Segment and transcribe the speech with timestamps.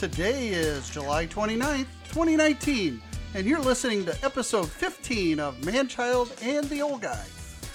[0.00, 3.02] Today is July 29th, 2019,
[3.34, 7.22] and you're listening to episode 15 of Manchild and the Old Guy.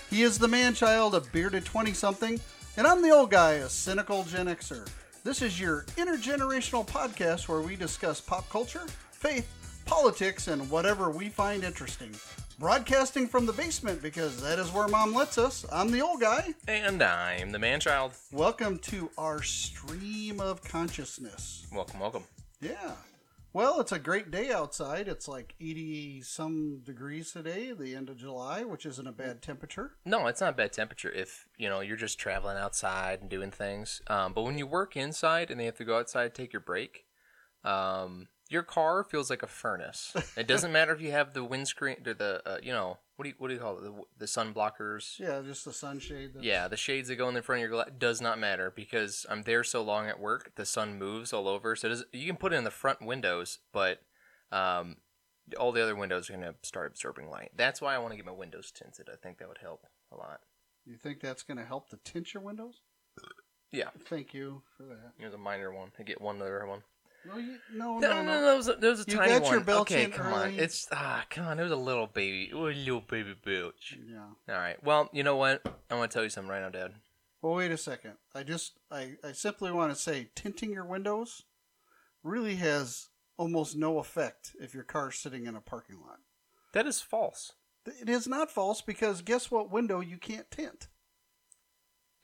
[0.09, 2.39] He is the Manchild, a bearded 20 something,
[2.77, 4.89] and I'm the Old Guy, a cynical Gen Xer.
[5.23, 9.47] This is your intergenerational podcast where we discuss pop culture, faith,
[9.85, 12.09] politics, and whatever we find interesting.
[12.57, 15.65] Broadcasting from the basement because that is where mom lets us.
[15.73, 16.53] I'm the Old Guy.
[16.69, 18.13] And I'm the man child.
[18.31, 21.67] Welcome to our stream of consciousness.
[21.73, 22.23] Welcome, welcome.
[22.61, 22.93] Yeah.
[23.51, 25.09] Well, it's a great day outside.
[25.09, 29.91] It's like 80 some degrees today, the end of July, which isn't a bad temperature.
[30.05, 33.51] No, it's not a bad temperature if you know you're just traveling outside and doing
[33.51, 34.01] things.
[34.07, 37.03] Um, but when you work inside and they have to go outside take your break,
[37.65, 40.13] um, your car feels like a furnace.
[40.37, 43.29] It doesn't matter if you have the windscreen or the uh, you know what do
[43.29, 45.17] you what do you call it the, the sun blockers.
[45.19, 46.29] Yeah, just the sunshade.
[46.33, 48.71] that's- Yeah, the shades that go in the front of your glass does not matter
[48.75, 50.51] because I'm there so long at work.
[50.55, 53.01] The sun moves all over, so it does, you can put it in the front
[53.01, 54.01] windows, but
[54.51, 54.97] um,
[55.59, 57.51] all the other windows are going to start absorbing light.
[57.55, 59.09] That's why I want to get my windows tinted.
[59.11, 60.41] I think that would help a lot.
[60.85, 62.81] You think that's going to help to tint your windows?
[63.71, 65.13] Yeah, Thank you for that.
[65.17, 65.91] here's a minor one.
[65.99, 66.83] I get one other one.
[67.27, 69.43] No, you, no, No, no, no, no, was a, that was a You tiny got
[69.43, 69.51] one.
[69.51, 70.47] your belch okay, in come on.
[70.47, 70.59] early.
[70.59, 71.59] It's ah, come on.
[71.59, 73.97] It was a little baby, it was a little baby belch.
[74.07, 74.53] Yeah.
[74.53, 74.81] All right.
[74.83, 75.61] Well, you know what?
[75.89, 76.93] I want to tell you something right now, Dad.
[77.41, 78.13] Well, wait a second.
[78.33, 81.43] I just, I, I simply want to say tinting your windows
[82.23, 86.19] really has almost no effect if your car's sitting in a parking lot.
[86.73, 87.53] That is false.
[87.85, 90.87] It is not false because guess what window you can't tint?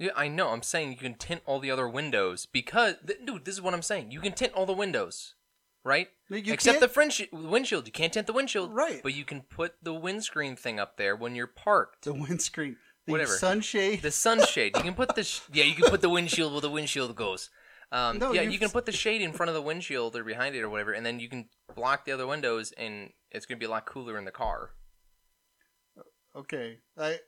[0.02, 0.50] Yeah, I know.
[0.50, 3.74] I'm saying you can tint all the other windows because, th- dude, this is what
[3.76, 4.10] I'm saying.
[4.12, 5.36] You can tint all the windows,
[5.84, 6.08] right?
[6.30, 7.86] No, you Except can't- the fringe- windshield.
[7.86, 9.04] You can't tint the windshield, Right.
[9.04, 12.06] But you can put the windscreen thing up there when you're parked.
[12.06, 13.38] The windscreen, the Whatever.
[13.38, 14.02] sunshade.
[14.02, 14.76] The sunshade.
[14.76, 15.66] You can put the sh- yeah.
[15.66, 17.52] You can put the windshield where the windshield goes.
[17.92, 20.56] Um, No, yeah, you've can put the shade in front of the windshield or behind
[20.56, 23.66] it or whatever, and then you can block the other windows, and it's gonna be
[23.66, 24.72] a lot cooler in the car.
[26.36, 27.20] Okay, I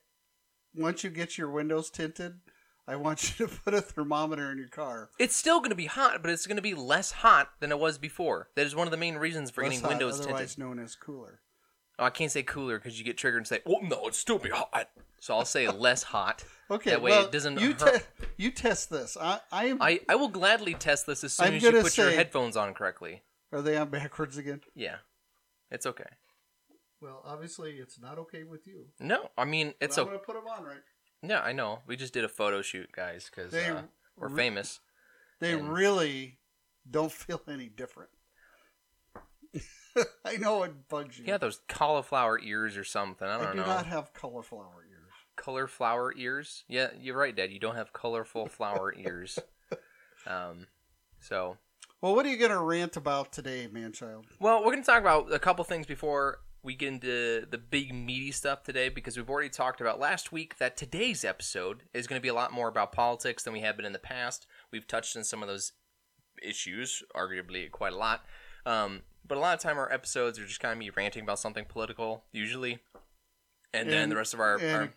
[0.74, 2.40] once you get your windows tinted,
[2.88, 5.10] I want you to put a thermometer in your car.
[5.18, 8.50] It's still gonna be hot, but it's gonna be less hot than it was before.
[8.56, 10.60] That is one of the main reasons for Less getting hot, windows otherwise tinted.
[10.60, 11.40] known as cooler.
[12.00, 14.40] Oh, I can't say cooler because you get triggered and say, "Oh no, it's still
[14.40, 14.90] be hot."
[15.20, 16.44] So I'll say less hot.
[16.70, 18.02] Okay, That way well, it doesn't You hurt.
[18.20, 19.16] te- you test this.
[19.20, 19.82] I I am.
[19.82, 22.16] I, I will gladly test this as soon I'm as you gonna put your say-
[22.18, 23.22] headphones on correctly.
[23.54, 24.60] are they on backwards again?
[24.76, 24.98] Yeah,
[25.72, 26.10] it's okay.
[27.00, 28.88] Well, obviously it's not okay with you.
[29.00, 30.12] No, I mean But it's I'm okay.
[30.16, 30.82] gonna put them on right.
[31.26, 31.80] Yeah, I know.
[31.88, 33.84] We just did a photo shoot, guys, because They uh,
[34.18, 34.80] we're re- famous.
[35.40, 36.38] They And- really
[36.90, 38.10] don't feel any different.
[40.26, 41.26] I know it bugs you.
[41.28, 43.28] Yeah, those cauliflower ears or something.
[43.28, 43.68] I I, don't do know.
[43.68, 45.12] not have cauliflower ears.
[45.36, 46.64] Color flower ears.
[46.68, 47.52] Yeah, you're right, Dad.
[47.52, 49.40] You don't have colorful flower ears.
[50.26, 50.68] Um,
[51.20, 51.58] so
[52.02, 54.26] Well, what are you gonna rant about today, manchild?
[54.40, 57.94] Well, we're going to talk about a couple things before we get into the big
[57.94, 62.20] meaty stuff today because we've already talked about last week that today's episode is going
[62.20, 64.48] to be a lot more about politics than we have been in the past.
[64.72, 65.74] We've touched on some of those
[66.42, 68.26] issues, arguably quite a lot.
[68.66, 71.40] Um, but a lot of time our episodes are just kind of me ranting about
[71.40, 72.80] something political, usually.
[73.74, 74.90] And, then the rest of our, and our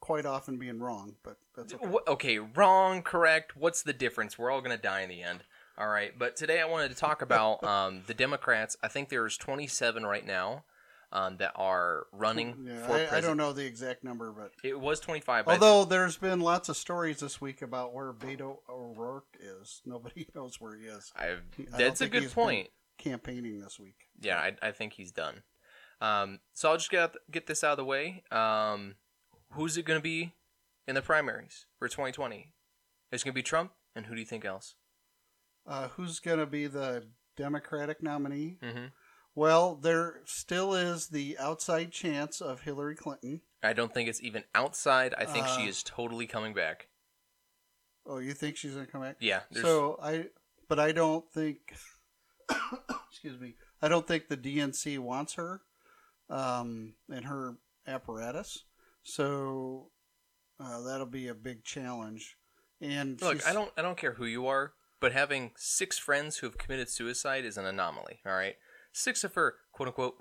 [0.00, 1.96] quite often being wrong, but that's okay.
[2.08, 3.56] Okay, wrong, correct.
[3.56, 4.38] What's the difference?
[4.38, 5.40] We're all gonna die in the end.
[5.76, 8.76] All right, but today I wanted to talk about um, the Democrats.
[8.82, 10.62] I think there's 27 right now
[11.12, 13.12] um, that are running Yeah, for I, president.
[13.12, 15.48] I don't know the exact number, but It was 25.
[15.48, 20.60] Although there's been lots of stories this week about where Beto O'Rourke is, nobody knows
[20.60, 21.12] where he is.
[21.16, 22.68] I, I don't that's a good point.
[22.98, 23.96] Campaigning this week.
[24.20, 25.42] Yeah, I, I think he's done.
[26.02, 28.22] Um, so I'll just get get this out of the way.
[28.30, 28.96] Um,
[29.52, 30.34] who's it gonna be
[30.86, 32.52] in the primaries for 2020?
[33.10, 34.74] It's gonna be Trump, and who do you think else?
[35.66, 37.04] Uh, who's going to be the
[37.36, 38.56] Democratic nominee?
[38.62, 38.86] hmm
[39.34, 43.40] Well, there still is the outside chance of Hillary Clinton.
[43.62, 45.14] I don't think it's even outside.
[45.16, 46.88] I think she Uh, is totally coming back.
[48.06, 49.16] Oh, you think she's going to come back?
[49.20, 49.42] Yeah.
[49.50, 50.30] there's- So I,
[50.68, 51.74] but I don't think.
[53.10, 53.54] excuse me.
[53.82, 55.62] I don't think the DNC wants her,
[56.28, 57.56] um, and her
[57.86, 58.64] apparatus.
[59.02, 59.90] So
[60.58, 62.36] uh, that'll be a big challenge.
[62.80, 66.38] And Look, she's- I don't I don't care who you are, but having six friends
[66.38, 68.56] who have committed suicide is an anomaly, all right?
[68.92, 70.16] Six of her quote unquote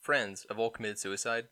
[0.00, 1.48] friends have all committed suicide.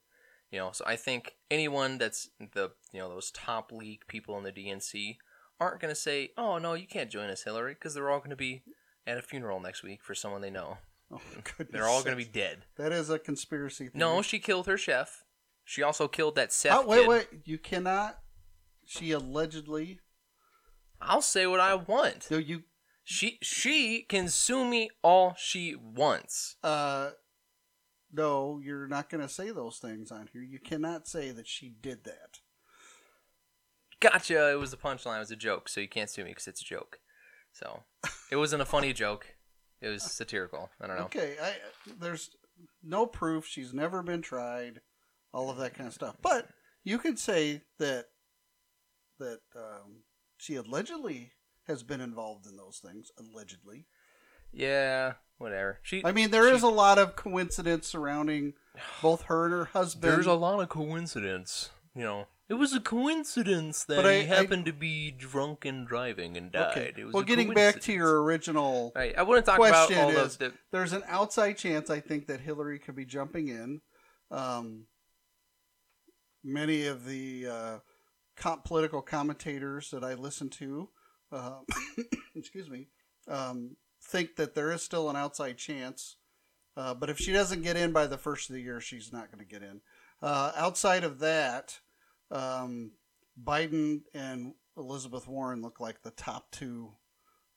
[0.51, 4.45] You know, so I think anyone that's the you know, those top league people in
[4.45, 5.17] the DNC
[5.61, 8.63] aren't gonna say, Oh no, you can't join us, Hillary, because they're all gonna be
[9.07, 10.79] at a funeral next week for someone they know.
[11.13, 11.21] Oh,
[11.71, 12.65] They're all gonna be dead.
[12.77, 13.87] That is a conspiracy.
[13.89, 13.99] Theory.
[13.99, 15.25] No, she killed her chef.
[15.65, 17.09] She also killed that Seth Oh, wait, kid.
[17.09, 17.29] wait.
[17.45, 18.19] You cannot.
[18.87, 20.01] She allegedly.
[21.01, 22.29] I'll say what I want.
[22.31, 22.63] No, you.
[23.05, 26.57] She she can sue me all she wants.
[26.63, 27.11] Uh,
[28.13, 30.43] no, you're not going to say those things on here.
[30.43, 32.41] You cannot say that she did that.
[34.01, 34.53] Gotcha.
[34.53, 35.17] It was a punchline.
[35.17, 36.99] It was a joke, so you can't sue me because it's a joke.
[37.53, 37.83] So
[38.31, 39.35] it wasn't a funny joke.
[39.81, 40.71] It was satirical.
[40.81, 41.05] I don't know.
[41.05, 41.55] Okay, I,
[41.99, 42.31] there's
[42.83, 43.47] no proof.
[43.47, 44.81] She's never been tried.
[45.33, 46.17] All of that kind of stuff.
[46.21, 46.49] But
[46.85, 48.07] you could say that
[49.19, 50.03] that um,
[50.39, 51.33] she allegedly
[51.71, 53.11] has been involved in those things.
[53.19, 53.87] Allegedly.
[54.53, 55.79] Yeah, whatever.
[55.83, 56.05] She.
[56.05, 58.53] I mean, there is she- a lot of coincidence surrounding
[59.01, 60.13] both her and her husband.
[60.13, 61.71] There's a lot of coincidence.
[61.95, 65.87] You know, it was a coincidence that I- he I- happened to be drunk and
[65.87, 66.71] driving and died.
[66.73, 66.93] okay.
[66.97, 69.99] It was Well, getting back to your original Right, I want to talk about question
[70.05, 70.53] all is, the.
[70.73, 73.81] there's an outside chance I think that Hillary could be jumping in.
[74.33, 74.87] Um,
[76.43, 77.79] many of the uh,
[78.37, 80.89] com- political commentators that I listen to,
[81.33, 81.61] uh,
[82.35, 82.89] excuse me,
[83.29, 86.17] um, think that there is still an outside chance.
[86.77, 89.31] Uh, but if she doesn't get in by the first of the year, she's not
[89.31, 89.81] going to get in.
[90.23, 91.79] Uh, outside of that,
[92.31, 92.93] um,
[93.43, 96.93] Biden and Elizabeth Warren look like the top two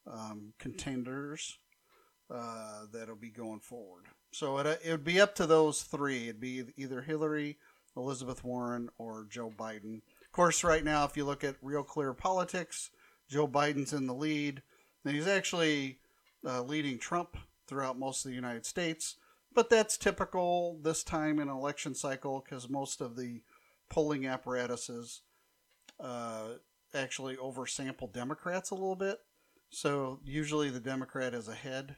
[0.07, 1.57] um, contenders
[2.33, 4.05] uh, that'll be going forward.
[4.31, 6.23] So it, it would be up to those three.
[6.23, 7.57] It'd be either Hillary,
[7.95, 9.97] Elizabeth Warren, or Joe Biden.
[9.97, 12.89] Of course, right now, if you look at Real Clear Politics,
[13.29, 14.61] Joe Biden's in the lead.
[15.05, 15.99] And he's actually
[16.45, 17.37] uh, leading Trump
[17.67, 19.15] throughout most of the United States.
[19.53, 23.41] But that's typical this time in an election cycle because most of the
[23.89, 25.21] polling apparatuses
[25.99, 26.53] uh,
[26.93, 29.17] actually oversample Democrats a little bit.
[29.69, 31.97] So usually the Democrat is ahead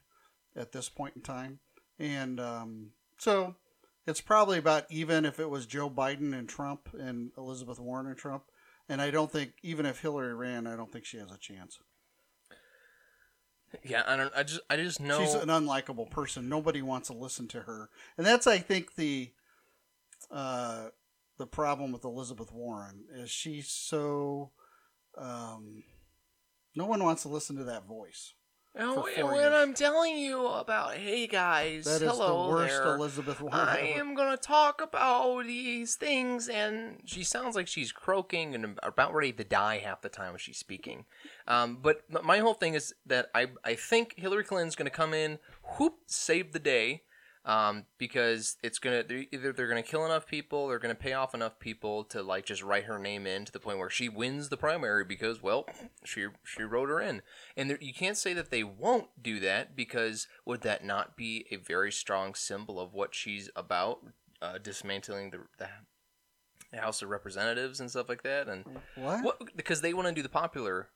[0.56, 1.60] at this point in time.
[2.00, 3.56] And um, so
[4.06, 8.18] it's probably about even if it was Joe Biden and Trump and Elizabeth Warren and
[8.18, 8.44] Trump.
[8.88, 11.80] And I don't think, even if Hillary ran, I don't think she has a chance.
[13.84, 14.32] Yeah, I don't.
[14.36, 14.62] I just.
[14.70, 15.20] I just know.
[15.20, 16.48] She's an unlikable person.
[16.48, 19.32] Nobody wants to listen to her, and that's I think the
[20.32, 20.90] uh,
[21.38, 24.52] the problem with Elizabeth Warren is she's so
[25.18, 25.84] um,
[26.76, 28.34] no one wants to listen to that voice.
[28.78, 29.54] Four when.
[29.54, 32.96] I'm telling you about, hey guys, That is hello the worst there.
[32.96, 33.58] Elizabeth Warren.
[33.58, 39.14] I am gonna talk about these things, and she sounds like she's croaking and about
[39.14, 41.06] ready to die half the time when she's speaking.
[41.48, 45.40] Um, but my whole thing is that I I think Hillary Clinton's gonna come in,
[45.78, 47.04] whoop, save the day,
[47.46, 51.34] um, because it's gonna they're, either they're gonna kill enough people, they're gonna pay off
[51.36, 54.50] enough people to like just write her name in to the point where she wins
[54.50, 55.66] the primary because well
[56.04, 57.22] she she wrote her in,
[57.56, 61.46] and there, you can't say that they won't do that because would that not be
[61.52, 64.00] a very strong symbol of what she's about,
[64.42, 65.70] uh, dismantling the, the
[66.80, 68.66] House of Representatives and stuff like that, and
[68.96, 69.24] what?
[69.24, 70.90] what because they want to do the popular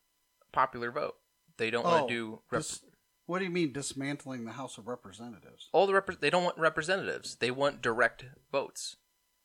[0.52, 1.16] popular vote.
[1.58, 2.82] They don't want Oh, to do rep- dis-
[3.30, 6.58] what do you mean dismantling the House of Representatives all the rep- they don't want
[6.58, 7.36] representatives.
[7.36, 8.96] They want direct votes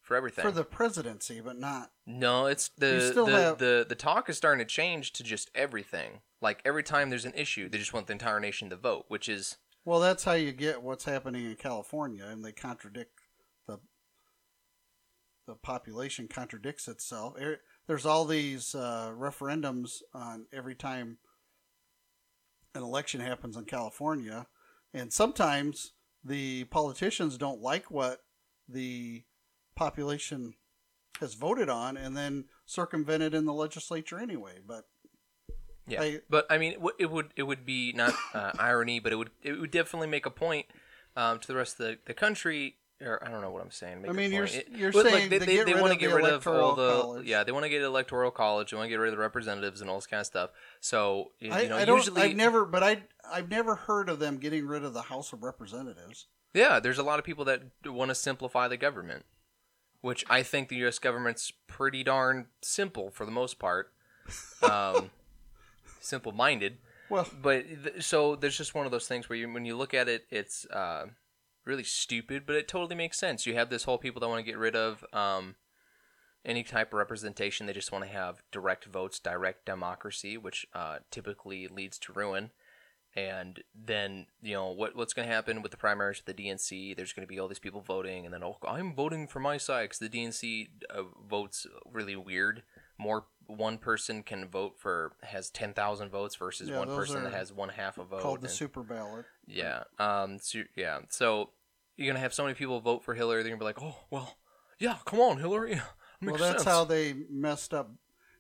[0.01, 0.43] for everything.
[0.43, 1.91] for the presidency, but not.
[2.07, 6.21] no, it's the the, have- the the talk is starting to change to just everything.
[6.41, 9.29] Like every time there's an issue, they just want the entire nation to vote, which
[9.29, 13.13] is Well, that's how you get what's happening in California, and they contradict
[13.67, 13.79] the
[15.47, 17.35] the population contradicts itself.
[17.41, 21.19] Er- There's all these uh, referendums on every time
[22.75, 24.47] an election happens in California,
[24.93, 25.93] and sometimes
[26.25, 28.21] the politicians don't like what
[28.69, 29.25] the
[29.77, 30.55] population
[31.21, 34.59] has voted on, and then circumvented in the legislature anyway.
[34.67, 34.85] But
[35.87, 39.01] Yeah, I- but I mean, it would- it would it would be not uh, irony,
[39.01, 40.67] but it would it would definitely make a point
[41.17, 42.79] um, to the rest of the, the country.
[43.05, 44.03] Or I don't know what I'm saying.
[44.03, 46.25] Make I mean, you're It- you're saying they, to they, they want to get rid
[46.25, 47.27] of all the college.
[47.27, 48.71] yeah they want to get electoral college.
[48.71, 50.51] They want to get rid of the representatives and all this kind of stuff.
[50.81, 51.99] So you, I, you know, I don't.
[51.99, 55.33] usually I've never, but I I've never heard of them getting rid of the House
[55.33, 56.27] of Representatives.
[56.55, 59.25] Yeah, there's a lot of people that want to simplify the government,
[60.03, 60.99] which I think the U.S.
[60.99, 63.93] government's pretty darn simple for the most part,
[64.63, 65.11] um,
[66.01, 66.79] simple-minded.
[67.11, 69.95] Well, But th- so there's just one of those things where you, when you look
[69.95, 71.07] at it, it's uh,
[71.65, 73.47] really stupid, but it totally makes sense.
[73.47, 75.57] You have this whole people that want to get rid of um,
[76.45, 77.67] any type of representation.
[77.67, 82.51] They just want to have direct votes, direct democracy, which uh, typically leads to ruin.
[83.17, 86.97] And then you know what what's going to happen with the primaries the DNC?
[86.97, 89.57] There's going to be all these people voting, and then oh, I'm voting for my
[89.57, 92.65] side because the DNC uh, votes really weird.
[92.99, 97.33] More one person can vote for has ten thousand votes versus Yeah, one person that
[97.33, 98.21] has one half a vote.
[98.23, 99.25] called the and- super ballot.
[99.47, 99.85] yeah.
[99.99, 100.39] Um.
[100.41, 101.01] So, yeah.
[101.09, 101.51] So
[101.97, 103.43] you're gonna have so many people vote for Hillary.
[103.43, 104.37] They're gonna be like, oh well,
[104.79, 104.97] yeah.
[105.05, 105.81] Come on, Hillary.
[106.23, 106.65] Well, that's sense.
[106.65, 107.91] how they messed up.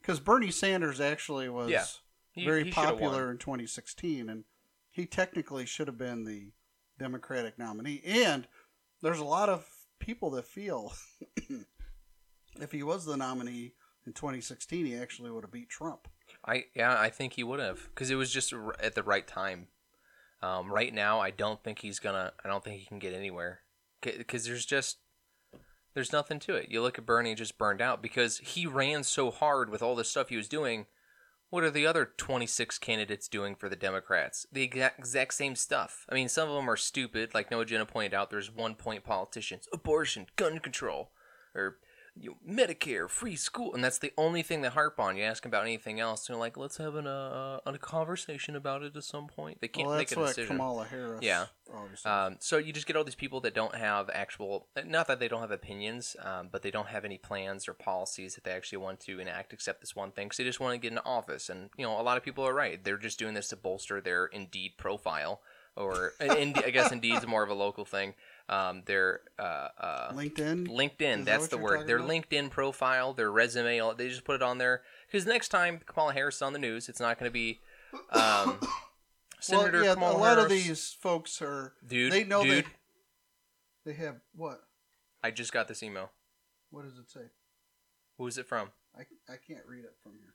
[0.00, 1.84] Because Bernie Sanders actually was Yeah.
[2.32, 4.44] He- very he popular in 2016, and
[4.90, 6.52] he technically should have been the
[6.98, 8.00] Democratic nominee.
[8.06, 8.46] And
[9.02, 9.68] there's a lot of
[9.98, 10.94] people that feel
[12.60, 13.72] if he was the nominee
[14.06, 16.08] in 2016, he actually would have beat Trump.
[16.46, 19.68] I yeah, I think he would have because it was just at the right time.
[20.42, 22.32] Um, right now, I don't think he's gonna.
[22.44, 23.60] I don't think he can get anywhere
[24.02, 24.98] because there's just
[25.94, 26.70] there's nothing to it.
[26.70, 30.04] You look at Bernie just burned out because he ran so hard with all the
[30.04, 30.86] stuff he was doing.
[31.50, 34.44] What are the other 26 candidates doing for the Democrats?
[34.50, 36.04] The exact, exact same stuff.
[36.10, 38.28] I mean, some of them are stupid, like Noah Jenna pointed out.
[38.28, 41.12] There's one point politicians, abortion, gun control,
[41.54, 41.78] or
[42.18, 45.16] you know, Medicare, free school, and that's the only thing they harp on.
[45.16, 48.82] You ask them about anything else, they're like, "Let's have an, uh, a conversation about
[48.82, 50.56] it at some point." They can't well, make a what decision.
[50.56, 51.22] Kamala Harris.
[51.22, 51.46] Yeah.
[52.04, 55.28] Um, so you just get all these people that don't have actual, not that they
[55.28, 58.78] don't have opinions, um, but they don't have any plans or policies that they actually
[58.78, 60.26] want to enact except this one thing.
[60.26, 61.48] because they just want to get into office.
[61.48, 62.82] And, you know, a lot of people are right.
[62.82, 65.40] They're just doing this to bolster their Indeed profile.
[65.76, 68.14] Or, Indeed, I guess Indeed's more of a local thing.
[68.46, 70.68] Um, their uh, uh, LinkedIn.
[70.68, 71.86] LinkedIn, Is that's what the word.
[71.86, 72.10] Their about?
[72.10, 74.82] LinkedIn profile, their resume, all, they just put it on there.
[75.06, 77.60] Because next time Kamala Harris is on the news, it's not going to be
[78.12, 78.58] um,
[79.40, 81.72] Senator well, yeah, Kamala a lot of these folks are.
[81.86, 82.66] Dude, they know dude,
[83.84, 84.60] they they have what?
[85.22, 86.10] I just got this email.
[86.70, 87.30] What does it say?
[88.18, 88.72] Who is it from?
[88.96, 90.34] I, I can't read it from here.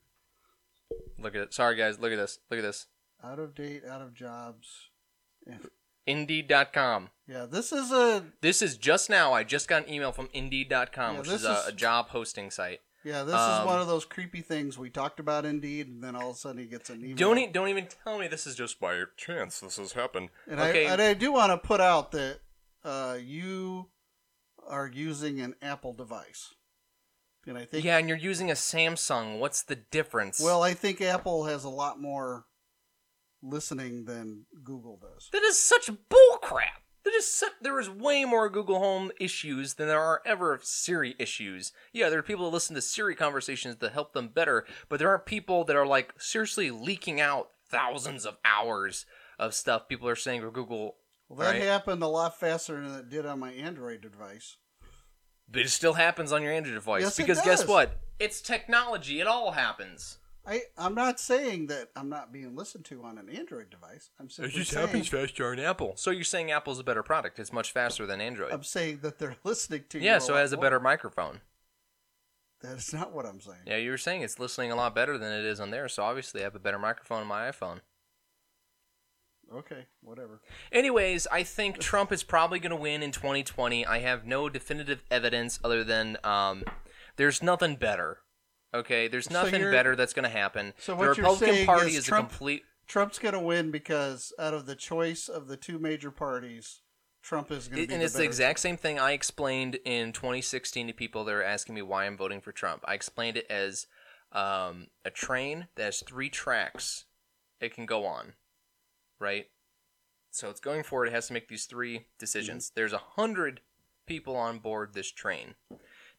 [1.17, 1.53] Look at it.
[1.53, 1.99] Sorry, guys.
[1.99, 2.39] Look at this.
[2.49, 2.87] Look at this.
[3.23, 4.89] Out of date, out of jobs.
[6.09, 7.09] Indeed.com.
[7.27, 9.33] yeah this is a This is just now.
[9.33, 12.49] I just got an email from Indeed.com, Yeah, which is a, is- a job hosting
[12.51, 12.79] site.
[13.03, 13.23] yeah.
[13.23, 16.31] This Um, is one of those creepy things we talked about Indeed, and then all
[16.31, 17.15] of a sudden he gets an email.
[17.15, 19.59] Don't e- don't even tell me this is just by chance.
[19.59, 20.29] This has happened.
[20.47, 20.87] And okay.
[20.87, 22.39] I, and I do want to put out that
[22.83, 23.89] uh, you
[24.67, 26.53] are using an Apple device,
[27.47, 29.39] and I think yeah, and you're using a Samsung.
[29.39, 30.39] What's the difference?
[30.43, 32.45] well, I think Apple has a lot more
[33.41, 35.29] listening than Google does.
[35.31, 36.83] that is such bullcrap.
[37.05, 41.15] That is such, there is way more Google Home issues than there are ever Siri
[41.17, 41.71] issues.
[41.93, 45.09] Yeah, there are people that listen to Siri conversations that help them better, but there
[45.09, 49.05] aren't people that are like seriously leaking out thousands of hours
[49.37, 50.97] of stuff people are saying for Google.
[51.29, 51.61] Well, that right?
[51.61, 54.57] happened a lot faster than it did on my Android device.
[55.49, 57.97] But it still happens on your Android device Yes, because guess what?
[58.19, 59.21] It's technology.
[59.21, 60.17] It all happens.
[60.49, 64.09] I, I'm not saying that I'm not being listened to on an Android device.
[64.19, 65.93] I'm simply saying, faster on Apple.
[65.95, 67.37] So you're saying Apple's a better product?
[67.37, 68.51] It's much faster than Android.
[68.51, 70.05] I'm saying that they're listening to you.
[70.05, 71.41] yeah, so it has a better microphone.
[72.61, 73.59] That is not what I'm saying.
[73.67, 75.87] Yeah, you were saying it's listening a lot better than it is on there.
[75.87, 77.81] So obviously, I have a better microphone on my iPhone.
[79.53, 80.41] Okay, whatever.
[80.71, 83.85] Anyways, I think Trump is probably going to win in 2020.
[83.85, 86.63] I have no definitive evidence other than um,
[87.17, 88.19] there's nothing better.
[88.73, 90.73] Okay, there's nothing you're- better that's going to happen.
[90.77, 92.63] So the what you're Republican saying Party is is Trump- a complete.
[92.87, 96.81] Trump's going to win because out of the choice of the two major parties,
[97.21, 99.79] Trump is going to be and the it's the better- exact same thing I explained
[99.85, 102.83] in 2016 to people that are asking me why I'm voting for Trump.
[102.87, 103.87] I explained it as
[104.31, 107.05] um, a train that has three tracks
[107.59, 108.33] it can go on,
[109.19, 109.47] right?
[110.31, 111.07] So it's going forward.
[111.07, 112.71] It has to make these three decisions.
[112.73, 113.61] There's a hundred
[114.05, 115.55] people on board this train.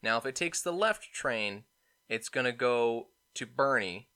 [0.03, 1.65] Now, if it takes the left train,
[2.11, 4.09] it's gonna go to Bernie,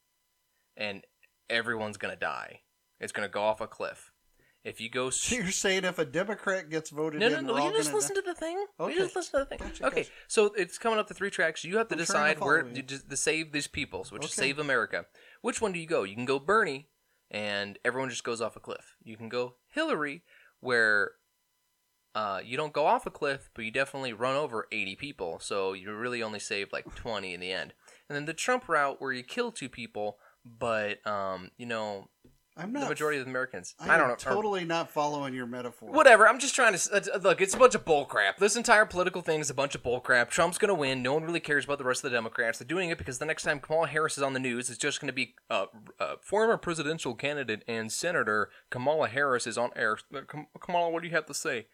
[0.76, 1.02] and
[1.48, 2.60] everyone's gonna die.
[3.00, 4.10] It's gonna go off a cliff.
[4.64, 7.66] If you go So you're saying if a Democrat gets voted no, in, no, no.
[7.66, 8.22] You just listen die?
[8.22, 8.64] to the thing.
[8.80, 8.92] Okay.
[8.92, 9.58] You just listen to the thing.
[9.58, 10.12] Gotcha, okay, gotcha.
[10.26, 11.64] so it's coming up to three tracks.
[11.64, 12.82] You have to I'm trying to decide where you.
[12.82, 15.06] to, save these people, which is save America.
[15.42, 16.02] Which one do you go?
[16.02, 16.88] You can go Bernie,
[17.30, 18.96] and everyone just goes off a cliff.
[19.04, 20.24] You can go Hillary,
[20.60, 21.12] where
[22.14, 25.72] uh, you don't go off a cliff, but you definitely run over 80 people, so
[25.72, 27.74] you really only save like 20 in the end.
[28.08, 32.08] And then the Trump route, where you kill two people, but um, you know
[32.56, 33.74] I'm not the majority of Americans.
[33.80, 34.14] I, I, don't know.
[34.14, 35.90] or- Totally not following your metaphor.
[35.90, 36.28] Whatever.
[36.28, 37.40] I'm just trying to uh, look.
[37.40, 38.36] It's a bunch of bullcrap.
[38.38, 40.28] This entire political thing is a bunch of bullcrap.
[40.28, 41.02] Trump's gonna win.
[41.02, 42.58] No one really cares about the rest of the Democrats.
[42.58, 45.00] They're doing it because the next time Kamala Harris is on the news, it's just
[45.00, 45.66] gonna be uh,
[45.98, 49.98] uh, former presidential candidate and senator Kamala Harris is on air.
[50.14, 50.20] Uh,
[50.60, 51.66] Kamala, what do you have to say?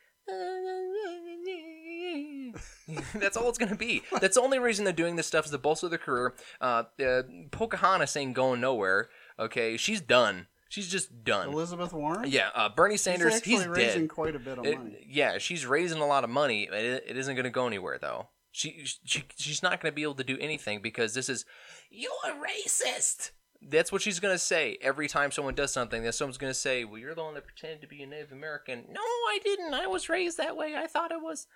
[3.15, 4.03] That's all it's gonna be.
[4.21, 6.35] That's the only reason they're doing this stuff is to bolster their career.
[6.61, 9.09] Uh, uh, Pocahontas ain't going nowhere.
[9.39, 10.47] Okay, she's done.
[10.69, 11.49] She's just done.
[11.49, 12.31] Elizabeth Warren.
[12.31, 14.11] Yeah, uh, Bernie Sanders, actually he's raising dead.
[14.11, 15.05] quite a bit of It- money.
[15.09, 16.65] yeah, she's raising a lot of money.
[16.71, 18.29] It, it isn't going to go anywhere though.
[18.53, 21.45] She, she she's not going to be able to do anything because this is
[21.91, 23.31] you're racist.
[23.63, 26.03] That's what she's going to say every time someone does something.
[26.03, 28.33] That someone's going to say, "Well, you're the one that pretended to be a Native
[28.33, 29.75] American." No, I didn't.
[29.75, 30.75] I was raised that way.
[30.77, 31.47] I thought it was.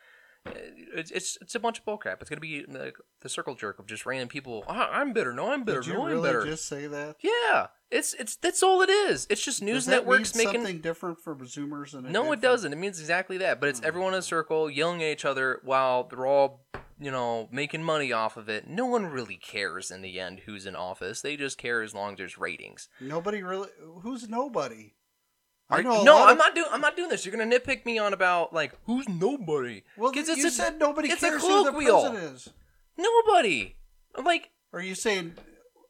[0.46, 0.50] Uh,
[0.96, 2.20] It's it's, it's a bunch of bullcrap.
[2.20, 4.64] It's going to be like the circle jerk of just random people.
[4.68, 5.32] "Ah, I'm better.
[5.32, 5.80] No, I'm better.
[5.80, 6.44] Did you no, I'm really better.
[6.44, 7.16] just say that?
[7.20, 9.26] Yeah, It's it's that's all it is.
[9.30, 12.40] It's just news Does that networks mean making something different for Zoomers and No, it
[12.40, 12.72] doesn't.
[12.72, 13.58] It means exactly that.
[13.60, 13.86] But it's Oh.
[13.88, 16.64] everyone in a circle yelling at each other while they're all,
[17.00, 18.68] you know, making money off of it.
[18.68, 21.22] No one really cares in the end who's in office.
[21.22, 22.88] They just care as long as there's ratings.
[23.00, 23.68] Nobody really.
[24.02, 24.94] Who's nobody?
[25.74, 26.02] Are- I know.
[26.02, 26.68] no, I'm of- not doing.
[26.70, 27.24] I'm not doing this.
[27.26, 29.82] You're gonna nitpick me on about like who's nobody.
[29.96, 32.48] Well, 'Cause you a- said nobody it's a cares who the is.
[32.96, 33.76] Nobody.
[34.14, 35.34] I'm like, Are you saying?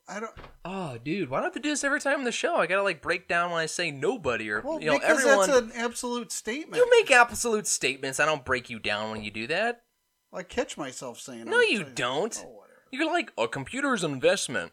[0.06, 0.32] I don't.
[0.66, 2.56] oh, dude, why do I have to do this every time in the show?
[2.56, 5.48] I gotta like break down when I say nobody or Well, you know because everyone.
[5.50, 6.76] that's an absolute statement.
[6.76, 8.20] You make absolute statements.
[8.20, 9.82] I don't break you down when you do that.
[10.32, 11.44] I catch myself saying.
[11.46, 12.44] No, I'm you saying- don't.
[12.46, 12.60] Oh.
[12.90, 14.72] You're like a computer's investment.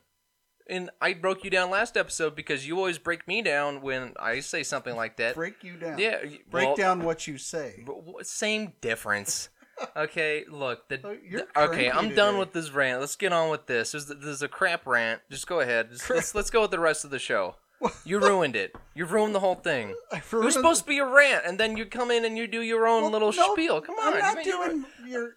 [0.70, 4.39] And I broke you down last episode because you always break me down when I
[4.39, 5.36] say something like that.
[5.36, 5.98] Break you down.
[6.00, 7.86] yeah, Break well, down what you say.
[8.24, 9.50] Same difference.
[9.96, 10.88] Okay, look.
[10.89, 13.00] The, Oh, the- okay, I'm done with this rant.
[13.00, 13.94] Let's get on with this.
[13.94, 15.22] There's, there's a crap rant.
[15.32, 15.89] Just go ahead.
[15.89, 17.56] Just, let's let's go with the rest of the show.
[18.06, 18.75] You ruined it.
[18.94, 19.96] You ruined the whole thing.
[20.12, 22.46] I It was supposed to be a rant, and then you come in and you
[22.46, 23.82] do your own Well, little no, spiel.
[23.82, 25.32] Come on, I'm not your- doing your.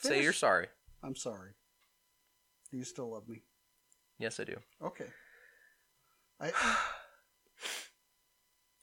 [0.00, 0.66] Say you're sorry.
[1.02, 1.52] I'm sorry.
[2.70, 3.44] Do you still love me?
[4.18, 4.56] Yes, I do.
[4.82, 5.06] Okay.
[6.40, 6.52] I,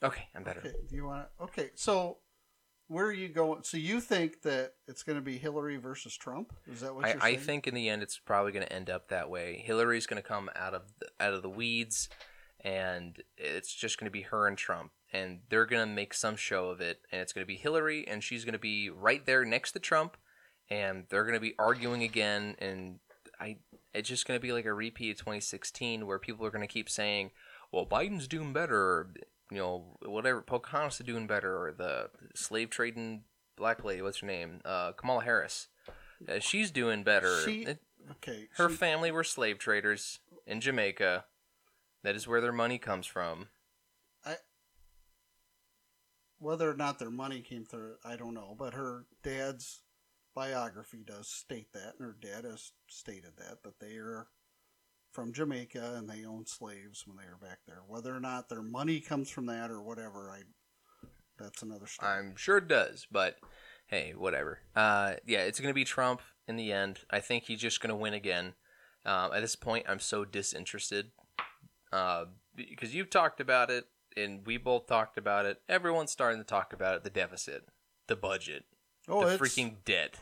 [0.03, 0.61] Okay, I'm better.
[0.61, 0.73] okay.
[0.89, 1.43] Do you want to?
[1.43, 1.69] Okay.
[1.75, 2.17] So,
[2.87, 3.63] where are you going?
[3.63, 6.53] So you think that it's going to be Hillary versus Trump?
[6.71, 7.35] Is that what I, you're saying?
[7.35, 9.61] I think in the end it's probably going to end up that way.
[9.63, 12.09] Hillary's going to come out of the, out of the weeds,
[12.61, 16.35] and it's just going to be her and Trump, and they're going to make some
[16.35, 19.23] show of it, and it's going to be Hillary, and she's going to be right
[19.25, 20.17] there next to Trump,
[20.69, 22.99] and they're going to be arguing again, and
[23.39, 23.57] I
[23.93, 26.73] it's just going to be like a repeat of 2016 where people are going to
[26.73, 27.31] keep saying,
[27.71, 29.13] "Well, Biden's doing better," or,
[29.49, 30.41] you know, whatever.
[30.41, 33.23] Pocahontas is doing better, or the slave trading
[33.57, 35.67] black lady, what's her name, uh, Kamala Harris.
[36.27, 37.41] Uh, she's doing better.
[37.43, 38.49] She- It- Okay.
[38.53, 41.25] her she- family were slave traders in Jamaica.
[42.03, 43.49] That is where their money comes from.
[44.25, 44.37] I,
[46.39, 48.55] whether or not their money came through, I don't know.
[48.57, 49.83] But her dad's
[50.35, 54.27] biography does state that, and her dad has stated that that they are
[55.11, 57.81] from Jamaica and they owned slaves when they were back there.
[57.87, 60.41] Whether or not their money comes from that or whatever, I
[61.37, 62.11] that's another story.
[62.11, 63.37] I'm sure it does, but
[63.87, 64.59] hey, whatever.
[64.75, 66.99] Uh, yeah, it's gonna be Trump in the end.
[67.09, 68.53] I think he's just gonna win again.
[69.05, 71.11] Um, at this point, I'm so disinterested
[71.91, 75.61] uh, because you've talked about it, and we both talked about it.
[75.67, 77.03] Everyone's starting to talk about it.
[77.03, 77.63] The deficit,
[78.07, 78.65] the budget,
[79.11, 80.19] oh, the it's freaking debt.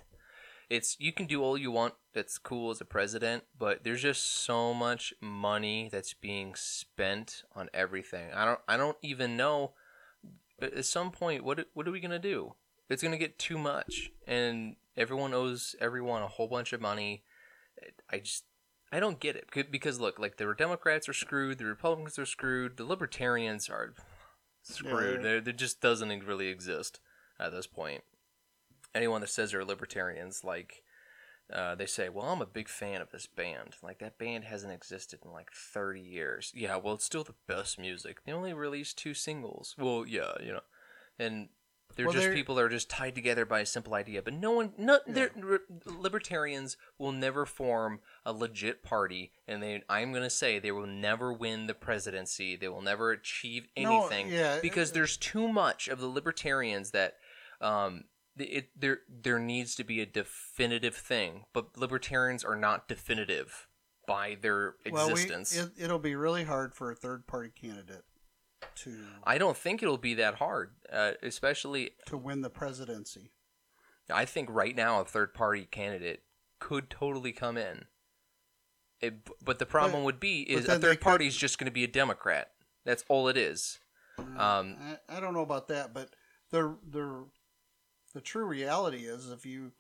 [0.70, 1.96] It's you can do all you want.
[2.14, 7.70] That's cool as a president, but there's just so much money that's being spent on
[7.74, 8.32] everything.
[8.34, 8.60] I don't.
[8.68, 9.74] I don't even know.
[10.60, 12.54] But at some point, what what are we gonna do?
[12.88, 17.24] It's gonna get too much, and everyone owes everyone a whole bunch of money.
[18.12, 18.46] I just.
[18.92, 22.78] I don't get it because look, like the Democrats are screwed, the Republicans are screwed,
[22.78, 23.94] the Libertarians are
[24.64, 25.18] screwed.
[25.18, 25.22] Yeah.
[25.22, 27.00] There, there just doesn't really exist
[27.40, 28.04] at this point
[28.96, 30.84] anyone that says they're libertarians, like
[31.54, 33.76] uh, they say, "Well, I'm a big fan of this band.
[33.82, 36.52] Like that band hasn't existed in like 30 years.
[36.56, 38.24] Yeah, well, it's still the best music.
[38.26, 39.76] They only released two singles.
[39.78, 40.62] Well, yeah, you know,
[41.18, 41.50] and."
[41.96, 44.36] They're Well, just they're- people that are just tied together by a simple idea, but
[44.36, 45.32] no one, no, they're,
[45.86, 50.88] libertarians will never form a legit party, and they, I'm going to say, they will
[50.88, 52.56] never win the presidency.
[52.56, 57.16] They will never achieve No, anything yeah, because there's too much of the libertarians that
[57.60, 58.04] um,
[58.38, 63.68] it, there there needs to be a definitive thing, but libertarians are not definitive
[64.08, 65.56] by their well, existence.
[65.56, 68.04] we, it, it'll be really hard for a third party candidate
[68.76, 71.92] to I don't think it'll be that hard, uh, especially.
[72.08, 73.32] to win the presidency.
[74.12, 76.24] I think right now a third party candidate
[76.60, 77.86] could totally come in.
[79.02, 81.72] It, but the problem But- would be is a third party is just going to
[81.72, 82.52] be a Democrat.
[82.86, 83.80] That's all it is.
[84.18, 86.10] Um, I, I don't know about that, but
[86.52, 87.26] the the
[88.14, 89.72] the true reality is if you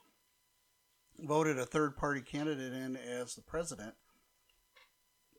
[1.19, 3.93] voted a third party candidate in as the president,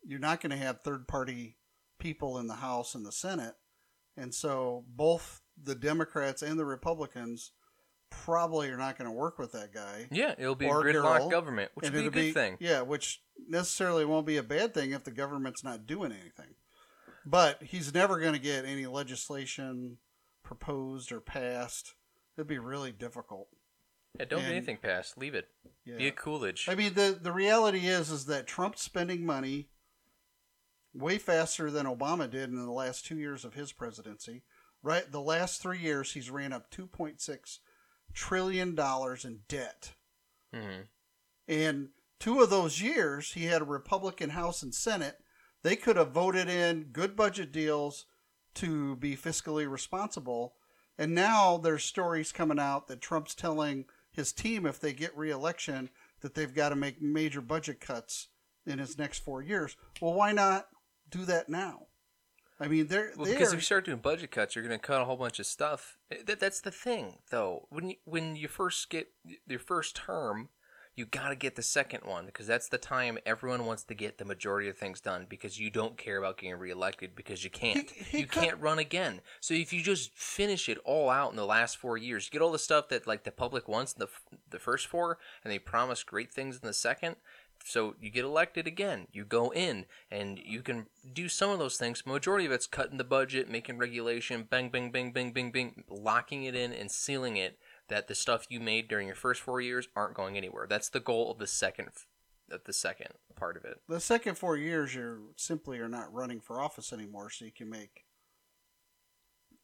[0.03, 1.57] you're not going to have third party
[1.99, 3.55] people in the House and the Senate,
[4.17, 7.51] and so both the Democrats and the Republicans
[8.09, 10.07] probably are not going to work with that guy.
[10.11, 12.57] Yeah, it'll be a gridlock girl, government, which would be a good thing.
[12.59, 16.55] Yeah, which necessarily won't be a bad thing if the government's not doing anything.
[17.25, 19.97] But he's never going to get any legislation
[20.43, 21.93] proposed or passed.
[22.37, 23.47] It'd be really difficult.
[24.17, 25.17] Yeah, don't get And- anything passed.
[25.17, 25.49] Leave it.
[25.85, 25.97] Yeah.
[25.97, 26.67] Be a Coolidge.
[26.69, 29.69] I mean, the the reality is is that Trump's spending money
[30.93, 34.43] way faster than Obama did in the last two years of his presidency.
[34.83, 37.59] Right, the last three years he's ran up two point six
[38.13, 39.93] trillion dollars in debt.
[40.53, 40.81] hmm
[41.47, 41.89] And
[42.19, 45.17] two of those years, he had a Republican House and Senate
[45.63, 48.05] They could have voted in good budget deals
[48.55, 50.55] to be fiscally responsible.
[51.01, 55.89] And now there's stories coming out that Trump's telling his team if they get reelection
[56.19, 58.27] that they've got to make major budget cuts
[58.67, 59.75] in his next four years.
[59.99, 60.67] Well, why not
[61.09, 61.87] do that now?
[62.59, 64.85] I mean, they're, Well, they're because if you start doing budget cuts, you're going to
[64.85, 65.97] cut a whole bunch of stuff.
[66.27, 67.65] That, that's the thing, though.
[67.71, 69.07] When you, when you first get
[69.47, 70.49] your first term,
[71.01, 74.19] you got to get the second one because that's the time everyone wants to get
[74.19, 77.89] the majority of things done because you don't care about getting reelected because you can't.
[77.89, 79.21] He- he you cut- can't run again.
[79.39, 82.51] So if you just finish it all out in the last four years, get all
[82.51, 84.09] the stuff that like the public wants in the
[84.51, 87.15] the first four, and they promise great things in the second.
[87.63, 89.07] So you get elected again.
[89.11, 92.05] You go in and you can do some of those things.
[92.05, 96.43] Majority of it's cutting the budget, making regulation, bang, bang, bang, bang, bang, bang, locking
[96.43, 97.57] it in and sealing it
[97.91, 100.65] that the stuff you made during your first four years aren't going anywhere.
[100.65, 101.89] That's the goal of the second
[102.49, 103.79] of the second part of it.
[103.87, 107.69] the second four years you're simply are not running for office anymore so you can
[107.69, 108.03] make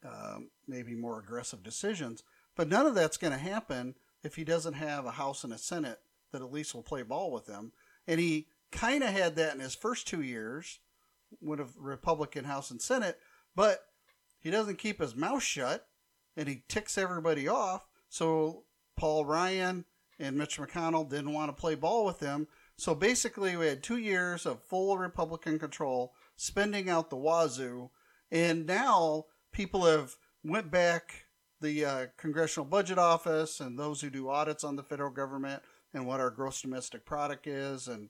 [0.06, 2.24] um, maybe more aggressive decisions
[2.56, 5.58] but none of that's going to happen if he doesn't have a house and a
[5.58, 6.00] senate
[6.32, 7.74] that at least will play ball with him
[8.08, 10.80] and he kind of had that in his first two years
[11.42, 13.20] with a republican house and senate
[13.54, 13.84] but
[14.40, 15.90] he doesn't keep his mouth shut
[16.38, 17.86] and he ticks everybody off
[18.18, 18.64] so
[18.98, 19.86] paul ryan
[20.20, 22.48] and mitch mcconnell didn't want to play ball with him
[22.80, 27.90] so basically, we had two years of full Republican control, spending out the wazoo,
[28.32, 31.26] and now people have went back
[31.60, 36.06] the uh, Congressional Budget Office and those who do audits on the federal government and
[36.06, 38.10] what our gross domestic product is and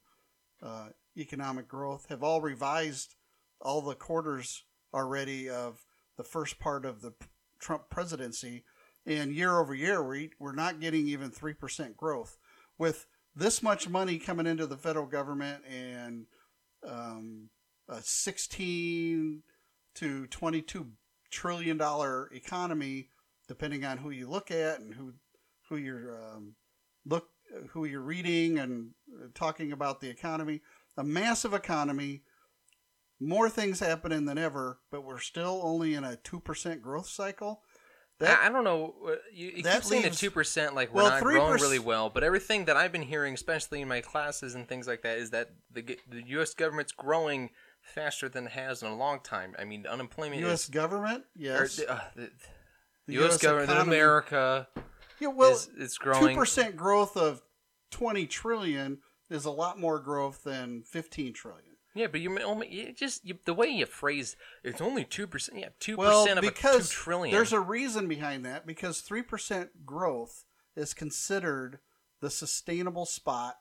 [0.62, 3.16] uh, economic growth have all revised
[3.62, 5.86] all the quarters already of
[6.18, 7.14] the first part of the
[7.60, 8.66] Trump presidency.
[9.08, 12.38] And year over year, we, we're not getting even 3% growth.
[12.78, 16.26] With this much money coming into the federal government and
[16.86, 17.50] um,
[17.88, 19.44] a 16
[19.96, 20.88] to 22
[21.32, 23.10] trillion dollar economy,
[23.48, 25.14] depending on who you look at and who
[25.70, 26.56] who you're um,
[27.06, 27.30] look
[27.72, 28.92] who you're reading and
[29.34, 30.62] talking about the economy.
[30.98, 32.24] A massive economy,
[33.20, 37.62] more things happening than ever, but we're still only in a two percent growth cycle.
[38.20, 38.96] That- I, I don't know.
[39.08, 41.80] uh, You, you keep saying the two percent, like we're well, not 3 growing really
[41.80, 42.10] well.
[42.10, 45.30] But everything that I've been hearing, especially in my classes and things like that, is
[45.32, 46.54] that the the U.S.
[46.54, 47.52] government's growing
[47.82, 49.56] faster than it has in a long time.
[49.60, 50.64] I mean, unemployment U.S.
[50.64, 51.78] is government, yes.
[51.78, 52.30] the, uh, the,
[53.08, 53.34] The U.S.
[53.36, 54.68] US government, in economy- America,
[55.20, 57.42] yeah, well, is it's Two percent growth of
[57.92, 59.00] twenty trillion
[59.30, 61.67] is a lot more growth than fifteen trillion.
[61.98, 65.28] Yeah, but you, only oh, you just you, the way you phrase it's only two
[65.28, 65.60] percent.
[65.60, 66.96] Yeah, two percent of a two because
[67.32, 68.66] there's a reason behind that.
[68.66, 71.80] Because three percent growth is considered
[72.22, 73.58] the sustainable spot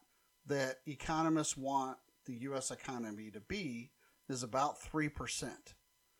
[0.46, 2.70] that economists want the U.S.
[2.70, 3.90] economy to be
[4.28, 5.74] is about three percent.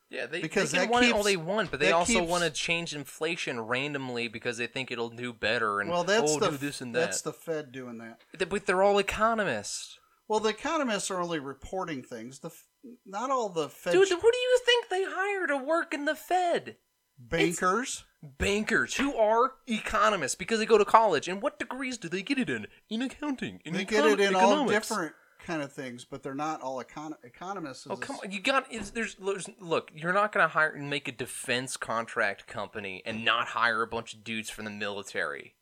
[0.09, 2.45] Yeah, they, Because they can want it all they want, but they also keeps- want
[2.45, 6.51] to change inflation randomly because they think it'll do better and Well, that's oh, the
[6.51, 7.01] do this and that.
[7.01, 8.21] that's the Fed doing that.
[8.49, 12.41] But they're all economists, Well, the economists are only reporting things.
[12.41, 12.51] The
[13.05, 14.09] not all the Fed dude.
[14.09, 16.77] Who do you think they hire to work in the Fed?
[17.19, 18.05] bankers.
[18.39, 21.29] Bankers who are economists because they go to college.
[21.29, 22.67] And what degrees do they get it in?
[22.91, 23.61] In accounting.
[23.65, 25.13] In They econ- get it in all different
[25.45, 27.87] kind of things, but they're not all econ- economists.
[27.89, 28.33] Oh come on!
[28.33, 29.93] You got it's, there's, there's look.
[29.95, 34.15] You're not gonna hire and make a defense contract company and not hire a bunch
[34.15, 35.55] of dudes from the military.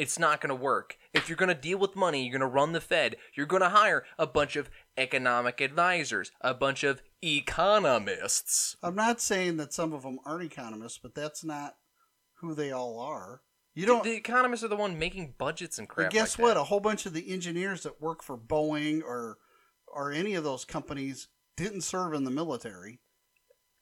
[0.00, 0.96] It's not gonna work.
[1.12, 3.16] If you're gonna deal with money, you're gonna run the Fed.
[3.34, 8.76] You're gonna hire a bunch of economic advisors, a bunch of economists.
[8.82, 11.74] I'm not saying that some of them aren't economists, but that's not
[12.36, 13.42] who they all are.
[13.74, 14.02] You don't.
[14.02, 16.08] the economists are the one making budgets and crap.
[16.08, 16.56] But guess like what?
[16.56, 19.36] A whole bunch of the engineers that work for Boeing or
[19.86, 23.00] or any of those companies didn't serve in the military.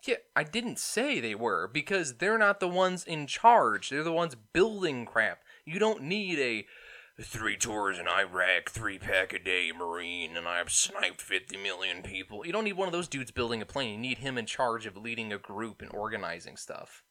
[0.04, 3.90] Yeah, I didn't say they were because they're not the ones in charge.
[3.90, 5.38] They're the ones building crap.
[5.68, 6.66] You don't need a
[7.22, 12.46] three tours in Iraq, three pack a day Marine, and I've sniped 50 million people.
[12.46, 13.90] You don't need one of those dudes building a plane.
[13.92, 17.02] You need him in charge of leading a group and organizing stuff.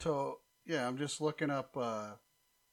[0.00, 2.12] So yeah, I'm just looking up uh,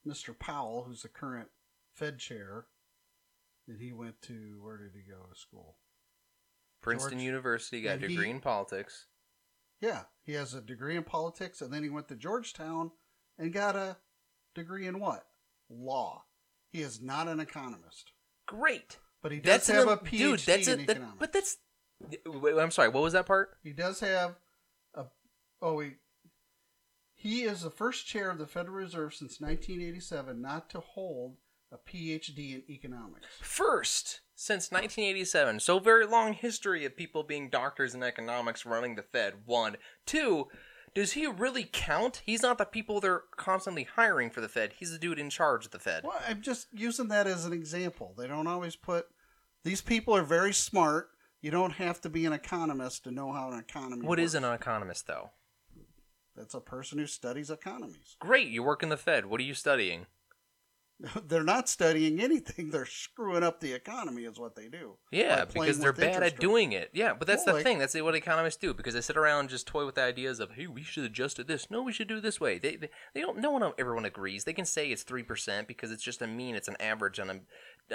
[0.07, 0.37] Mr.
[0.37, 1.49] Powell, who's the current
[1.95, 2.67] Fed chair,
[3.67, 5.75] and he went to where did he go to school?
[6.81, 9.07] Princeton George- University got a degree in politics.
[9.83, 12.91] Yeah, he has a degree in politics, and then he went to Georgetown
[13.37, 13.97] and got a
[14.55, 15.25] degree in what?
[15.69, 16.23] Law.
[16.71, 18.13] He is not an economist,
[18.47, 18.97] Great.
[19.21, 20.39] but he does That's an have a PhD dude.
[20.39, 21.17] That's in a, that, economics.
[21.19, 21.57] but that's.
[22.25, 22.87] Wait, I'm sorry.
[22.87, 23.57] What was that part?
[23.61, 24.35] He does have
[24.95, 25.03] a.
[25.61, 25.91] Oh, he.
[27.13, 31.35] He is the first chair of the Federal Reserve since 1987 not to hold
[31.73, 33.27] a PhD in economics?
[33.41, 39.03] First, since 1987, so very long history of people being doctors in economics running the
[39.03, 39.33] Fed.
[39.45, 40.47] One, two.
[40.95, 42.21] Does he really count?
[42.23, 44.73] He's not the people they're constantly hiring for the Fed.
[44.77, 46.03] He's the dude in charge of the Fed.
[46.03, 48.13] Well, I'm just using that as an example.
[48.15, 49.07] They don't always put.
[49.63, 51.09] These people are very smart.
[51.41, 54.05] You don't have to be an economist to know how an economy.
[54.05, 54.29] What works.
[54.29, 55.31] is an economist, though?
[56.35, 58.15] That's a person who studies economies.
[58.19, 59.25] Great, you work in the Fed.
[59.25, 60.05] What are you studying?
[61.27, 62.69] They're not studying anything.
[62.69, 64.93] They're screwing up the economy, is what they do.
[65.11, 66.91] Yeah, because they're bad at doing it.
[66.93, 67.79] Yeah, but that's Well, the like- thing.
[67.79, 70.51] That's what economists do because they sit around and just toy with the ideas of,
[70.51, 71.69] hey, we should adjust it this.
[71.69, 72.57] No, we should do this way.
[72.57, 73.39] They, they, they don't.
[73.39, 74.45] No one, everyone agrees.
[74.45, 76.55] They can say it's three percent because it's just a mean.
[76.55, 77.39] It's an average on a,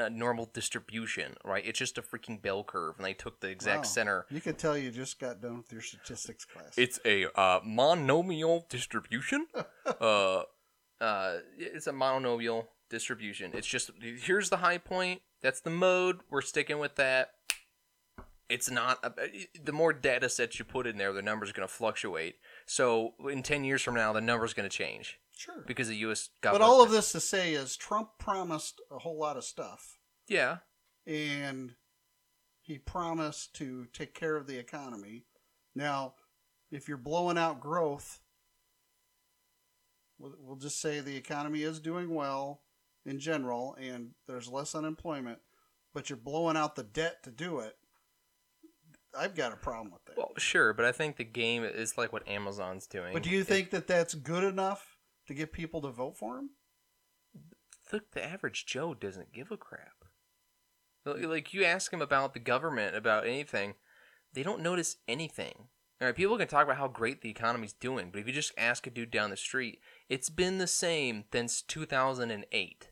[0.04, 1.64] a normal distribution, right?
[1.66, 3.82] It's just a freaking bell curve, and they took the exact Wow.
[3.84, 4.26] center.
[4.30, 6.74] You can tell you just got done with your statistics class.
[6.76, 9.46] It's a uh, monomial distribution.
[10.00, 10.42] uh,
[11.00, 13.52] uh, it's a monomial distribution.
[13.54, 15.22] It's just here's the high point.
[15.42, 16.20] That's the mode.
[16.30, 17.30] We're sticking with that.
[18.48, 19.10] It's not uh,
[19.62, 22.36] the more data sets you put in there, the number's going to fluctuate.
[22.66, 25.64] So in ten years from now, the number's going to change sure.
[25.66, 26.30] because the U.S.
[26.40, 29.98] But all of this to say is Trump promised a whole lot of stuff,
[30.28, 30.58] yeah,
[31.06, 31.74] and
[32.62, 35.26] he promised to take care of the economy.
[35.74, 36.14] Now,
[36.70, 38.20] if you're blowing out growth,
[40.18, 42.62] we'll just say the economy is doing well
[43.08, 45.38] in general, and there's less unemployment,
[45.94, 47.76] but you're blowing out the debt to do it.
[49.18, 50.16] I've got a problem with that.
[50.18, 53.12] well, sure, but I think the game is like what Amazon's doing.
[53.14, 56.38] but do you It- think that that's good enough to get people to vote for
[56.38, 56.50] him?
[57.92, 60.04] Look, the average Joe doesn't give a crap.
[61.06, 63.76] Like like, you ask them about the government, about anything,
[64.34, 65.68] they don't notice anything.
[66.00, 68.52] All right, people can talk about how great the economy's doing, but if you just
[68.58, 72.90] ask a dude down the street, it's been the same since 2008.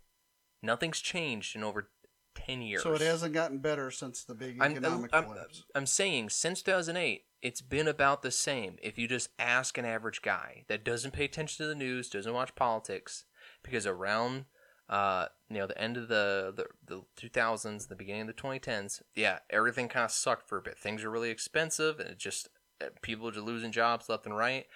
[0.67, 1.89] Nothing's changed in over
[2.35, 2.83] 10 years.
[2.83, 5.65] So it hasn't gotten better since the big I'm, economic I'm, collapse.
[5.75, 8.77] I'm saying since 2008, it's been about the same.
[8.83, 12.33] If you just ask an average guy that doesn't pay attention to the news, doesn't
[12.33, 13.25] watch politics,
[13.63, 14.47] because around
[14.89, 19.03] uh, you know the end of the, the the 2000s, the beginning of the 2010s,
[19.15, 20.79] yeah, everything kind of sucked for a bit.
[20.79, 22.49] Things are really expensive, and it just
[22.81, 24.67] uh, people are just losing jobs left and right.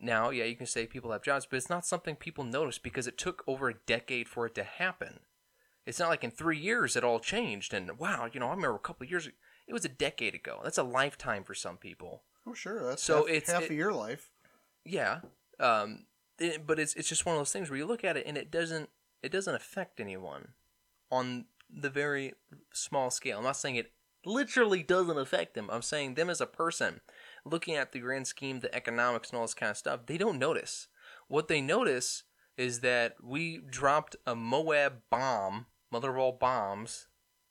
[0.00, 3.06] Now, yeah, you can say people have jobs, but it's not something people notice because
[3.06, 5.20] it took over a decade for it to happen.
[5.86, 8.76] It's not like in three years it all changed, and wow, you know, I remember
[8.76, 9.26] a couple of years.
[9.26, 9.34] Ago
[9.66, 10.60] it was a decade ago.
[10.64, 12.22] That's a lifetime for some people.
[12.46, 12.82] Oh, sure.
[12.86, 14.30] That's So half, it's- half it- of your life.
[14.84, 15.20] Yeah,
[15.60, 16.06] um,
[16.38, 18.38] it- but it's it's just one of those things where you look at it and
[18.38, 18.88] it doesn't
[19.22, 20.54] it doesn't affect anyone
[21.10, 22.34] on the very
[22.72, 23.38] small scale.
[23.38, 23.92] I'm not saying it
[24.24, 25.68] literally doesn't affect them.
[25.70, 27.00] I'm saying them as a person,
[27.50, 30.38] looking at the grand scheme, the economics and all this kind of stuff, they don't
[30.38, 30.88] notice.
[31.28, 32.24] What they notice
[32.56, 37.06] is that we dropped a Moab bomb, mother of all bombs,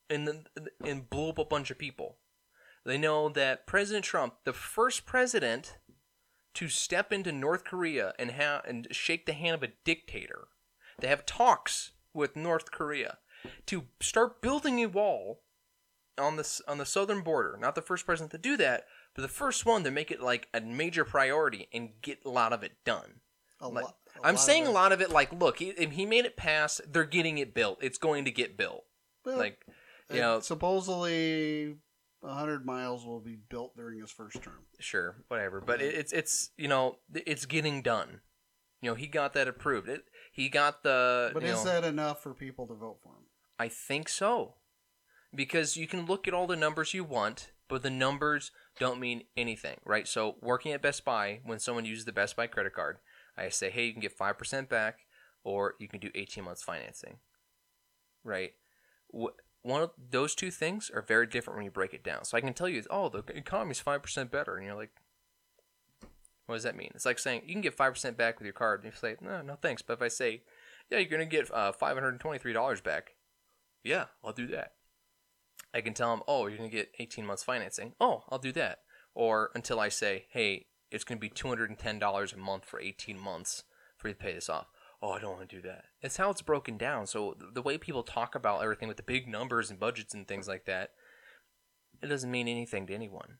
[0.09, 0.47] and
[0.83, 2.17] and blew up a bunch of people.
[2.85, 5.77] They know that President Trump, the first president
[6.53, 10.47] to step into North Korea and ha- and shake the hand of a dictator.
[10.99, 13.19] They have talks with North Korea
[13.67, 15.41] to start building a wall
[16.17, 17.57] on the on the southern border.
[17.59, 18.85] Not the first president to do that,
[19.17, 22.53] but the first one to make it like a major priority and get a lot
[22.53, 23.21] of it done.
[23.59, 23.97] A Like, lot.
[24.21, 26.37] a I'm lot saying a lot of it like look, he, if he made it
[26.37, 27.79] pass, they're getting it built.
[27.81, 28.83] It's going to get built.
[29.25, 29.65] Well, like
[30.13, 31.77] you know, supposedly
[32.23, 34.65] hundred miles will be built during his first term.
[34.79, 35.61] sure, whatever.
[35.61, 38.21] But it, it's it's you know it's getting done.
[38.81, 39.89] You know, he got that approved.
[39.89, 41.31] It, he got the.
[41.33, 43.23] But is know, that enough for people to vote for him?
[43.57, 44.53] I think so.
[45.33, 49.23] Because you can look at all the numbers you want, but the numbers don't mean
[49.35, 50.07] anything, right?
[50.07, 52.97] So, working at Best Buy, when someone uses the Best Buy credit card,
[53.37, 54.99] I say, hey, you can get 5% back,
[55.43, 57.17] or you can do 18 months financing,
[58.23, 58.53] right?
[59.09, 62.23] One of those two things are very different when you break it down.
[62.25, 64.91] So, I can tell you, oh, the economy's 5% better, and you're like,
[66.45, 66.91] what does that mean?
[66.95, 69.41] It's like saying you can get 5% back with your card, and you say, no,
[69.41, 69.81] no thanks.
[69.81, 70.43] But if I say,
[70.89, 73.15] yeah, you're going to get uh, $523 back,
[73.83, 74.73] yeah, I'll do that.
[75.77, 77.93] I can tell them, oh, you're going to get 18 months financing.
[78.01, 78.79] Oh, I'll do that.
[79.13, 83.63] Or until I say, hey, it's going to be $210 a month for 18 months
[83.95, 84.65] for you to pay this off.
[85.03, 85.85] Oh, I don't want to do that.
[86.01, 87.05] It's how it's broken down.
[87.05, 90.47] So the way people talk about everything with the big numbers and budgets and things
[90.47, 90.93] like that,
[92.01, 93.37] it doesn't mean anything to anyone.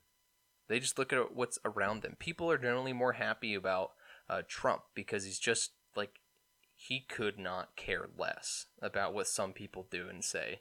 [0.70, 2.18] They just look at what's around them.
[2.20, 3.92] People are generally more happy about
[4.30, 6.20] uh, Trump because he's just like
[6.76, 10.60] he could not care less about what some people do and say.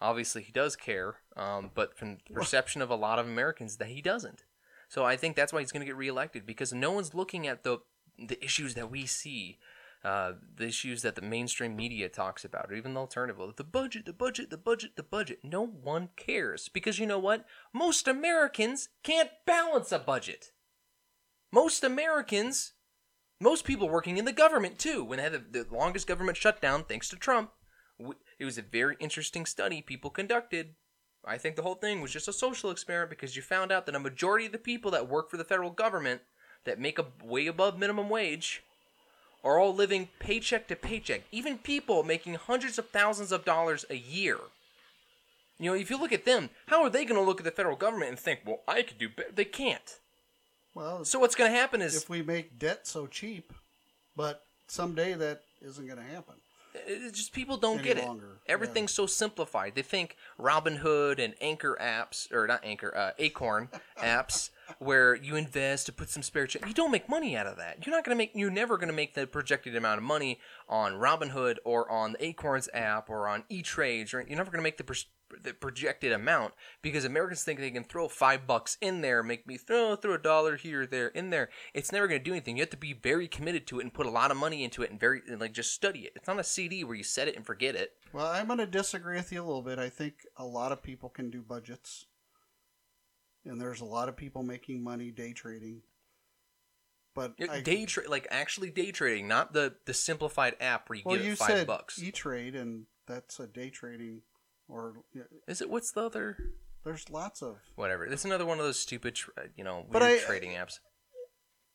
[0.00, 3.88] Obviously, he does care, um, but from the perception of a lot of Americans, that
[3.88, 4.44] he doesn't.
[4.88, 7.62] So I think that's why he's going to get reelected because no one's looking at
[7.64, 7.78] the
[8.18, 9.58] the issues that we see.
[10.04, 14.06] uh, the issues that the mainstream media talks about, or even the alternative, the budget,
[14.06, 15.40] the budget, the budget, the budget.
[15.42, 17.44] No one cares because you know what?
[17.74, 20.52] Most Americans can't balance a budget.
[21.52, 22.74] Most Americans,
[23.40, 26.84] most people working in the government too, when they had the, the longest government shutdown
[26.84, 27.50] thanks to Trump,
[27.98, 30.74] w- it was a very interesting study people conducted.
[31.24, 33.94] I think the whole thing was just a social experiment because you found out that
[33.94, 36.22] a majority of the people that work for the federal government
[36.64, 38.62] that make a way above minimum wage
[39.44, 41.22] are all living paycheck to paycheck.
[41.32, 44.38] Even people making hundreds of thousands of dollars a year.
[45.58, 47.50] You know, if you look at them, how are they going to look at the
[47.50, 49.32] federal government and think, well, I could do better?
[49.34, 49.98] They can't.
[50.74, 53.52] Well, So what's going to happen is if we make debt so cheap,
[54.16, 56.36] but someday that isn't going to happen.
[56.86, 58.04] It's just people don't Any get it.
[58.06, 59.74] longer, Everything's so simplified.
[59.74, 65.86] They think Robinhood and Anchor apps, or not Anchor, uh, Acorn apps, where you invest
[65.86, 66.66] to put some spare change.
[66.66, 67.86] You don't make money out of that.
[67.86, 68.32] You're not gonna make.
[68.34, 72.68] You're never gonna make the projected amount of money on Robinhood or on the Acorns
[72.72, 74.12] app or on E Trades.
[74.12, 75.04] You're never gonna make the.
[75.42, 79.56] The projected amount because Americans think they can throw five bucks in there, make me
[79.56, 81.48] throw throw a dollar here, there, in there.
[81.74, 82.56] It's never going to do anything.
[82.56, 84.82] You have to be very committed to it and put a lot of money into
[84.82, 86.12] it and very and like just study it.
[86.16, 87.92] It's not a CD where you set it and forget it.
[88.12, 89.78] Well, I'm going to disagree with you a little bit.
[89.78, 92.06] I think a lot of people can do budgets,
[93.44, 95.82] and there's a lot of people making money day trading.
[97.14, 101.02] But I, day trade, like actually day trading, not the the simplified app where you
[101.04, 102.00] well, give you five said bucks.
[102.00, 104.22] E Trade, and that's a day trading,
[104.68, 106.36] or yeah, Is it what's the other?
[106.84, 107.56] there's lots of.
[107.74, 108.04] Whatever.
[108.06, 110.74] It's another one of those stupid, tr- uh, you know, weird But I- trading apps.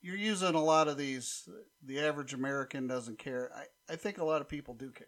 [0.02, 1.48] You're using a lot of these.
[1.86, 3.50] The average American doesn't care.
[3.56, 5.08] I, I think a lot of people do care,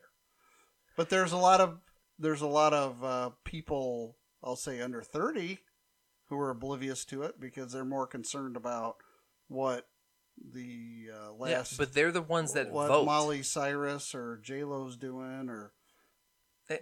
[0.96, 1.80] but there's a lot of
[2.18, 4.16] there's a lot of uh, people.
[4.42, 5.60] I'll say under thirty
[6.30, 8.96] who are oblivious to it because they're more concerned about
[9.50, 9.86] what
[10.54, 13.06] the uh, Yeah, last but they're the ones that what vote.
[13.06, 15.74] Miley Cyrus or J Lo's doing or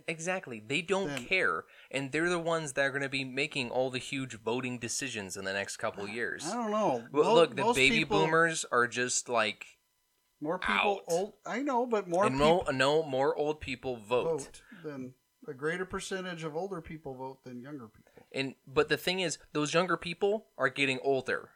[0.08, 0.62] Exactly.
[0.66, 3.90] They don't Then- care, and they're the ones that are going to be making all
[3.90, 6.46] the huge voting decisions in the next couple years.
[6.48, 7.06] I don't know.
[7.12, 9.66] Well, look, the baby people- boomers are just like
[10.40, 11.02] more people out.
[11.08, 11.34] old.
[11.46, 14.42] I know, but more and people no, no more old people vote.
[14.42, 15.14] vote than
[15.48, 18.26] a greater percentage of older people vote than younger people.
[18.32, 21.50] And but the thing is, those younger people are getting older.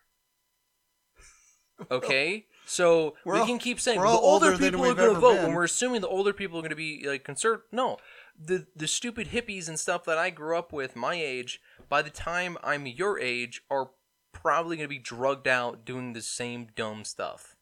[1.91, 5.19] Okay, so We're we all- can keep saying the older older people are going to
[5.19, 5.43] vote been.
[5.45, 7.65] when we're assuming the older people are going to be like conservative.
[7.71, 7.97] No,
[8.37, 12.09] the the stupid hippies and stuff that I grew up with, my age, by the
[12.09, 13.91] time I'm your age, are
[14.33, 17.55] probably going to be drugged out doing the same dumb stuff.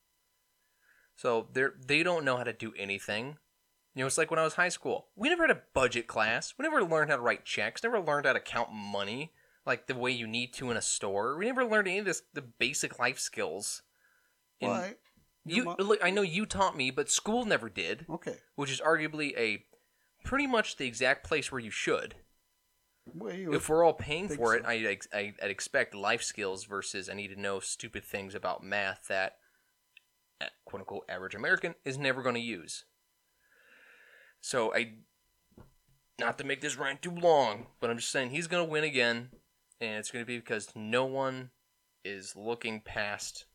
[1.15, 3.38] So they're they don't know how to do anything.
[3.94, 5.08] You know, it's like when I was high school.
[5.15, 6.54] We never had a budget class.
[6.58, 7.82] We never learned how to write checks.
[7.84, 9.32] Never learned how to count money
[9.65, 11.38] like the way you need to in a store.
[11.38, 13.84] We never learned any of this the basic life skills.
[14.62, 14.96] And Why?
[15.46, 18.38] you mo- look, I know you taught me, but school never did, Okay.
[18.56, 19.65] which is arguably a
[20.24, 22.15] pretty much the exact place where you should.
[23.13, 24.70] Well, you If we're all paying for it, so.
[24.70, 29.08] I, I, I'd expect life skills versus I need to know stupid things about math
[29.10, 29.38] that,
[30.41, 32.86] uh, quote unquote, average American is never going to use.
[34.41, 34.94] So I,
[36.20, 38.84] not to make this rant too long, but I'm just saying he's going to win
[38.84, 39.30] again,
[39.80, 41.52] and it's going to be because no one
[42.04, 43.46] is looking past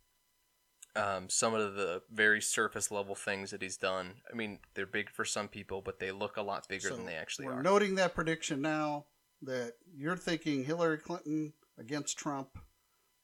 [0.96, 4.14] um, some of the very surface level things that he's done.
[4.30, 7.06] I mean, they're big for some people, but they look a lot bigger so than
[7.06, 7.62] they actually we're are.
[7.62, 9.06] noting that prediction now
[9.42, 12.58] that you're thinking Hillary Clinton against Trump,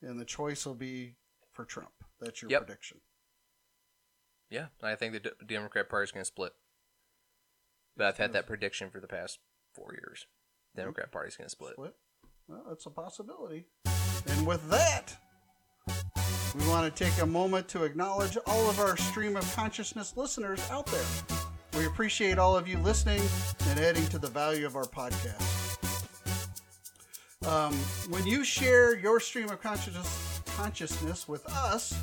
[0.02, 1.16] and the choice will be
[1.52, 1.90] for Trump.
[2.20, 2.66] That's your Yep.
[2.66, 3.00] prediction.
[4.48, 6.52] Yeah, I think the D- Democrat Party is going to split.
[7.96, 9.38] But I've had that prediction for the past
[9.74, 10.26] four years.
[10.76, 11.72] Democrat Party's going to split.
[11.72, 11.94] Split.
[12.46, 13.66] Well, that's a possibility.
[14.28, 15.16] And with that,
[16.58, 20.60] we want to take a moment to acknowledge all of our stream of consciousness listeners
[20.70, 21.04] out there.
[21.76, 23.20] We appreciate all of you listening
[23.68, 25.42] and adding to the value of our podcast.
[27.46, 27.74] Um,
[28.10, 31.94] when you share your stream of consciousness, consciousness with us,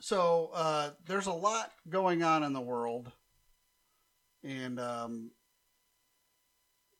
[0.00, 3.10] So uh, there's a lot going on in the world,
[4.42, 5.30] and um,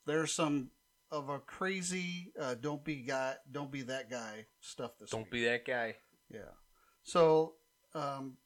[0.07, 0.71] there's some
[1.11, 5.31] of a crazy uh, "don't be guy, don't be that guy" stuff this Don't week.
[5.31, 5.97] be that guy.
[6.33, 6.53] Yeah.
[7.03, 7.55] So
[7.95, 8.39] um,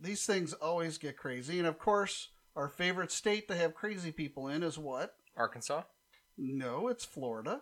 [0.00, 4.48] these things always get crazy, and of course, our favorite state to have crazy people
[4.48, 5.14] in is what?
[5.36, 5.82] Arkansas.
[6.38, 7.60] No, it's Florida.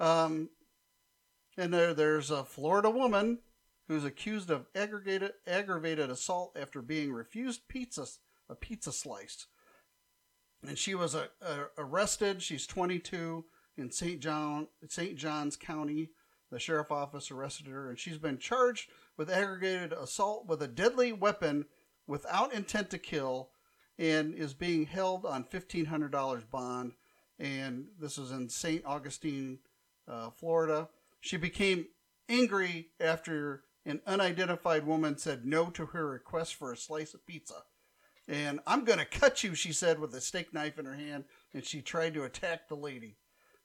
[0.00, 0.50] Um,
[1.56, 3.38] and there, there's a Florida woman
[3.88, 8.06] who's accused of aggravated aggravated assault after being refused pizza
[8.48, 9.46] a pizza slice.
[10.66, 12.42] And she was uh, uh, arrested.
[12.42, 13.44] She's 22
[13.76, 14.20] in St.
[14.20, 15.16] John St.
[15.16, 16.10] Johns County.
[16.50, 21.12] The sheriff office arrested her, and she's been charged with aggravated assault with a deadly
[21.12, 21.66] weapon
[22.06, 23.50] without intent to kill,
[23.98, 26.92] and is being held on $1,500 bond.
[27.40, 28.84] And this is in St.
[28.86, 29.58] Augustine,
[30.06, 30.88] uh, Florida.
[31.20, 31.86] She became
[32.28, 37.62] angry after an unidentified woman said no to her request for a slice of pizza.
[38.28, 41.24] And I'm going to cut you, she said, with a steak knife in her hand,
[41.54, 43.16] and she tried to attack the lady.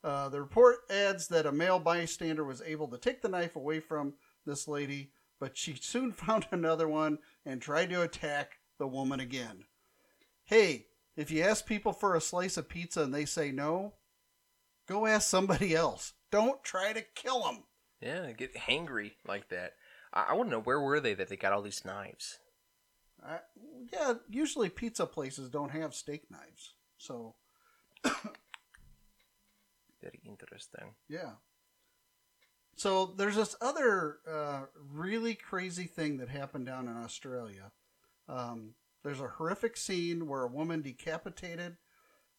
[0.03, 3.80] Uh, the report adds that a male bystander was able to take the knife away
[3.80, 4.13] from
[4.45, 9.65] this lady, but she soon found another one and tried to attack the woman again.
[10.43, 13.93] Hey, if you ask people for a slice of pizza and they say no,
[14.88, 16.13] go ask somebody else.
[16.32, 17.63] Don't try to kill them.
[17.99, 19.74] Yeah, get hangry like that.
[20.14, 22.39] I, I want to know where were they that they got all these knives.
[23.24, 23.38] Uh,
[23.91, 26.74] yeah, usually pizza places don't have steak knives.
[26.97, 27.36] So,
[30.01, 30.95] Very interesting.
[31.07, 31.34] yeah.
[32.76, 37.72] So there's this other uh, really crazy thing that happened down in Australia.
[38.28, 41.78] Um, there's a horrific scene where a woman decapitated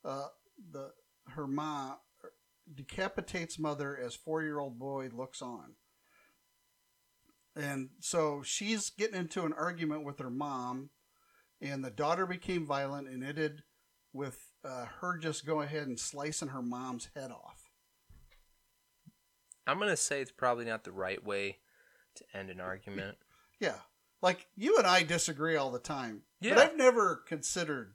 [0.05, 0.27] uh,
[0.73, 0.91] the
[1.29, 1.97] her mom
[2.75, 5.75] decapitates mother as four year old boy looks on.
[7.55, 10.91] And so she's getting into an argument with her mom,
[11.61, 13.63] and the daughter became violent and ended
[14.13, 17.71] with uh, her just go ahead and slicing her mom's head off.
[19.67, 21.59] I'm gonna say it's probably not the right way
[22.17, 23.17] to end an argument.
[23.61, 23.79] Yeah.
[24.21, 26.23] Like you and I disagree all the time.
[26.41, 26.55] Yeah.
[26.55, 27.95] But I've never considered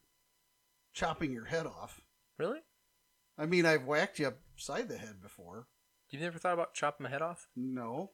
[0.93, 2.01] chopping your head off.
[2.37, 2.59] Really?
[3.37, 5.67] I mean, I've whacked you upside the head before.
[6.09, 7.47] You've never thought about chopping my head off?
[7.55, 8.11] No.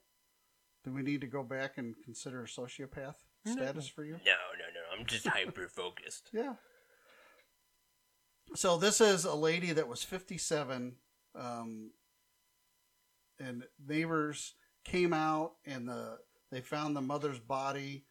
[0.84, 3.16] Do we need to go back and consider a sociopath
[3.46, 3.54] No.
[3.54, 4.14] status for you?
[4.26, 5.00] No, no, no.
[5.00, 6.30] I'm just hyper focused.
[6.34, 6.56] Yeah.
[8.56, 10.96] So this is a lady that was 57,
[11.36, 11.92] um,
[13.40, 14.54] and neighbors
[14.86, 16.18] came out and the
[16.52, 18.06] they found the mother's body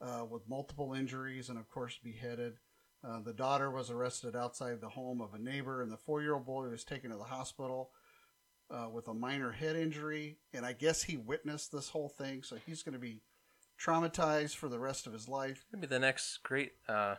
[0.00, 2.54] uh, with multiple injuries and of course beheaded.
[3.06, 6.66] Uh, the daughter was arrested outside the home of a neighbor, and the four-year-old boy
[6.68, 7.90] was taken to the hospital
[8.70, 10.38] uh, with a minor head injury.
[10.52, 13.22] And I guess he witnessed this whole thing, so he's going to be
[13.80, 15.64] traumatized for the rest of his life.
[15.72, 17.16] Maybe the next great uh,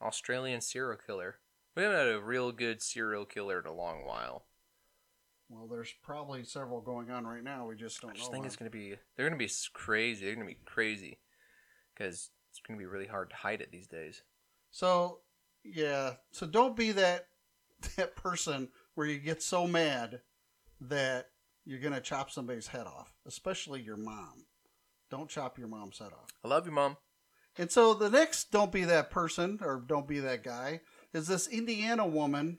[0.00, 1.36] Australian serial killer.
[1.76, 4.44] We haven't had a real good serial killer in a long while.
[5.48, 7.66] Well, there's probably several going on right now.
[7.66, 8.32] We just don't I just know.
[8.32, 8.96] think it's gonna be.
[9.16, 10.26] They're gonna be crazy.
[10.26, 11.18] They're gonna be crazy
[11.94, 14.22] because it's gonna be really hard to hide it these days.
[14.70, 15.20] So
[15.64, 17.28] yeah, so don't be that
[17.96, 20.20] that person where you get so mad
[20.80, 21.30] that
[21.64, 24.46] you're gonna chop somebody's head off, especially your mom.
[25.10, 26.30] Don't chop your mom's head off.
[26.44, 26.96] I love you, mom.
[27.56, 30.80] And so the next don't be that person or don't be that guy
[31.12, 32.58] is this Indiana woman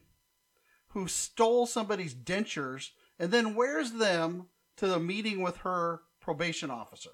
[0.89, 4.47] who stole somebody's dentures and then wears them
[4.77, 7.11] to the meeting with her probation officer.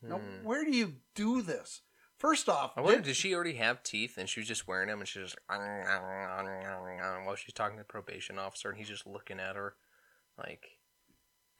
[0.00, 0.44] Now, Hmm.
[0.44, 1.82] where do you do this?
[2.22, 4.86] First off, I wonder, did- did she already have teeth and she was just wearing
[4.86, 5.58] them and she was like,
[7.26, 9.74] while she's talking to the probation officer and he's just looking at her
[10.38, 10.78] like,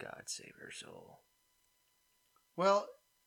[0.00, 1.18] God save her soul.
[2.56, 2.86] Well,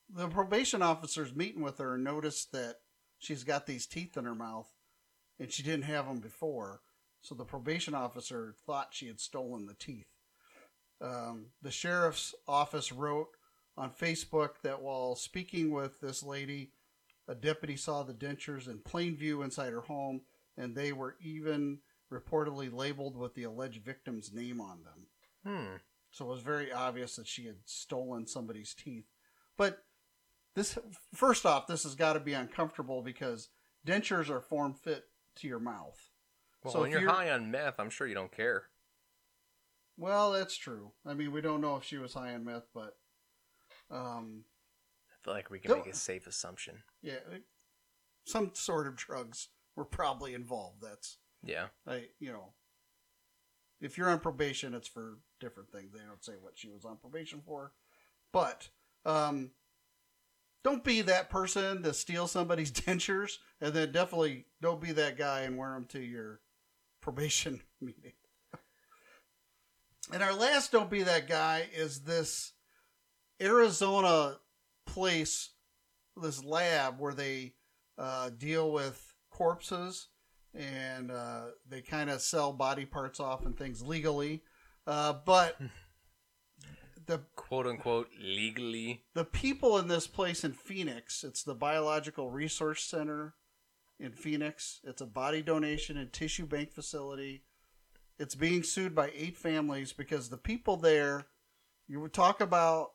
[0.09, 2.75] the probation officer's meeting with her and noticed that
[3.19, 4.71] she's got these teeth in her mouth
[5.37, 6.83] and she didn't have them before.
[7.19, 10.07] So the probation officer thought she had stolen the teeth.
[11.01, 13.27] Um, the sheriff's office wrote
[13.75, 16.71] on Facebook that while speaking with this lady,
[17.27, 20.21] a deputy saw the dentures in plain view inside her home,
[20.57, 21.79] and they were even
[22.11, 25.07] reportedly labeled with the alleged victim's name on them.
[25.45, 25.75] Hmm.
[26.11, 29.05] So it was very obvious that she had stolen somebody's teeth.
[29.57, 29.83] But
[30.55, 30.77] this,
[31.13, 33.49] first off, this has got to be uncomfortable because
[33.85, 35.05] dentures are form fit
[35.37, 35.99] to your mouth.
[36.63, 38.63] Well, So when if you're, you're- high on meth, I'm sure you don't care.
[39.97, 40.91] Well, that's true.
[41.05, 42.97] I mean, we don't know if she was high on meth, but
[43.89, 44.43] um,
[45.09, 46.83] I feel like we can make a safe assumption.
[47.05, 47.37] Yeah,
[48.25, 50.81] some sort of drugs were probably involved.
[50.81, 51.67] That's Yeah.
[51.87, 52.53] I, you know,
[53.79, 55.91] if you're on probation, it's for different things.
[55.93, 57.73] They don't say what she was on probation for,
[58.33, 58.69] but
[59.05, 59.51] um,
[60.63, 65.41] don't be that person to steal somebody's dentures, and then definitely don't be that guy
[65.41, 66.41] and wear them to your
[67.01, 68.13] probation meeting.
[70.11, 72.53] and our last don't be that guy is this
[73.41, 74.37] Arizona
[74.87, 75.49] place,
[76.21, 77.53] this lab where they
[77.97, 80.07] uh, deal with corpses
[80.53, 84.41] and uh, they kind of sell body parts off and things legally.
[84.87, 85.59] Uh, but
[87.05, 89.03] the Quote unquote legally.
[89.13, 93.35] the people in this place in Phoenix, it's the Biological Resource Center
[93.99, 94.79] in Phoenix.
[94.83, 97.43] It's a body donation and tissue bank facility.
[98.17, 101.27] It's being sued by eight families because the people there,
[101.87, 102.91] you would talk about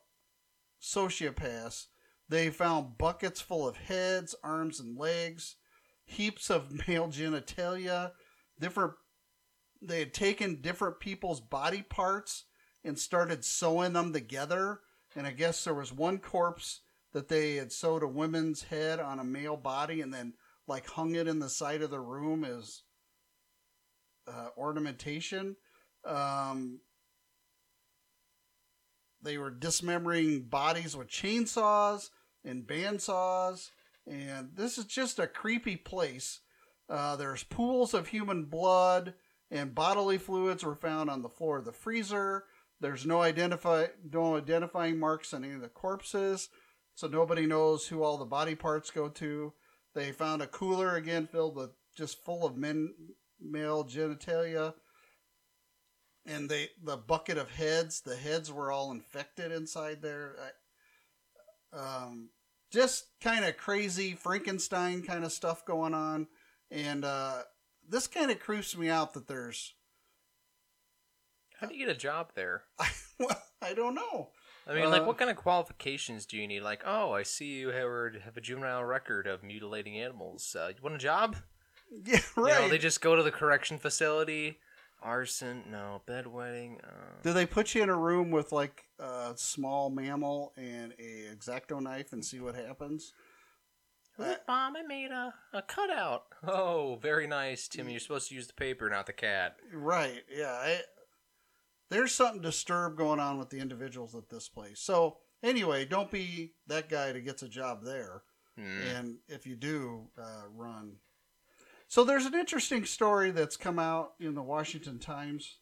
[0.81, 1.87] sociopaths,
[2.31, 5.57] they found buckets full of heads, arms, and legs,
[6.05, 8.11] heaps of male genitalia,
[8.57, 8.93] different.
[9.81, 12.45] They had taken different people's body parts
[12.85, 14.79] and started sewing them together.
[15.15, 16.81] And I guess there was one corpse
[17.13, 20.33] that they had sewed a woman's head on a male body and then
[20.67, 22.83] like hung it in the side of the room as
[24.27, 25.57] uh, ornamentation.
[26.05, 26.79] Um,
[29.21, 32.09] they were dismembering bodies with chainsaws
[32.43, 33.69] and bandsaws,
[34.07, 36.39] and this is just a creepy place.
[36.89, 39.13] Uh, there's pools of human blood
[39.51, 42.45] and bodily fluids were found on the floor of the freezer.
[42.79, 46.49] There's no identify no identifying marks on any of the corpses,
[46.95, 49.53] so nobody knows who all the body parts go to.
[49.93, 52.93] They found a cooler again filled with just full of men
[53.39, 54.73] male genitalia,
[56.25, 58.01] and they the bucket of heads.
[58.01, 60.35] The heads were all infected inside there.
[61.73, 62.29] I, um,
[62.71, 66.27] just kind of crazy Frankenstein kind of stuff going on,
[66.69, 67.41] and uh,
[67.87, 69.73] this kind of creeps me out that there's.
[71.59, 72.63] How do you get a job there?
[73.19, 74.29] well, I don't know.
[74.67, 76.61] I mean, like, Uh, what kind of qualifications do you need?
[76.61, 80.55] Like, oh, I see you have, have a juvenile record of mutilating animals.
[80.57, 81.35] Uh, you want a job?
[82.05, 82.61] Yeah, You right.
[82.61, 84.59] know, they just go to the correction facility.
[85.01, 86.01] Arson, no.
[86.07, 90.93] Bedwetting, uh, Do they put you in a room with like a small mammal and
[90.99, 93.13] a exacto knife and see what happens?
[94.19, 96.23] Uh, Mom, I made a, a cutout.
[96.45, 97.91] Oh, very nice, Timmy.
[97.91, 99.55] You're supposed to use the paper, not the cat.
[99.73, 100.23] Right.
[100.29, 100.51] Yeah.
[100.51, 100.81] I,
[101.89, 104.79] there's something disturbed going on with the individuals at this place.
[104.79, 108.23] So anyway, don't be that guy that gets a job there.
[108.57, 108.81] Hmm.
[108.95, 110.97] And if you do, uh, run.
[111.91, 115.57] So there's an interesting story that's come out in the Washington Times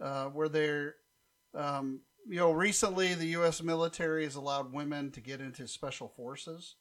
[0.00, 0.96] uh, where they're,
[1.54, 3.62] um, you know, recently the U.S.
[3.62, 6.74] military has allowed women to get into special forces.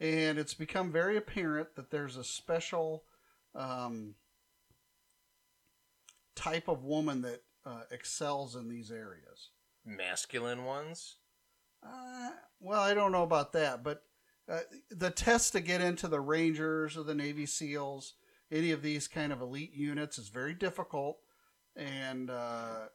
[0.00, 3.04] And it's become very apparent that there's a special
[3.54, 4.16] um,
[6.34, 9.50] type of woman that uh, excels in these areas.
[9.84, 11.18] Masculine ones?
[11.80, 14.02] Uh, well, I don't know about that, but
[14.48, 18.14] uh, the test to get into the Rangers or the Navy SEALs,
[18.50, 21.18] any of these kind of elite units, is very difficult,
[21.74, 22.86] and uh,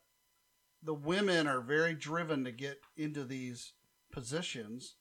[0.82, 3.74] the women are very driven to get into these
[4.12, 4.96] positions.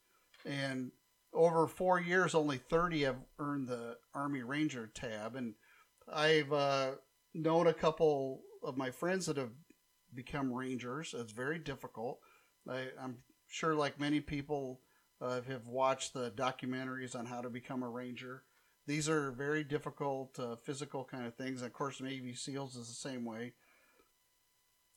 [0.45, 0.93] And
[1.33, 5.55] over four years, only thirty have earned the Army Ranger tab, and
[6.13, 6.93] I've uh,
[7.33, 9.53] known a couple of my friends that have
[10.13, 11.15] become Rangers.
[11.17, 12.19] It's very difficult.
[12.69, 14.81] I, I'm sure, like many people,
[15.21, 18.43] uh, have watched the documentaries on how to become a ranger.
[18.87, 21.63] These are very difficult uh, physical kind of things.
[21.63, 23.53] Of course, Navy SEALs is the same way.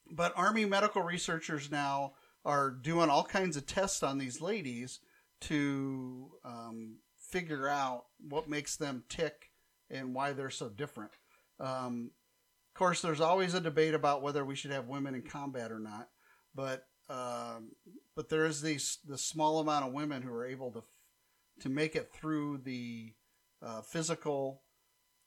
[0.10, 2.14] But Army medical researchers now
[2.46, 5.00] are doing all kinds of tests on these ladies
[5.42, 9.52] to um, figure out what makes them tick
[9.90, 11.12] and why they're so different.
[11.60, 12.12] Um,
[12.74, 15.80] of course, there's always a debate about whether we should have women in combat or
[15.80, 16.10] not,
[16.56, 17.72] but um,
[18.16, 20.84] but there is these the small amount of women who are able to
[21.60, 23.14] to make it through the
[23.62, 24.64] uh, physical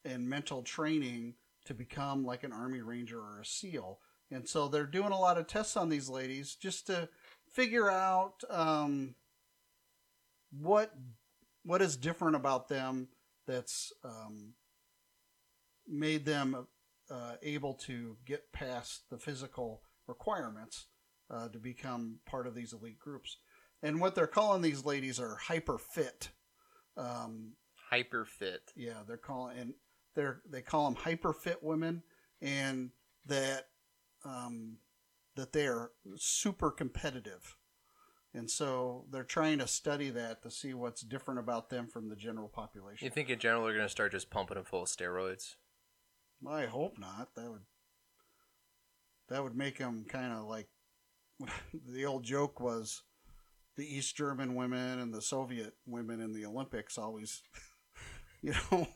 [0.05, 1.35] and mental training
[1.65, 3.99] to become like an army ranger or a seal.
[4.31, 7.09] And so they're doing a lot of tests on these ladies just to
[7.51, 9.15] figure out um,
[10.51, 10.93] what
[11.65, 13.09] what is different about them
[13.47, 14.55] that's um,
[15.89, 16.67] made them
[17.11, 20.87] uh, able to get past the physical requirements
[21.31, 23.37] uh, to become part of these elite groups.
[23.83, 26.31] And what they're calling these ladies are hyper fit.
[26.97, 27.53] Um,
[27.91, 28.73] Hyper fit.
[28.75, 29.75] yeah, they're calling and
[30.15, 32.03] they're they call them hyper fit women,
[32.41, 32.91] and
[33.27, 33.67] that
[34.25, 34.79] um,
[35.37, 37.57] that they are super competitive.
[38.35, 42.17] And so they're trying to study that to see what's different about them from the
[42.17, 43.05] general population.
[43.05, 45.55] You think in general they're going to start just pumping them full of steroids?
[46.47, 47.35] I hope not.
[47.37, 47.63] That would
[49.29, 50.69] that would make them kind of like
[51.89, 53.03] the old joke was
[53.77, 57.43] the East German women and the Soviet women in the Olympics always,
[58.43, 58.89] you know,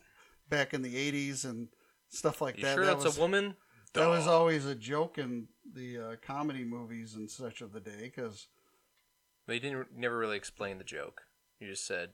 [0.49, 1.67] back in the '80s and
[2.09, 2.75] stuff like You that.
[2.75, 3.55] sure that that's was, a woman?
[3.93, 8.03] That was always a joke in the uh, comedy movies and such of the day
[8.03, 8.47] because
[9.47, 11.23] They didn't never really explain the joke.
[11.59, 12.11] You just said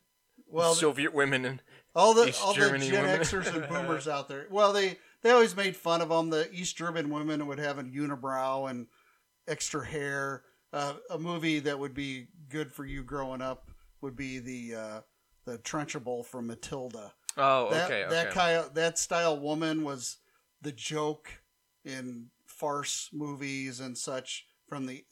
[0.49, 1.61] well, Soviet women and
[1.95, 3.19] all the East all the Germany Gen women.
[3.19, 4.47] Xers and Boomers out there.
[4.49, 6.29] Well, they they always made fun of them.
[6.29, 8.87] The East German women would have a unibrow and
[9.47, 10.43] extra hair.
[10.73, 13.69] Uh, a movie that would be good for you growing up
[14.01, 15.01] would be the uh,
[15.45, 17.13] the Trunchbull from Matilda.
[17.37, 18.13] oh, that okay, okay.
[18.13, 20.17] that kind of, that style woman was
[20.61, 21.29] the joke
[21.85, 25.05] in farce movies and such from the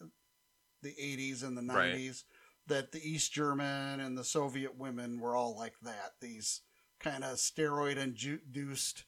[0.81, 2.23] the 80s and the 90s Right.
[2.67, 6.61] that the East German and the Soviet women were all like that these
[6.99, 9.05] kind of steroid induced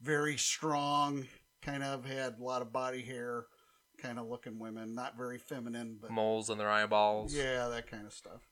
[0.00, 1.26] very strong
[1.62, 3.46] kind of had a lot of body hair
[4.00, 7.34] kind of looking women not very feminine but Moles on their eyeballs.
[7.34, 8.48] yeah, that kind of stuff.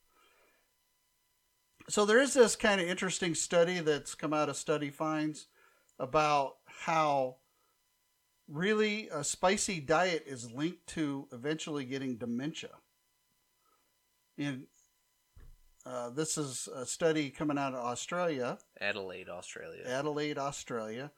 [1.89, 5.47] So there is this kind of interesting study that's come out of Study Finds
[5.99, 7.37] about how
[8.47, 12.71] really a spicy diet is linked to eventually getting dementia.
[14.37, 14.65] And
[15.85, 18.59] uh, this is a study coming out of Australia.
[18.81, 19.83] Adelaide, Australia.
[19.87, 21.11] Adelaide, Australia.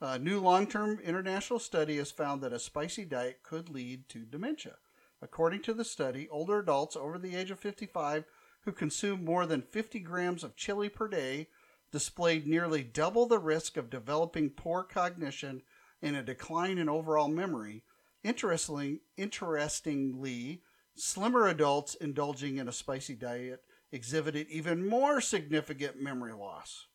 [0.00, 4.20] A new long term international study has found that a spicy diet could lead to
[4.20, 4.76] dementia.
[5.20, 8.24] According to the study, older adults over the age of 55
[8.60, 11.48] who consume more than 50 grams of chili per day
[11.90, 15.62] displayed nearly double the risk of developing poor cognition
[16.00, 17.82] and a decline in overall memory.
[18.22, 20.62] Interestingly, interestingly,
[20.94, 26.86] slimmer adults indulging in a spicy diet exhibited even more significant memory loss.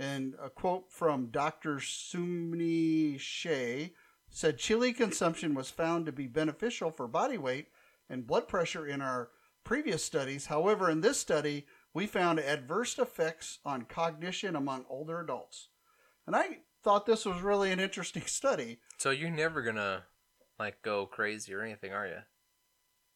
[0.00, 1.76] And a quote from Dr.
[1.76, 3.92] Zumin Shi
[4.30, 7.66] said chili consumption was found to be beneficial for body weight
[8.08, 9.28] and blood pressure in our
[9.62, 10.46] previous studies.
[10.46, 15.68] However, in this study, we found adverse effects on cognition among older adults.
[16.26, 18.78] And I thought this was really an interesting study.
[18.96, 20.04] So you're never gonna
[20.58, 22.20] like go crazy or anything, are you?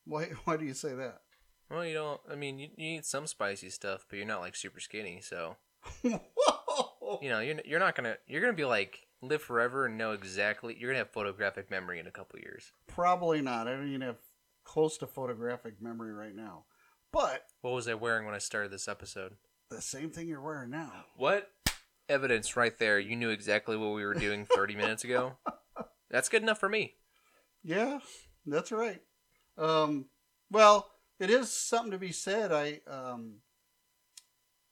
[0.04, 1.22] Why, why do you say that?
[1.70, 2.20] Well, you don't.
[2.30, 5.22] I mean, you, you eat some spicy stuff, but you're not like super skinny.
[5.22, 5.56] So
[6.02, 6.63] Whoa!
[7.22, 10.76] You know, you're you're not gonna you're gonna be like live forever and know exactly.
[10.78, 12.72] You're gonna have photographic memory in a couple years.
[12.86, 13.66] Probably not.
[13.68, 14.16] I don't even have
[14.64, 16.64] close to photographic memory right now.
[17.12, 19.34] But What was I wearing when I started this episode?
[19.70, 20.92] the same thing you're wearing now.
[21.16, 21.50] What
[22.08, 22.98] evidence right there?
[22.98, 25.38] You knew exactly what we were doing 30 minutes ago.
[26.10, 26.94] That's good enough for me.
[27.64, 27.98] Yeah,
[28.46, 29.00] that's right.
[29.56, 30.06] Um,
[30.50, 32.52] well, it is something to be said.
[32.52, 33.36] I um,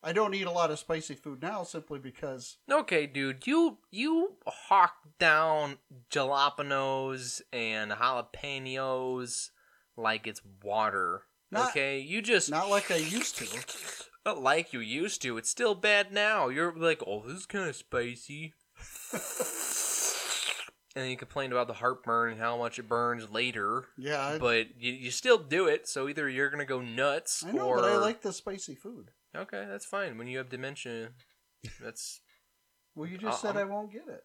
[0.04, 4.36] I don't eat a lot of spicy food now simply because Okay, dude, you you
[4.46, 5.78] hawk down
[6.10, 9.50] jalapenos and jalapenos
[9.96, 11.22] like it's water.
[11.50, 13.46] Not- okay, you just not like I used to.
[14.26, 15.36] not like you used to.
[15.36, 16.48] It's still bad now.
[16.48, 18.54] You're like, oh, this is kind of spicy.
[20.96, 23.86] and then you complain about the heartburn and how much it burns later.
[23.96, 27.52] Yeah, I, But you, you still do it, so either you're gonna go nuts I
[27.52, 29.10] know, or but I like the spicy food.
[29.36, 30.18] Okay, that's fine.
[30.18, 31.10] When you have dementia,
[31.80, 32.20] that's
[32.94, 34.24] Well, you just said I'm- I won't get it.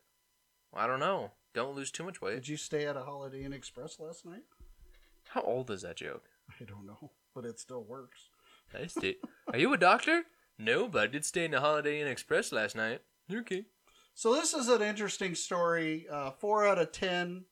[0.74, 1.32] I don't know.
[1.54, 2.36] Don't lose too much weight.
[2.36, 4.44] Did you stay at a Holiday Inn Express last night?
[5.30, 6.26] How old is that joke?
[6.60, 8.30] I don't know, but it still works.
[8.78, 9.16] I stayed.
[9.54, 10.24] Are you a doctor?
[10.60, 13.02] No, but I did stay in the Holiday Inn Express last night.
[13.34, 13.64] Okay.
[14.14, 16.06] So this is an interesting story.
[16.12, 17.46] Uh, four out of ten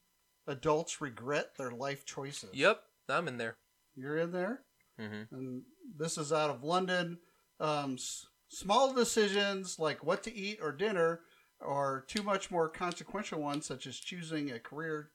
[0.47, 2.49] adults regret their life choices.
[2.53, 3.55] Yep, I'm in there.
[3.95, 4.61] You're in there?
[4.99, 5.35] Mm-hmm.
[5.35, 5.61] and
[5.97, 7.17] this is out of London.
[7.59, 11.21] Um, s- small decisions like what to eat or dinner,
[11.59, 15.11] or too much more consequential ones, such as choosing a career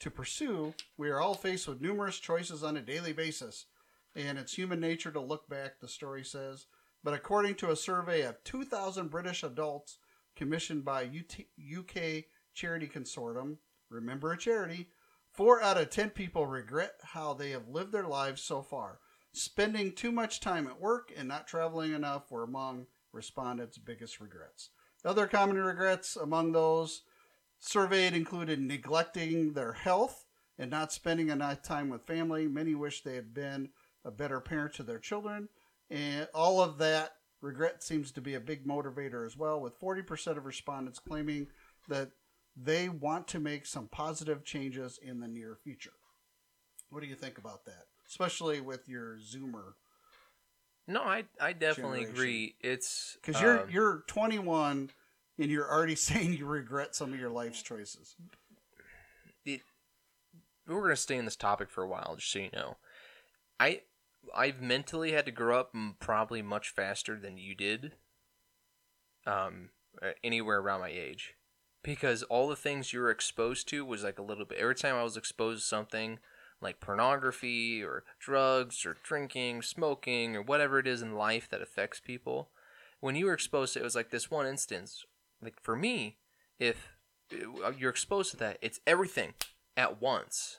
[0.00, 0.74] to pursue.
[0.96, 3.66] We are all faced with numerous choices on a daily basis,
[4.14, 6.66] and it's human nature to look back, the story says.
[7.02, 9.98] But according to a survey of 2,000 British adults
[10.36, 12.24] commissioned by UT- UK
[12.54, 13.58] Charity Consortium,
[13.90, 14.88] remember a charity,
[15.30, 18.98] four out of 10 people regret how they have lived their lives so far.
[19.36, 24.70] Spending too much time at work and not traveling enough were among respondents' biggest regrets.
[25.04, 27.02] Other common regrets among those
[27.58, 30.24] surveyed included neglecting their health
[30.56, 32.46] and not spending enough time with family.
[32.46, 33.70] Many wish they had been
[34.04, 35.48] a better parent to their children.
[35.90, 40.36] And all of that regret seems to be a big motivator as well, with 40%
[40.36, 41.48] of respondents claiming
[41.88, 42.12] that
[42.56, 45.94] they want to make some positive changes in the near future.
[46.90, 47.86] What do you think about that?
[48.08, 49.74] Especially with your Zoomer,
[50.86, 52.14] No, I I definitely Generation.
[52.14, 52.54] agree.
[52.60, 54.90] It's because you're um, you're 21
[55.38, 58.14] and you're already saying you regret some of your life's choices.
[59.44, 59.62] it,
[60.66, 62.76] we're gonna stay in this topic for a while, just so you know.
[63.58, 63.82] I
[64.34, 67.92] I've mentally had to grow up probably much faster than you did.
[69.26, 69.70] Um,
[70.22, 71.34] anywhere around my age,
[71.82, 74.58] because all the things you were exposed to was like a little bit.
[74.58, 76.18] Every time I was exposed to something
[76.64, 82.00] like pornography or drugs or drinking, smoking or whatever it is in life that affects
[82.00, 82.48] people,
[83.00, 85.04] when you were exposed to it, it was like this one instance.
[85.40, 86.16] Like for me,
[86.58, 86.88] if
[87.32, 89.34] uh, you're exposed to that, it's everything
[89.76, 90.58] at once.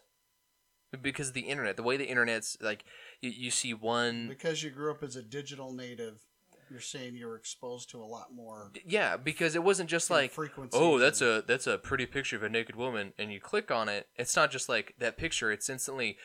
[1.01, 2.85] Because of the internet, the way the internet's like,
[3.19, 4.27] you, you see one.
[4.29, 6.21] Because you grew up as a digital native,
[6.69, 10.31] you're saying you were exposed to a lot more Yeah, because it wasn't just like,
[10.31, 10.79] frequencies.
[10.79, 13.71] oh, that's and- a that's a pretty picture of a naked woman, and you click
[13.71, 14.07] on it.
[14.17, 16.17] It's not just like that picture; it's instantly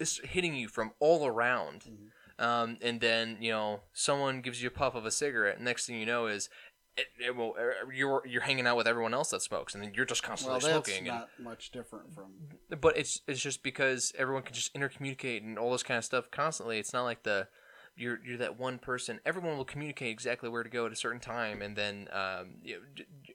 [0.00, 1.82] it's hitting you from all around.
[1.82, 2.44] Mm-hmm.
[2.44, 5.56] Um, and then you know someone gives you a puff of a cigarette.
[5.56, 6.48] And next thing you know is
[6.96, 7.54] it, it will,
[7.94, 10.74] you're you're hanging out with everyone else that smokes, and then you're just constantly well,
[10.80, 11.08] that's smoking.
[11.08, 12.32] and- not much different from.
[12.80, 16.30] but it's it's just because everyone can just intercommunicate and all this kind of stuff
[16.30, 16.78] constantly.
[16.78, 17.48] It's not like the
[17.96, 19.20] you're you're that one person.
[19.24, 22.80] Everyone will communicate exactly where to go at a certain time, and then um, you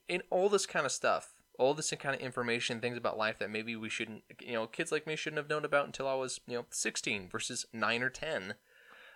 [0.10, 3.50] know, all this kind of stuff, all this kind of information, things about life that
[3.50, 6.40] maybe we shouldn't, you know, kids like me shouldn't have known about until I was
[6.48, 8.56] you know 16 versus nine or 10.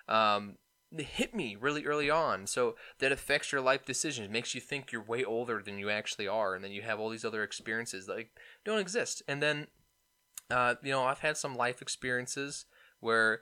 [0.08, 0.58] Um,
[0.92, 4.30] it hit me really early on, so that affects your life decisions.
[4.30, 7.10] Makes you think you're way older than you actually are, and then you have all
[7.10, 8.32] these other experiences that like
[8.66, 9.22] don't exist.
[9.28, 9.68] And then
[10.52, 12.66] uh, you know, I've had some life experiences
[13.00, 13.42] where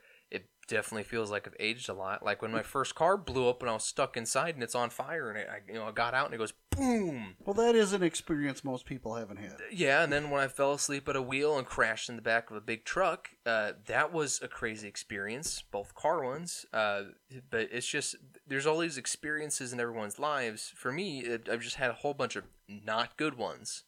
[0.67, 2.23] definitely feels like I've aged a lot.
[2.23, 4.89] Like when my first car blew up and I was stuck inside and it's on
[4.89, 7.35] fire, and it, I, you know, I got out and it goes boom.
[7.43, 9.57] Well, that is an experience most people haven't had.
[9.71, 12.51] Yeah, and then when I fell asleep at a wheel and crashed in the back
[12.51, 16.65] of a big truck, uh, that was a crazy experience, both car ones.
[16.73, 17.03] Uh,
[17.49, 18.15] but it's just
[18.45, 20.71] there's all these experiences in everyone's lives.
[20.75, 23.83] For me, it, I've just had a whole bunch of not good ones,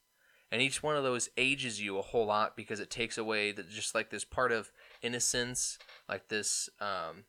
[0.52, 3.70] and each one of those ages you a whole lot because it takes away that
[3.70, 4.72] just like this part of
[5.02, 5.78] innocence,
[6.10, 7.26] like this, um,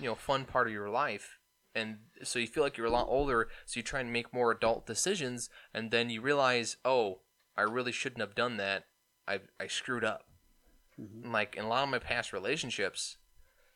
[0.00, 1.38] you know, fun part of your life.
[1.74, 4.50] And so you feel like you're a lot older, so you try and make more
[4.50, 7.20] adult decisions, and then you realize, oh,
[7.56, 8.84] I really shouldn't have done that.
[9.28, 10.24] I I screwed up.
[10.96, 13.18] And, Like in a lot of my past relationships,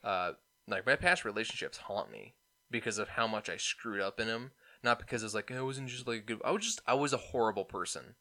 [0.02, 0.32] uh,
[0.66, 2.34] like my past relationships haunt me
[2.70, 4.52] because of how much I screwed up in them.
[4.82, 6.40] Not because it's like I wasn't just like a good.
[6.42, 8.14] I was just I was a horrible person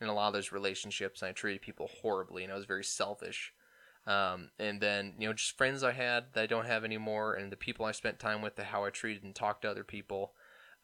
[0.00, 2.84] in a lot of those relationships, and I treated people horribly, and I was very
[2.84, 3.52] selfish.
[4.06, 7.50] Um, and then you know just friends I had that I don't have anymore, and
[7.50, 10.32] the people I spent time with, the how I treated and talked to other people.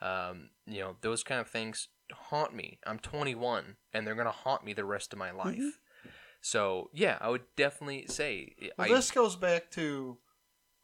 [0.00, 2.78] Um, you know those kind of things haunt me.
[2.84, 5.78] I'm 21, and they're gonna haunt me the rest of my life.
[6.40, 10.18] So yeah, I would definitely say Well, I, this goes back to,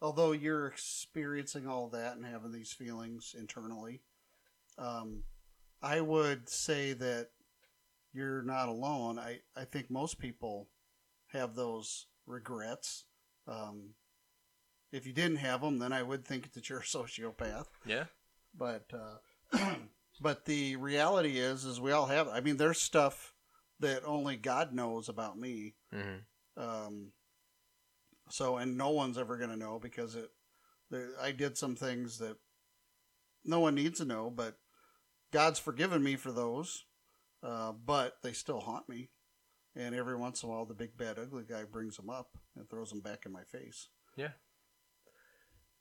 [0.00, 4.02] although you're experiencing all that and having these feelings internally,
[4.78, 5.24] um,
[5.82, 7.30] I would say that
[8.12, 9.18] you're not alone.
[9.18, 10.68] I, I think most people
[11.32, 13.04] have those regrets.
[13.46, 13.94] Um,
[14.92, 17.66] if you didn't have them, then I would think that you're a sociopath.
[17.84, 18.04] yeah.
[18.56, 19.74] But uh,
[20.20, 22.28] but the reality is, is we all have.
[22.28, 23.34] I mean, there's stuff
[23.80, 25.74] that only God knows about me.
[25.92, 26.18] hmm
[26.56, 27.12] Um,
[28.30, 30.30] so, and no one's ever going to know because it.
[30.90, 32.36] There, I did some things that
[33.44, 34.56] no one needs to know, but
[35.32, 36.84] God's forgiven me for those.
[37.42, 39.10] Uh, but they still haunt me,
[39.78, 42.68] and every once in a while, the big bad ugly guy brings them up and
[42.68, 43.88] throws them back in my face.
[44.16, 44.32] Yeah.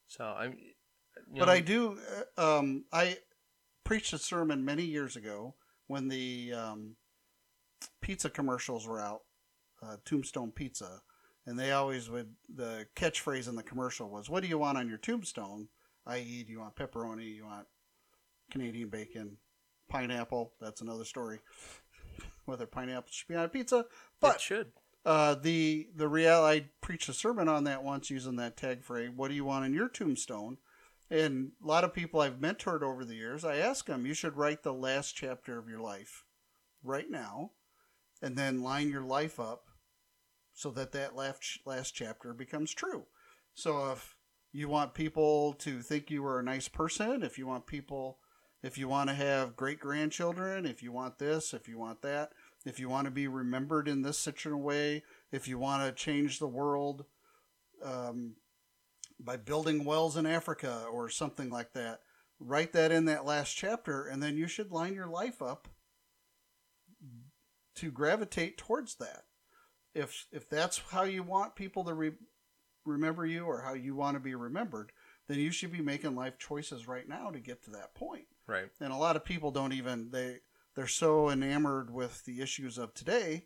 [0.07, 0.51] So I'm.
[0.53, 1.99] you but know, I do.
[2.37, 3.17] uh, Um, I
[3.83, 5.55] preached a sermon many years ago
[5.87, 6.95] when the um,
[8.01, 9.21] pizza commercials were out,
[9.81, 11.01] uh, Tombstone Pizza,
[11.45, 12.35] and they always would.
[12.53, 15.69] The catchphrase in the commercial was, "What do you want on your tombstone?"
[16.05, 17.35] I.e., do you want pepperoni?
[17.35, 17.67] You want
[18.51, 19.37] Canadian bacon,
[19.89, 20.53] pineapple?
[20.61, 21.39] That's another story.
[22.47, 23.85] Whether pineapple should be on a pizza, it
[24.19, 24.71] but should.
[25.05, 29.11] uh, the the real I preached a sermon on that once using that tag phrase.
[29.15, 30.57] What do you want on your tombstone?
[31.09, 34.35] And a lot of people I've mentored over the years, I ask them, you should
[34.35, 36.25] write the last chapter of your life
[36.83, 37.51] right now,
[38.21, 39.65] and then line your life up
[40.53, 43.05] so that that last last chapter becomes true.
[43.53, 44.15] So if
[44.51, 48.19] you want people to think you were a nice person, if you want people,
[48.67, 52.33] if you want to have great grandchildren, if you want this, if you want that,
[52.65, 56.03] if you want to be remembered in this such a way, if you want to
[56.03, 57.05] change the world
[57.81, 58.35] um,
[59.19, 62.01] by building wells in Africa or something like that,
[62.39, 65.69] write that in that last chapter, and then you should line your life up
[67.75, 69.23] to gravitate towards that.
[69.97, 72.11] if if that's how you want people to re-
[72.85, 74.91] remember you or how you want to be remembered,
[75.27, 78.27] then you should be making life choices right now to get to that point.
[78.47, 78.69] Right.
[78.79, 80.37] And a lot of people don't even they
[80.75, 83.45] they're so enamored with the issues of today.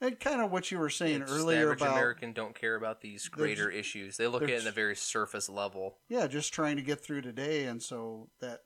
[0.00, 2.74] And kind of what you were saying It's earlier the average about American don't care
[2.74, 4.18] about these greater issues.
[4.18, 5.96] They look at it in a very surface level.
[6.08, 8.60] yeah, just trying to get through today, and so that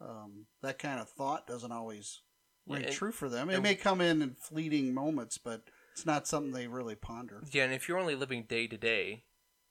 [0.00, 2.22] um, that kind of thought doesn't always
[2.68, 3.50] ring Yeah, true for them.
[3.50, 5.62] It may come in in fleeting moments, but
[5.92, 7.42] it's not something they really ponder.
[7.50, 9.24] Yeah, and if you're only living day to day,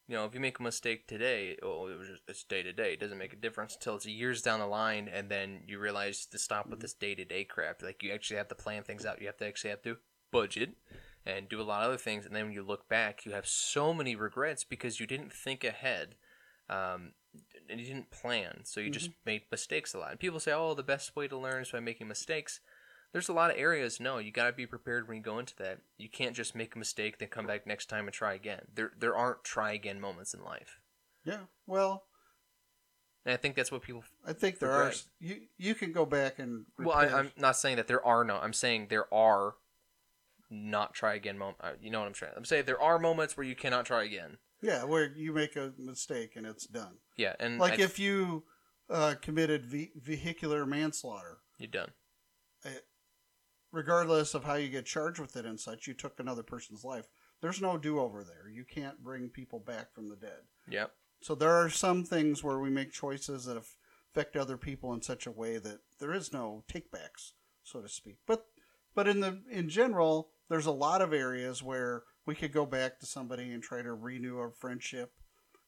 [0.08, 2.72] you know, if you make a mistake today, oh, it was just, it's day to
[2.72, 2.94] day.
[2.94, 6.26] It doesn't make a difference until it's years down the line, and then you realize
[6.28, 7.82] to stop with this day to day crap.
[7.82, 9.20] Like you actually have to plan things out.
[9.20, 9.98] You have to actually have to
[10.32, 10.76] budget
[11.26, 12.26] and do a lot of other things.
[12.26, 15.66] And then when you look back, you have so many regrets because you didn't think
[15.66, 16.16] ahead.
[16.70, 17.12] Um,
[17.70, 20.12] and you didn't plan, so you just made mistakes a lot.
[20.12, 22.62] And people say, "Oh, the best way to learn is by making mistakes."
[23.18, 24.00] There's a lot of areas.
[24.00, 25.80] No, you got to be prepared when you go into that.
[25.98, 28.62] You can't just make a mistake then come back next time and try again.
[28.76, 30.78] There, there aren't try again moments in life,
[31.26, 32.04] Yeah, well,
[33.26, 34.04] and I think that's what people.
[34.24, 34.94] I think there are.
[35.20, 38.38] You you can go back and Well, I, i'm not saying that there are no.
[38.38, 39.56] I'm saying there are
[40.52, 41.64] not try again moments.
[41.82, 42.34] You know what I'm saying?
[42.38, 44.38] I'm saying there are moments where you cannot try again.
[44.62, 46.98] yeah, where you make a mistake and it's done.
[47.16, 48.44] Yeah, and Like I- if you
[48.92, 51.94] uh, committed ve- vehicular manslaughter, you're done.
[53.72, 57.08] Regardless of how you get charged with it and such, you took another person's life.
[57.42, 58.50] There's no do over there.
[58.52, 60.42] You can't bring people back from the dead.
[60.70, 60.92] Yep.
[61.22, 65.28] So there are some things where we make choices that affect other people in such
[65.28, 68.18] a way that there is no takebacks, so to speak.
[68.26, 68.46] But
[68.96, 73.00] but in the in general, there's a lot of areas where we could go back
[73.00, 75.14] to somebody and try to renew our friendship,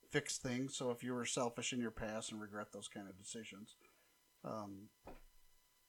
[0.10, 0.76] fix things.
[0.76, 3.76] So if you were selfish in your past and regret those kind of decisions,
[4.44, 4.90] um,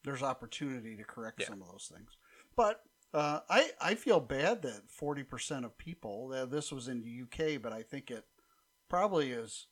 [0.04, 1.48] there's opportunity to correct Yeah.
[1.48, 2.16] some of those things.
[2.56, 2.82] But
[3.12, 6.32] uh, I I feel bad that 40% of people.
[6.34, 8.24] Uh, this was in the UK, but I think it
[8.88, 9.66] probably is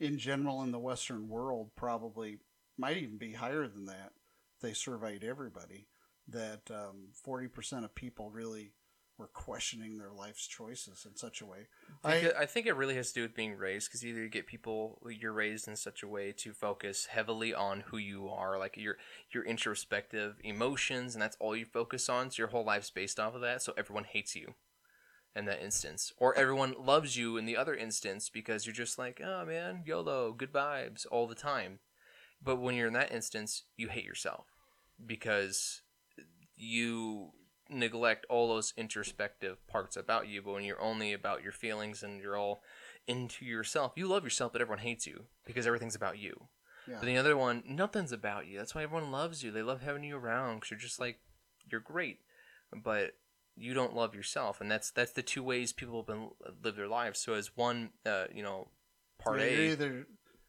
[0.00, 1.70] in general in the Western world.
[1.76, 2.38] Probably
[2.76, 4.12] might even be higher than that.
[4.56, 5.88] If they surveyed everybody.
[6.30, 8.72] That um, 40% of people really
[9.18, 11.66] were questioning their life's choices in such a way.
[12.04, 14.04] I, I think it- I think it really has to do with being raised because
[14.04, 17.96] either you get people you're raised in such a way to focus heavily on who
[17.98, 18.96] you are, like your
[19.32, 22.30] your introspective emotions, and that's all you focus on.
[22.30, 23.60] So your whole life's based off of that.
[23.62, 24.54] So everyone hates you
[25.34, 29.20] in that instance, or everyone loves you in the other instance because you're just like,
[29.24, 31.80] oh man, YOLO, good vibes all the time.
[32.42, 34.46] But when you're in that instance, you hate yourself
[35.04, 35.82] because
[36.56, 37.32] you
[37.68, 42.20] neglect all those introspective parts about you, but when you're only about your feelings and
[42.20, 42.62] you're all
[43.06, 46.48] into yourself, you love yourself, but everyone hates you because everything's about you.
[46.86, 46.96] yeah.
[47.00, 48.58] But the other one, nothing's about you.
[48.58, 49.50] That's why everyone loves you.
[49.50, 51.18] They love having you around because you're just like,
[51.70, 52.20] you're great,
[52.72, 53.12] but
[53.56, 56.30] you don't love yourself, and that's that's the two ways people have been
[56.62, 57.20] live their lives.
[57.20, 58.68] So as one, uh, you know,
[59.18, 60.06] part Yeah, A, You're either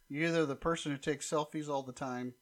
[0.07, 2.33] you're either the person who takes selfies all the time,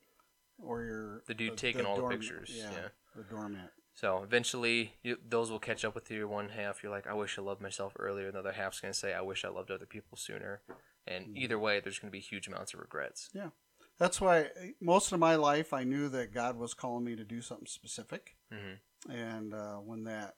[0.57, 2.89] or you're The dude taking all the pictures, yeah.
[3.15, 3.71] the doormat.
[3.98, 6.28] So eventually, you, those will catch up with you.
[6.28, 8.28] One half, you're like, I wish I loved myself earlier.
[8.28, 10.62] Another other half's gonna say, I wish I loved other people sooner.
[11.08, 13.32] And either way, there's gonna be huge amounts of regrets.
[13.34, 13.50] Yeah.
[13.98, 17.41] That's why most of my life I knew that God was calling me to do
[17.41, 18.76] something specific, hmm
[19.10, 20.36] and uh, when that,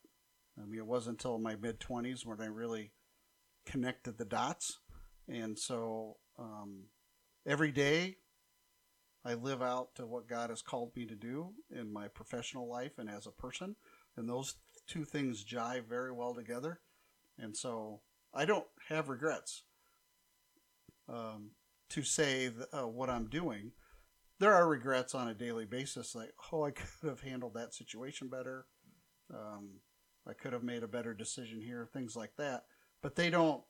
[0.58, 2.94] I mean, it wasn't until my mid twenties when I really
[3.66, 4.80] connected the dots,
[5.28, 6.86] and so um,
[7.46, 8.16] every day
[9.26, 12.94] I live out to what God has called me to do in my professional life
[12.98, 13.76] and as a person,
[14.16, 14.56] and those
[14.88, 16.80] two things jive very well together,
[17.38, 18.02] and so
[18.34, 19.64] I don't have regrets
[21.08, 21.52] um,
[21.90, 23.72] to say th- uh, what I'm doing.
[24.40, 28.30] There are regrets on a daily basis, like oh, I could have handled that situation
[28.30, 28.68] better.
[29.34, 29.82] Um,
[30.28, 32.64] I could have made a better decision here, things like that.
[33.02, 33.64] But they don't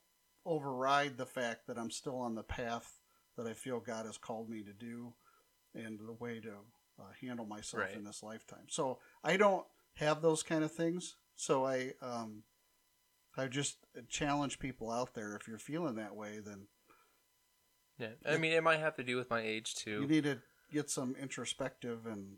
[0.46, 3.00] override the fact that I'm still on the path
[3.38, 5.14] that I feel God has called me to do
[5.76, 6.52] and the way to
[7.00, 7.96] uh, handle myself Right.
[7.96, 8.66] in this lifetime.
[8.70, 9.66] So I don't
[9.96, 11.16] have those kind of things.
[11.36, 12.44] So I, um,
[13.38, 13.78] I just
[14.10, 15.36] challenge people out there.
[15.36, 16.68] If you're feeling that way, then
[17.98, 20.02] Yeah, I mean, it might have to do with my age too.
[20.02, 20.40] you need to
[20.72, 22.38] get some introspective and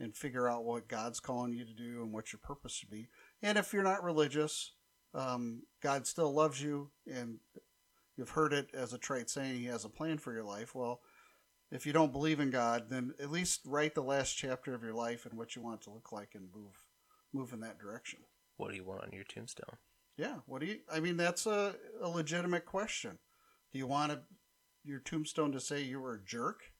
[0.00, 3.08] and figure out what God's calling you to do and what your purpose should be.
[3.42, 4.74] And if you're not religious,
[5.12, 7.40] um, God still loves you, and
[8.16, 10.72] you've heard it as a trite saying, He has a plan for your life.
[10.72, 11.00] Well,
[11.70, 14.94] if you don't believe in God, then at least write the last chapter of your
[14.94, 16.84] life and what you want it to look like, and move
[17.32, 18.20] move in that direction.
[18.56, 19.76] What do you want on your tombstone?
[20.16, 20.36] Yeah.
[20.46, 20.78] What do you?
[20.92, 23.18] I mean, that's a, a legitimate question.
[23.72, 24.20] Do you want to,
[24.84, 26.72] your tombstone to say you were a jerk?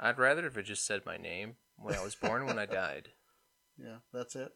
[0.00, 3.10] I'd rather if it just said my name when I was born, when I died.
[3.76, 4.52] Yeah, that's it.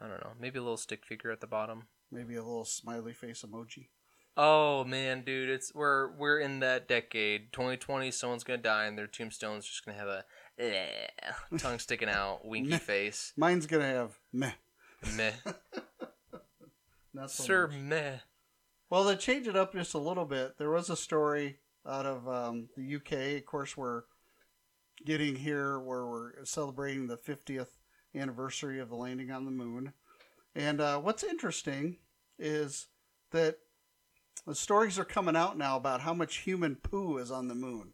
[0.00, 0.32] I don't know.
[0.38, 1.84] Maybe a little stick figure at the bottom.
[2.12, 3.88] Maybe a little smiley face emoji.
[4.40, 7.52] Oh man, dude, it's we're we're in that decade.
[7.52, 10.24] 2020, someone's gonna die, and their tombstone's just gonna have a
[10.60, 11.08] eh,
[11.58, 13.32] tongue sticking out, winky face.
[13.36, 14.52] Mine's gonna have meh.
[15.16, 15.32] Meh,
[17.12, 17.76] Not so sir, much.
[17.78, 18.16] meh.
[18.88, 20.56] Well, they changed it up just a little bit.
[20.56, 23.38] There was a story out of um, the UK.
[23.38, 24.02] Of course, we're
[25.04, 27.70] getting here where we're celebrating the 50th
[28.14, 29.94] anniversary of the landing on the moon.
[30.54, 31.96] And uh, what's interesting
[32.38, 32.86] is
[33.32, 33.58] that
[34.46, 37.92] the stories are coming out now about how much human poo is on the moon.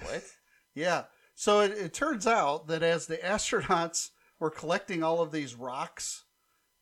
[0.00, 0.22] What?
[0.76, 1.04] Yeah.
[1.36, 6.24] So it, it turns out that as the astronauts were collecting all of these rocks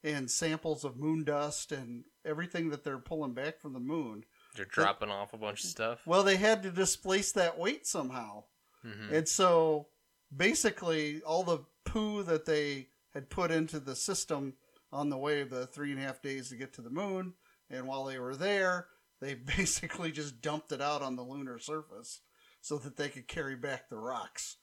[0.02, 4.24] and samples of moon dust and everything that they're pulling back from the moon,
[4.56, 6.00] They're dropping off a bunch of stuff.
[6.06, 8.44] well, they had to displace that weight somehow.
[8.82, 9.88] hmm And so
[10.34, 14.54] basically, all the poo that they had put into the system
[14.90, 17.34] on the way of the three and a half days to get to the moon,
[17.72, 18.86] and while they were there,
[19.20, 22.20] they basically just dumped it out on the lunar surface
[22.60, 24.56] so that they could carry back the rocks.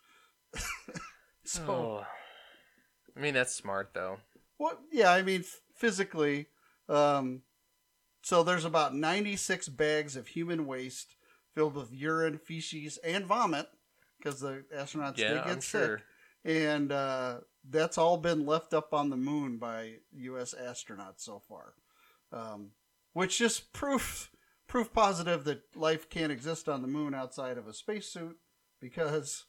[1.44, 2.06] so, Oh.
[3.16, 4.18] I mean, that's smart though.
[4.58, 4.80] what?
[4.92, 5.44] Yeah, I mean,
[5.76, 6.48] physically,
[6.88, 7.42] um,
[8.22, 11.16] so there's about 96 bags of human waste
[11.56, 13.68] filled with urine, feces, and vomit
[14.18, 15.82] because the astronauts yeah, did get I'm sick.
[15.82, 16.02] sure.
[16.46, 17.40] and uh,
[17.70, 20.54] that's all been left up on the moon by U.S.
[20.62, 21.74] astronauts so far,
[22.32, 22.72] um,
[23.14, 24.32] which just proof
[24.68, 28.38] proof positive that life can't exist on the moon outside of a spacesuit,
[28.80, 29.46] because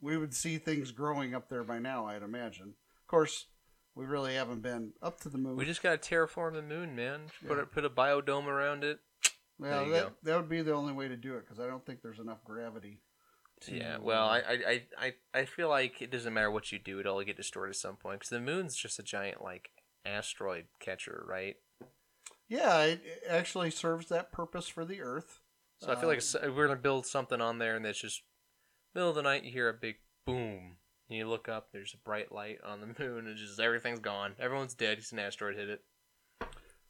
[0.00, 2.06] we would see things growing up there by now.
[2.06, 2.74] I'd imagine.
[3.02, 3.46] Of course,
[3.94, 5.56] we really haven't been up to the moon.
[5.56, 7.22] We just gotta terraform the moon, man.
[7.46, 7.62] Put Yeah.
[7.62, 9.00] a, put a biodome around it.
[9.58, 10.12] well, that go.
[10.24, 12.44] that would be the only way to do it because I don't think there's enough
[12.44, 13.00] gravity.
[13.66, 16.78] Yeah, well, I, uh, I, I, I, I feel like it doesn't matter what you
[16.78, 18.18] do; it'll get destroyed at some point.
[18.20, 19.70] Because the moon's just a giant like
[20.04, 21.56] asteroid catcher, right?
[22.48, 25.40] Yeah, it it actually serves that purpose for the Earth.
[25.80, 28.22] So I feel like Um, we're gonna build something on there, and it's just
[28.94, 29.44] middle of the night.
[29.44, 30.78] You hear a big boom,
[31.08, 31.68] and you look up.
[31.72, 34.34] There's a bright light on the moon, and just everything's gone.
[34.38, 34.98] Everyone's dead.
[34.98, 35.84] It's an asteroid hit it.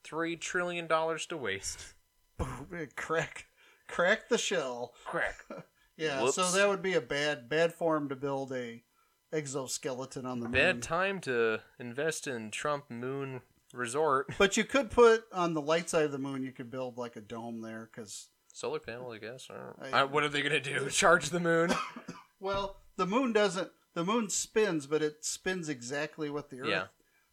[0.04, 1.94] Three trillion dollars to waste.
[2.38, 3.46] boom, crack
[3.88, 4.94] crack the shell.
[5.04, 5.44] Crack.
[5.98, 8.84] Yeah, so that would be a bad bad form to build a
[9.32, 10.52] exoskeleton on the moon.
[10.52, 13.40] Bad time to invest in Trump Moon
[13.76, 14.34] Resort.
[14.38, 16.42] But you could put on the light side of the moon.
[16.42, 19.48] You could build like a dome there because Solar panel, I guess.
[19.82, 20.00] I.
[20.00, 20.88] I- what are they gonna do?
[20.90, 21.74] Charge the moon?
[22.40, 23.70] well, the moon doesn't.
[23.94, 26.68] The moon spins, but it spins exactly with the Earth.
[26.68, 26.84] Yeah.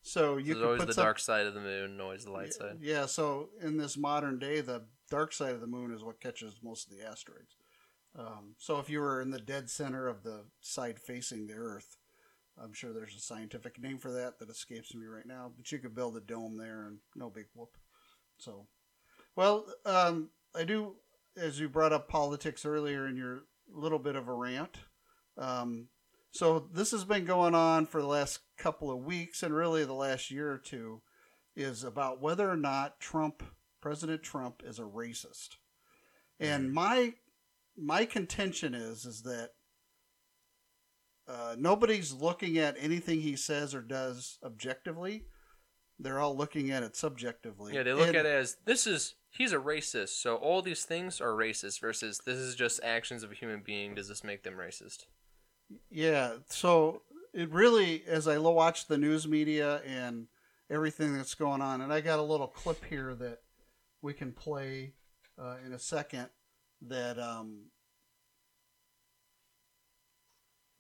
[0.02, 2.32] So you There's could always put the some, dark side of the moon, always the
[2.32, 2.78] light side.
[2.82, 6.60] Yeah, so in this modern day, the dark side of the moon is what catches
[6.62, 7.56] most of the asteroids.
[8.18, 11.98] Um, so if you were in the dead center of the side facing the Earth,
[12.62, 15.52] I'm sure there's a scientific name for that that escapes me right now.
[15.56, 17.78] But you could build a dome there and no big whoop.
[18.38, 18.68] So,
[19.36, 20.96] well, um, I do,
[21.38, 24.78] as you brought up politics earlier in your little bit of a rant.
[25.38, 25.88] Um,
[26.32, 29.94] so this has been going on for the last couple of weeks and really the
[29.94, 31.02] last year or two
[31.56, 33.44] is about whether or not Trump,
[33.82, 35.58] President Trump, is a racist.
[36.40, 37.14] And my
[37.78, 39.52] my contention is is that
[41.28, 45.26] uh, nobody's looking at anything he says or does objectively.
[46.00, 47.74] They're all looking at it subjectively.
[47.74, 50.84] Yeah, they look And- at it as this is he's a racist, so all these
[50.86, 53.96] things are racist versus this is just actions of a human being.
[53.96, 55.06] Does this make them racist?
[55.90, 57.04] Yeah, so
[57.34, 60.28] it really, as I watch the news media and
[60.70, 63.40] everything that's going on, and I got a little clip here that
[64.02, 64.94] we can play
[65.40, 66.30] uh, in a second
[66.82, 67.68] that um,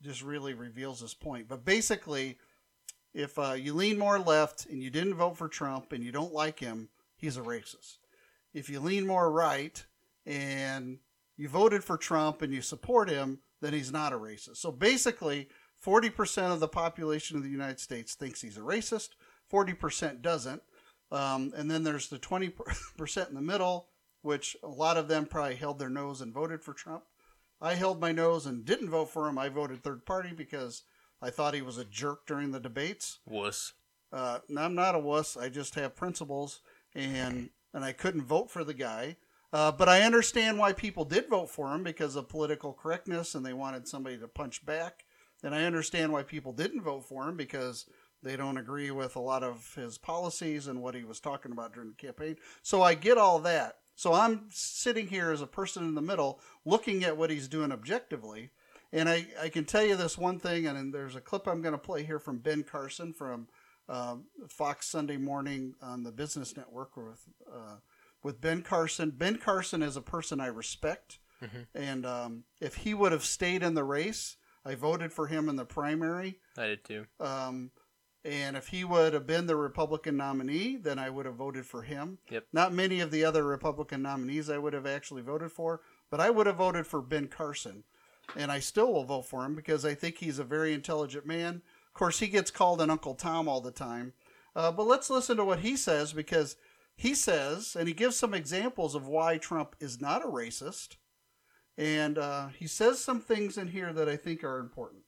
[0.03, 1.47] just really reveals this point.
[1.47, 2.37] But basically,
[3.13, 6.33] if uh, you lean more left and you didn't vote for Trump and you don't
[6.33, 7.97] like him, he's a racist.
[8.53, 9.83] If you lean more right
[10.25, 10.99] and
[11.37, 14.57] you voted for Trump and you support him, then he's not a racist.
[14.57, 15.47] So basically,
[15.83, 19.09] 40% of the population of the United States thinks he's a racist,
[19.51, 20.61] 40% doesn't.
[21.11, 23.89] Um, and then there's the 20% in the middle,
[24.21, 27.03] which a lot of them probably held their nose and voted for Trump.
[27.63, 29.37] I held my nose and didn't vote for him.
[29.37, 30.83] I voted third party because
[31.21, 33.19] I thought he was a jerk during the debates.
[33.25, 33.71] Wuss.
[34.11, 35.37] Uh, I'm not a wuss.
[35.37, 36.59] I just have principles,
[36.93, 39.15] and and I couldn't vote for the guy.
[39.53, 43.45] Uh, but I understand why people did vote for him because of political correctness, and
[43.45, 45.05] they wanted somebody to punch back.
[45.41, 47.85] And I understand why people didn't vote for him because
[48.21, 51.73] they don't agree with a lot of his policies and what he was talking about
[51.73, 52.37] during the campaign.
[52.61, 53.77] So I get all that.
[53.95, 57.71] So I'm sitting here as a person in the middle, looking at what he's doing
[57.71, 58.51] objectively.
[58.91, 61.73] And I, I can tell you this one thing, and there's a clip I'm going
[61.73, 63.47] to play here from Ben Carson from
[63.89, 67.21] um, Fox Sunday Morning on the Business Network with
[67.51, 67.77] uh,
[68.23, 69.09] with Ben Carson.
[69.11, 71.67] Ben Carson is a person I respect, Mhm.
[71.75, 75.57] and um, if he would have stayed in the race, I voted for him in
[75.57, 76.39] the primary.
[76.57, 77.05] I did too.
[77.19, 77.71] Um,
[78.25, 81.81] and if he would have been the Republican nominee, then I would have voted for
[81.81, 82.19] him.
[82.29, 82.45] Yep.
[82.53, 86.29] Not many of the other Republican nominees I would have actually voted for, but I
[86.29, 87.83] would have voted for Ben Carson.
[88.37, 91.61] And I still will vote for him because I think he's a very intelligent man.
[91.87, 94.13] Of course, he gets called an Uncle Tom all the time.
[94.55, 96.55] Uh, but let's listen to what he says because
[96.95, 100.95] he says, and he gives some examples of why Trump is not a racist.
[101.77, 105.02] And uh, he says some things in here that I think are important.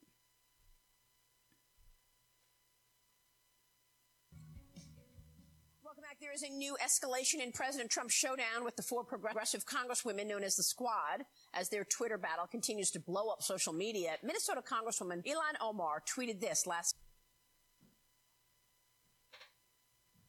[6.35, 10.57] Is a new escalation in President Trump's showdown with the four progressive congresswomen known as
[10.57, 11.23] the Squad
[11.53, 14.17] as their Twitter battle continues to blow up social media.
[14.21, 16.97] Minnesota Congresswoman Ilhan Omar tweeted this last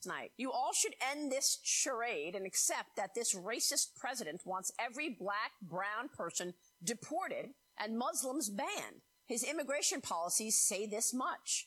[0.06, 0.30] night.
[0.36, 5.54] You all should end this charade and accept that this racist president wants every black,
[5.60, 6.54] brown person
[6.84, 7.46] deported
[7.80, 9.02] and Muslims banned.
[9.26, 11.66] His immigration policies say this much.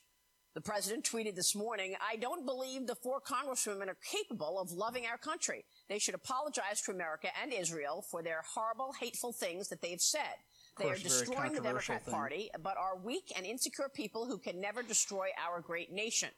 [0.56, 5.06] The president tweeted this morning, I don't believe the four congresswomen are capable of loving
[5.06, 5.64] our country.
[5.88, 10.22] They should apologize to America and Israel for their horrible, hateful things that they've said.
[10.80, 12.14] They are course, destroying the Democrat thing.
[12.14, 16.30] Party, but are weak and insecure people who can never destroy our great nation.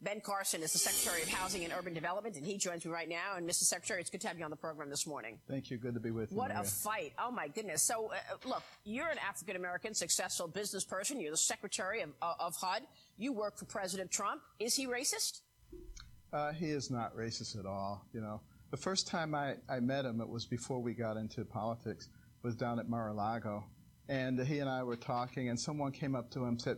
[0.00, 3.08] Ben Carson is the Secretary of Housing and Urban Development, and he joins me right
[3.08, 3.34] now.
[3.36, 3.64] And Mr.
[3.64, 5.40] Secretary, it's good to have you on the program this morning.
[5.48, 5.76] Thank you.
[5.76, 6.38] Good to be with you.
[6.38, 7.14] What a fight.
[7.18, 7.82] Oh my goodness.
[7.82, 11.20] So, uh, look, you're an African American successful business person.
[11.20, 12.82] You're the secretary of, uh, of HUD.
[13.18, 14.42] You work for President Trump.
[14.60, 15.40] Is he racist?
[16.32, 18.06] Uh, he is not racist at all.
[18.12, 18.40] You know,
[18.70, 22.08] the first time I, I met him, it was before we got into politics,
[22.44, 23.64] was down at Mar-a-Lago.
[24.08, 26.76] And he and I were talking, and someone came up to him and said,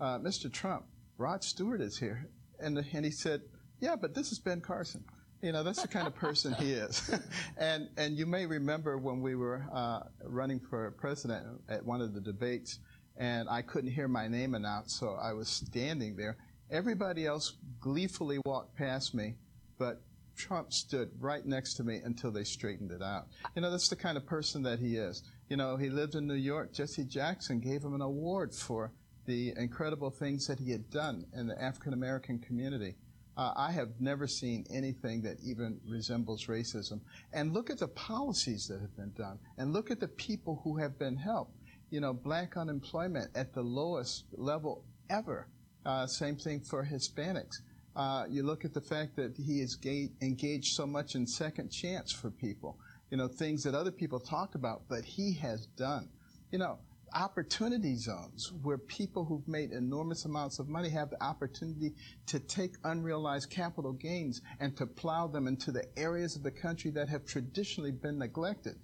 [0.00, 0.50] uh, Mr.
[0.50, 0.84] Trump,
[1.18, 2.28] Rod Stewart is here.
[2.60, 3.42] And, and he said,
[3.80, 5.04] yeah, but this is Ben Carson.
[5.42, 7.10] You know, that's the kind of person he is.
[7.58, 12.14] and, and you may remember when we were uh, running for president at one of
[12.14, 12.78] the debates,
[13.16, 16.36] and I couldn't hear my name announced, so I was standing there.
[16.70, 19.34] Everybody else gleefully walked past me,
[19.78, 20.02] but
[20.36, 23.26] Trump stood right next to me until they straightened it out.
[23.54, 25.22] You know, that's the kind of person that he is.
[25.48, 26.72] You know, he lived in New York.
[26.72, 28.92] Jesse Jackson gave him an award for
[29.26, 32.96] the incredible things that he had done in the African American community.
[33.36, 37.00] Uh, I have never seen anything that even resembles racism.
[37.32, 40.76] And look at the policies that have been done, and look at the people who
[40.78, 41.56] have been helped.
[41.92, 45.46] You know, black unemployment at the lowest level ever.
[45.84, 47.56] Uh, same thing for Hispanics.
[47.94, 51.68] Uh, you look at the fact that he is ga- engaged so much in second
[51.68, 52.78] chance for people.
[53.10, 56.08] You know, things that other people talk about, but he has done.
[56.50, 56.78] You know,
[57.14, 61.92] opportunity zones where people who've made enormous amounts of money have the opportunity
[62.24, 66.90] to take unrealized capital gains and to plow them into the areas of the country
[66.92, 68.76] that have traditionally been neglected.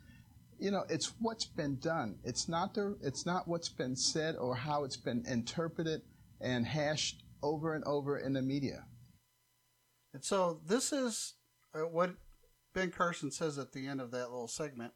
[0.59, 2.19] You know, it's what's been done.
[2.25, 6.03] It's not the, it's not what's been said or how it's been interpreted
[6.41, 8.85] and hashed over and over in the media.
[10.13, 11.35] And so this is
[11.75, 12.15] uh, what
[12.75, 14.93] Ben Carson says at the end of that little segment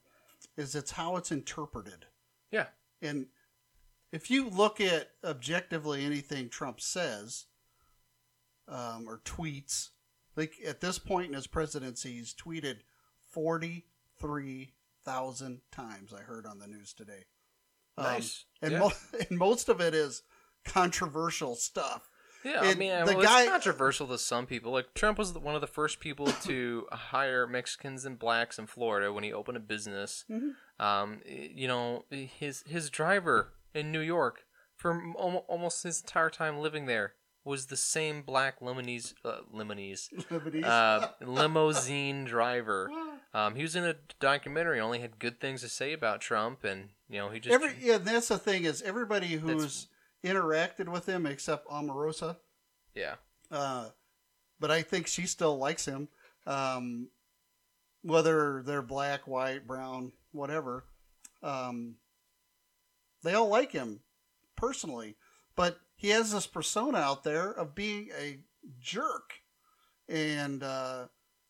[0.57, 2.07] is it's how it's interpreted.
[2.51, 2.67] Yeah.
[3.01, 3.27] And
[4.13, 7.47] if you look at objectively anything Trump says
[8.69, 9.91] um, or tweets,
[10.37, 12.79] like at this point in his presidency, he's tweeted
[15.05, 17.25] 43,000 times, I heard on the news today.
[17.97, 18.45] Um, Nice.
[18.61, 18.79] and, Yeah.
[18.81, 18.93] mo-
[19.31, 20.23] and most of it is
[20.65, 22.09] controversial stuff.
[22.45, 24.73] Yeah, I mean, the well, guy- it's controversial to some people.
[24.73, 29.13] Like Trump was one of the first people to hire Mexicans and blacks in Florida
[29.13, 30.25] when he opened a business.
[30.29, 30.85] Mm-hmm.
[30.85, 34.45] Um, you know, his his driver in New York
[34.77, 37.15] for almost his entire time living there
[37.45, 40.09] was the same black Lebanese uh, Lebanese.
[40.65, 42.91] uh, limousine driver.
[43.35, 44.79] Um, he was in a documentary.
[44.79, 47.97] Only had good things to say about Trump, and you know he just Every yeah,
[47.97, 49.89] and that's the thing is everybody who's
[50.25, 52.37] interacted with him except Omarosa,
[52.95, 53.15] yeah.
[53.51, 53.89] uh,
[54.61, 56.09] but I think she still likes him,
[56.47, 57.09] um,
[58.03, 60.85] whether they're black, white, brown, whatever.
[61.43, 61.97] Um,
[63.25, 64.01] they all like him
[64.57, 65.17] personally,
[65.57, 68.41] but he has this persona out there of being a
[68.81, 69.33] jerk,
[70.09, 71.07] and uh,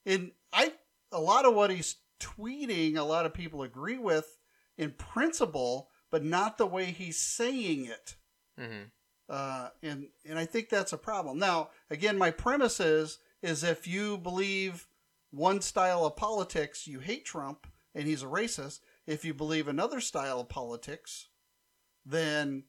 [0.07, 0.73] in I
[1.13, 4.39] a lot of what he's tweeting, a lot of people agree with
[4.79, 8.17] in principle, but not the way he's saying it.
[8.59, 8.85] hmm
[9.29, 11.39] Uh, and and I think that's a problem.
[11.39, 14.87] Now, again, my premise is is if you believe
[15.31, 18.81] one style of politics, you hate Trump and he's a racist.
[19.07, 21.29] If you believe another style of politics,
[22.05, 22.65] then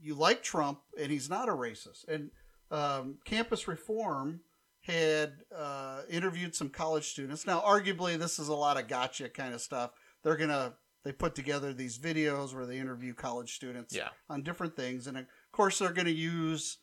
[0.00, 2.06] you like Trump and he's not a racist.
[2.08, 2.30] And
[2.70, 4.40] um, Campus Reform
[4.88, 7.46] had uh, interviewed some college students.
[7.46, 9.90] Now, arguably, this is a lot of gotcha kind of stuff.
[10.24, 10.74] They're gonna
[11.04, 14.08] they put together these videos where they interview college students Yeah.
[14.28, 16.78] on different things, and of course, they're gonna use.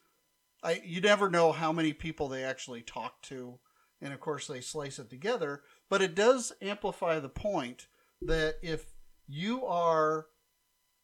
[0.64, 3.60] I you never know how many people they actually talk to,
[4.02, 5.64] and of course, they slice it together.
[5.90, 7.88] But it does amplify the point
[8.22, 8.94] that if
[9.28, 10.28] you are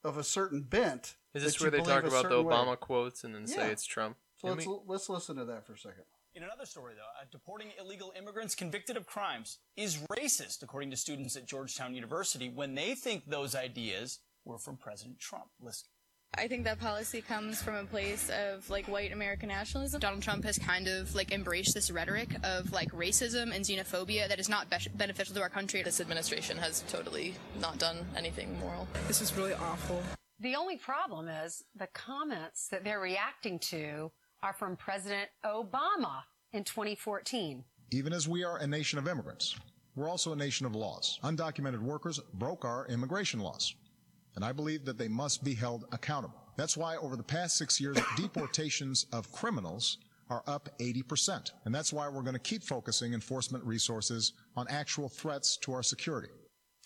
[0.04, 2.54] of a certain bent, Is this where they talk about the certain way.
[2.56, 3.56] Obama quotes and then Yeah.
[3.56, 4.18] say it's Trump?
[4.38, 6.06] So Can let's we- let's listen to that for a second.
[6.34, 10.96] In another story, though, uh, deporting illegal immigrants convicted of crimes is racist, according to
[10.96, 15.48] students at Georgetown University, when they think those ideas were from President Trump.
[15.60, 15.90] Listen.
[16.38, 20.00] I think that policy comes from a place of like white American nationalism.
[20.00, 24.40] Donald Trump has kind of like embraced this rhetoric of like racism and xenophobia that
[24.40, 25.84] is not be- beneficial to our country.
[25.84, 28.88] This administration has totally not done anything moral.
[29.10, 30.02] This is really awful.
[30.40, 34.14] The only problem is the comments that they're reacting to
[34.44, 36.24] are from President Obama
[36.54, 37.64] in 2014.
[37.92, 39.56] Even as we are a nation of immigrants,
[39.96, 41.20] we're also a nation of laws.
[41.24, 43.76] Undocumented workers broke our immigration laws,
[44.36, 46.42] and I believe that they must be held accountable.
[46.58, 50.00] That's why over the past six years, deportations of criminals
[50.32, 51.52] are up 80%.
[51.66, 55.84] And that's why we're going to keep focusing enforcement resources on actual threats to our
[55.84, 56.30] security.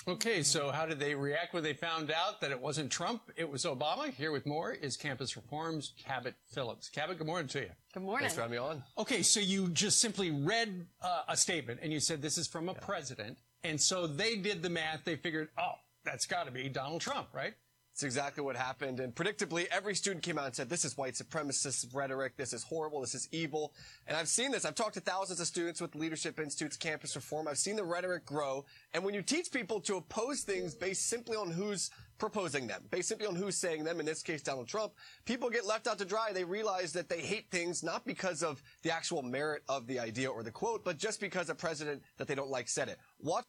[0.08, 3.50] Okay, so how did they react when they found out that it wasn't Trump, it
[3.50, 4.12] was Obama?
[4.12, 6.90] Here with more is Campus Reform's Cabot Phillips.
[6.90, 7.72] Cabot, good morning to you.
[7.92, 8.20] Good morning.
[8.20, 8.84] Thanks for having me on.
[9.00, 12.70] Okay, so you just simply read uh, a statement and you said this is from
[12.70, 15.04] a president, and so they did the math.
[15.06, 15.74] They figured, oh,
[16.04, 17.56] that's got to be Donald Trump, right?
[17.96, 19.00] It's exactly what happened.
[19.00, 22.36] And predictably, every student came out and said, this is white supremacist rhetoric.
[22.36, 23.00] This is horrible.
[23.00, 23.72] This is evil.
[24.06, 24.66] And I've seen this.
[24.66, 27.48] I've talked to thousands of students with Leadership Institute's campus reform.
[27.48, 28.66] I've seen the rhetoric grow.
[28.94, 33.08] And when you teach people to oppose things based simply on who's proposing them, based
[33.08, 34.92] simply on who's saying them, in this case, Donald Trump,
[35.24, 36.34] people get left out to dry.
[36.34, 40.30] They realize that they hate things not because of the actual merit of the idea
[40.30, 43.00] or the quote, but just because a president that they don't like said it.
[43.20, 43.46] What?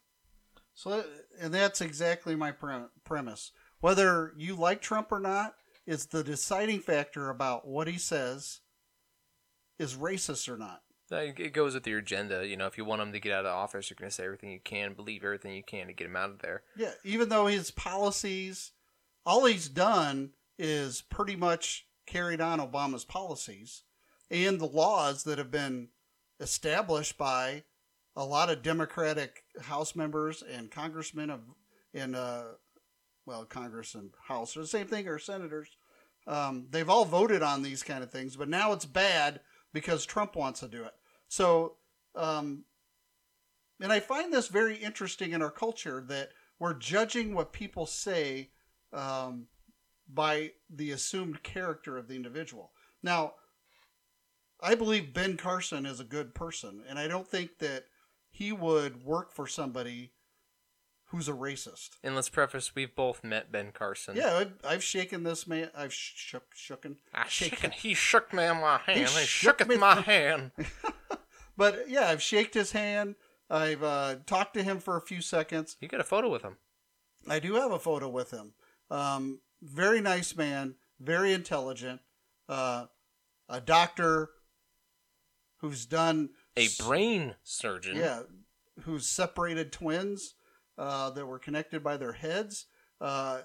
[0.73, 1.03] So,
[1.41, 3.51] and that's exactly my pre- premise.
[3.79, 5.55] Whether you like Trump or not,
[5.85, 8.59] is the deciding factor about what he says
[9.79, 10.81] is racist or not.
[11.09, 12.45] It goes with your agenda.
[12.45, 14.25] You know, if you want him to get out of office, you're going to say
[14.25, 16.63] everything you can, believe everything you can to get him out of there.
[16.75, 18.73] Yeah, even though his policies,
[19.25, 23.83] all he's done is pretty much carried on Obama's policies
[24.29, 25.89] and the laws that have been
[26.41, 27.63] established by
[28.15, 31.41] a lot of Democratic House members and congressmen of
[31.93, 32.43] in uh,
[33.27, 35.77] well, Congress and House are the same thing, or senators.
[36.25, 39.41] Um, they've all voted on these kind of things, but now it's bad
[39.73, 40.93] because Trump wants to do it.
[41.27, 41.75] So,
[42.15, 42.63] um,
[43.81, 48.49] and I find this very interesting in our culture that we're judging what people say
[48.93, 49.47] um,
[50.11, 52.71] by the assumed character of the individual.
[53.03, 53.33] Now,
[54.61, 57.83] I believe Ben Carson is a good person, and I don't think that
[58.29, 60.13] he would work for somebody
[61.07, 61.91] who's a racist.
[62.03, 64.15] And let's preface, we've both met Ben Carson.
[64.15, 65.69] Yeah, I've, I've shaken this man.
[65.75, 66.97] I've shook, shooken.
[67.13, 67.71] I shaken.
[67.71, 68.99] He shook me in my hand.
[68.99, 70.51] He, shook shooketh me- my hand.
[71.55, 73.15] But yeah, I've shaked his hand.
[73.49, 75.77] I've uh, talked to him for a few seconds.
[75.79, 76.57] You got a photo with him.
[77.27, 78.53] I do have a photo with him.
[78.91, 82.01] Um, very nice man, very intelligent,
[82.47, 82.85] uh,
[83.49, 84.29] a doctor
[85.61, 87.97] who's done A brain surgeon.
[87.97, 88.21] yeah,
[88.83, 90.35] who's separated twins
[90.77, 92.65] uh, that were connected by their heads.
[92.99, 93.41] Uh,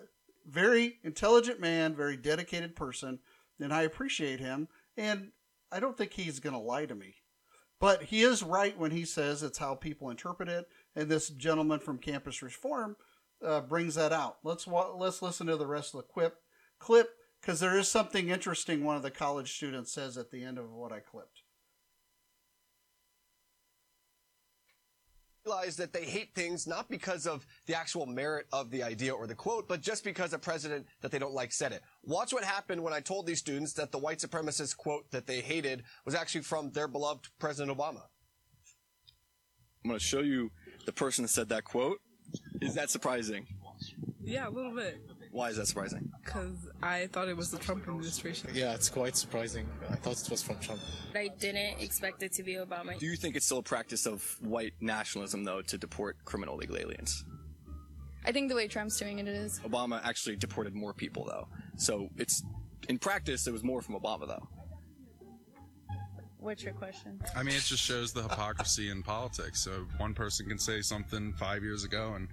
[0.47, 3.19] very intelligent man, very dedicated person,
[3.61, 4.69] and I appreciate him.
[4.97, 5.31] And
[5.71, 7.17] I don't think he's going to lie to me.
[7.81, 10.67] But he is right when he says it's how people interpret it.
[10.95, 12.97] And this gentleman from Campus Reform
[13.45, 14.39] uh, brings that out.
[14.45, 16.37] Let's wa- let's listen to the rest of the quip
[16.79, 17.11] clip
[17.41, 18.85] because there is something interesting.
[18.85, 21.42] One of the college students says at the end of what I clipped.
[25.45, 29.27] Realize that they hate things not because of the actual merit of the idea or
[29.27, 31.83] the quote, but just because a president that they don't like said it.
[32.05, 35.41] Watch what happened when I told these students that the white supremacist quote that they
[35.41, 38.03] hated was actually from their beloved President Obama.
[39.85, 40.51] I'm going to show you
[40.87, 42.01] the person that said that quote.
[42.61, 43.47] Is that surprising?
[44.23, 45.01] Yeah, a little bit.
[45.33, 46.13] Why is that surprising?
[46.23, 48.51] Because I thought it was the Trump administration.
[48.53, 49.67] Yeah, it's quite surprising.
[49.91, 50.83] I thought it was from Trump.
[51.15, 52.99] I didn't expect it to be Obama.
[52.99, 56.77] Do you think it's still a practice of white nationalism, though, to deport criminal illegal
[56.77, 57.25] aliens?
[58.27, 59.59] I think the way Trump's doing it is.
[59.61, 61.49] Obama actually deported more people, though.
[61.77, 62.43] So it's,
[62.91, 64.47] in practice, it was more from Obama, though.
[66.39, 67.21] What's your question?
[67.35, 69.63] I mean, it just shows the hypocrisy in politics.
[69.63, 72.29] So one person can say something five years ago, and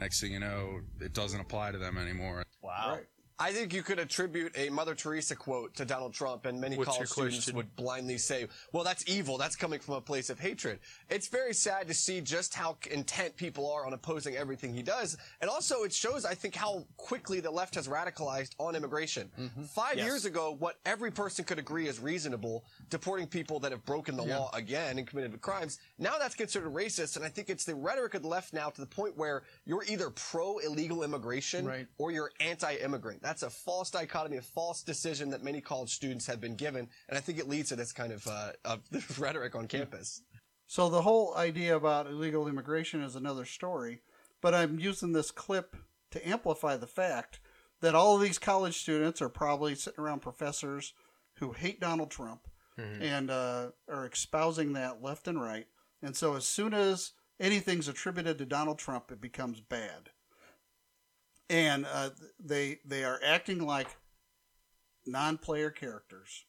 [0.00, 2.42] next thing you know, it doesn't apply to them anymore.
[2.62, 2.98] Wow.
[3.42, 6.90] I think you could attribute a Mother Teresa quote to Donald Trump, and many What's
[6.90, 9.38] college students would blindly say, well, that's evil.
[9.38, 10.78] That's coming from a place of hatred.
[11.08, 15.16] It's very sad to see just how intent people are on opposing everything he does.
[15.40, 19.30] And also, it shows, I think, how quickly the left has radicalized on immigration.
[19.72, 20.04] Five Yes.
[20.04, 24.24] years ago, what every person could agree is reasonable, deporting people that have broken the
[24.26, 24.36] Yeah.
[24.38, 27.16] law again and committed crimes, now that's considered racist.
[27.16, 29.84] And I think it's the rhetoric of the left now to the point where you're
[29.84, 31.86] either pro illegal immigration Right.
[31.96, 33.22] or you're anti-immigrant.
[33.30, 37.16] That's a false dichotomy, a false decision that many college students have been given, and
[37.16, 38.80] I think it leads to this kind of, uh, of
[39.20, 40.22] rhetoric on campus.
[40.66, 44.00] So the whole idea about illegal immigration is another story,
[44.40, 45.76] but I'm using this clip
[46.10, 47.38] to amplify the fact
[47.80, 50.92] that all of these college students are probably sitting around professors
[51.34, 53.00] who hate Donald Trump Mhm.
[53.00, 55.68] and uh, are espousing that left and right.
[56.02, 60.10] And so as soon as anything's attributed to Donald Trump, it becomes bad.
[61.50, 63.88] And uh, they they are acting like
[65.04, 66.44] non-player characters.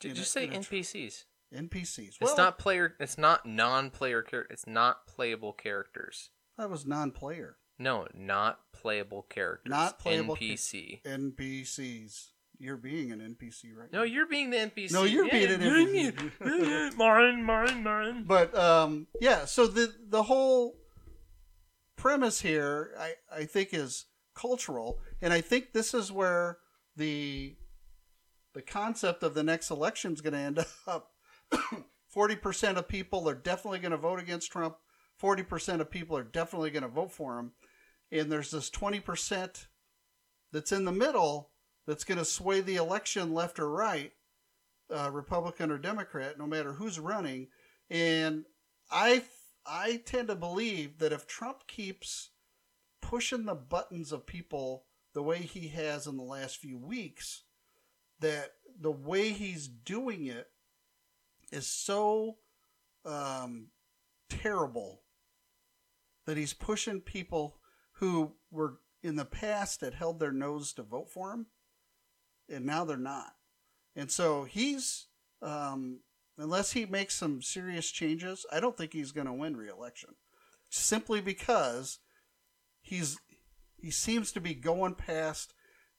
[0.00, 1.24] Did you a- say NPCs?
[1.54, 1.98] NPCs?
[2.08, 2.94] It's Well- not player.
[2.98, 4.52] It's not non-player character.
[4.52, 6.30] It's not playable characters.
[6.56, 7.58] That was non-player.
[7.78, 9.70] No, not playable characters.
[9.70, 11.02] Not playable ca- NPC.
[11.04, 12.30] NPCs.
[12.60, 14.90] You're being an NPC right No, you're being the NPC.
[14.92, 16.96] No, you're Yeah, being an NPC.
[16.96, 18.24] mine, mine, mine.
[18.24, 20.74] But um, yeah, so the the whole
[21.96, 24.06] premise here, I I think, is
[24.38, 26.58] cultural, and I think this is where
[26.96, 27.56] the
[28.54, 31.12] the concept of the next election is going to end up.
[32.08, 34.76] Forty percent of people are definitely going to vote against Trump.
[35.16, 37.52] Forty percent of people are definitely going to vote for him,
[38.10, 39.66] and there's this twenty percent
[40.52, 41.50] that's in the middle
[41.86, 44.12] that's going to sway the election left or right,
[44.94, 47.48] uh, Republican or Democrat, no matter who's running.
[47.90, 48.44] And
[48.90, 49.22] I
[49.66, 52.30] I tend to believe that if Trump keeps
[53.08, 57.44] pushing the buttons of people the way he has in the last few weeks,
[58.20, 60.48] that the way he's doing it
[61.50, 62.36] is so
[63.06, 63.68] um,
[64.28, 65.00] terrible
[66.26, 67.56] that he's pushing people
[67.92, 71.46] who were in the past that held their nose to vote for him,
[72.46, 73.32] and now they're not.
[73.96, 75.06] And so he's,
[75.40, 76.00] um,
[76.36, 80.10] unless he makes some serious changes, I don't think he's going to win re-election,
[80.68, 82.00] simply because
[82.88, 83.18] he's
[83.80, 85.54] he seems to be going past.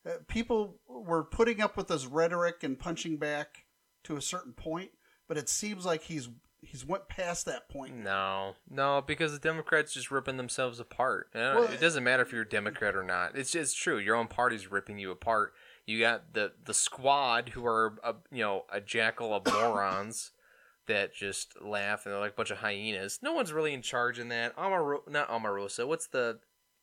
[0.05, 3.65] Uh, people were putting up with his rhetoric and punching back
[4.03, 4.91] to a certain point,
[5.27, 6.29] but it seems like he's
[6.61, 7.95] he's went past that point.
[7.95, 11.27] No, no, because the Democrats just ripping themselves apart.
[11.33, 13.37] Uh, Well, it doesn't matter if you're a Democrat or not.
[13.37, 13.97] It's just true.
[13.97, 15.53] Your own party's ripping you apart.
[15.85, 20.31] You got the the squad who are a, you know a jackal of morons
[20.87, 23.19] that just laugh and they're like a bunch of hyenas.
[23.21, 24.55] No one's really in charge in that.
[24.57, 25.87] Amaro- not Omarosa.
[25.87, 26.39] What's the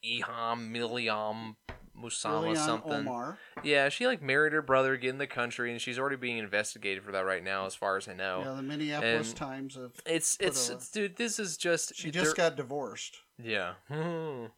[0.07, 1.57] Iham Miliam
[1.99, 2.93] Musama something?
[2.93, 3.39] Omar.
[3.63, 7.03] Yeah, she like married her brother, get in the country, and she's already being investigated
[7.03, 8.43] for that right now, as far as I know.
[8.45, 9.93] Yeah, the Minneapolis And Times have.
[10.05, 11.17] It's it's, a- it's dude.
[11.17, 13.19] This is just She just got divorced.
[13.43, 13.75] yeah.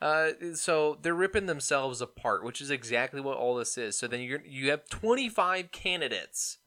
[0.00, 3.94] Uh, so they're ripping themselves apart, which is exactly what all this is.
[3.96, 6.58] So then you you have 25 candidates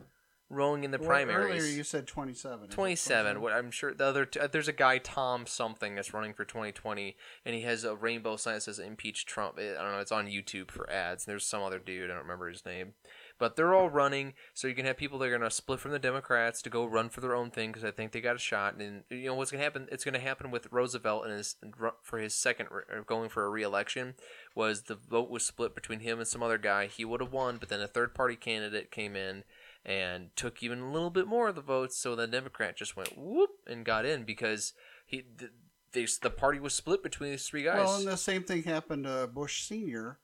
[0.49, 1.63] rolling in the Well, primaries.
[1.63, 2.65] Earlier you said 27.
[2.65, 3.41] Is it 27.
[3.41, 6.45] What I'm sure the other t- uh, there's a guy Tom something that's running for
[6.45, 7.15] 2020,
[7.45, 9.99] and he has a rainbow sign that says "Impeach Trump." I don't know.
[9.99, 11.25] It's on YouTube for ads.
[11.25, 12.93] There's some other dude I don't remember his name,
[13.39, 14.33] but they're all running.
[14.53, 17.09] So you can have people that are gonna split from the Democrats to go run
[17.09, 18.75] for their own thing because I think they got a shot.
[18.75, 19.87] And you know what's gonna happen?
[19.91, 21.55] It's gonna happen with Roosevelt and his
[22.03, 24.13] for his second re- going for a re-election
[24.53, 26.85] was the vote was split between him and some other guy.
[26.87, 29.43] He would have won, but then a third party candidate came in
[29.85, 31.97] and took even a little bit more of the votes.
[31.97, 34.73] So the Democrat just went whoop and got in because
[35.05, 35.49] he the,
[35.91, 37.77] they, the party was split between these three guys.
[37.77, 40.19] Well, and the same thing happened to Bush Senior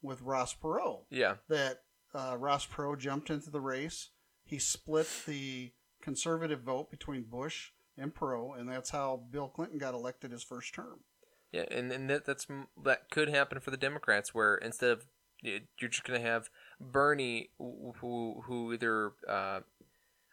[0.00, 1.04] with Ross Perot.
[1.10, 1.36] Yeah.
[1.48, 1.82] That
[2.14, 4.08] uh, Ross Perot jumped into the race.
[4.44, 5.72] He split the
[6.02, 10.74] conservative vote between Bush and Perot, and that's how Bill Clinton got elected his first
[10.74, 11.00] term.
[11.52, 12.46] Yeah, and, and that that's
[12.82, 15.06] that could happen for the Democrats, where instead of
[15.42, 15.60] you're
[15.90, 16.48] just gonna have
[16.90, 19.60] Bernie, who who either uh,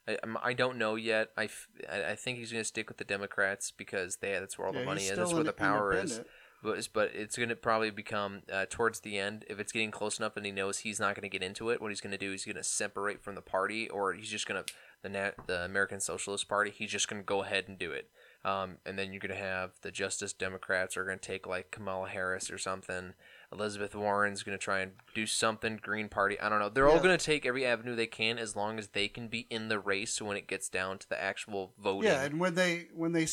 [0.08, 1.30] I, I'm- don't know yet.
[1.38, 4.68] I, f- I- I think he's gonna stick with the Democrats because they that's where
[4.68, 6.18] all the money is, that's where the power is.
[6.62, 10.20] But it's, but it's gonna probably become uh, towards the end if it's getting close
[10.20, 11.82] enough and he knows he's not gonna get into it.
[11.82, 14.66] What he's gonna do is he's gonna separate from the party, or he's just gonna
[15.02, 16.72] the Nat, the American Socialist Party.
[16.72, 18.10] He's just gonna go ahead and do it.
[18.44, 21.72] Um, and then you're going to have the Justice Democrats are going to take like
[21.72, 23.14] Kamala Harris or something.
[23.52, 25.80] Elizabeth Warren's going to try and do something.
[25.82, 26.70] Green Party, I don't know.
[26.70, 29.48] They're all going to take every avenue they can as long as they can be
[29.50, 30.22] in the race.
[30.22, 33.28] When it gets down to the actual voting, Yeah, and when they when they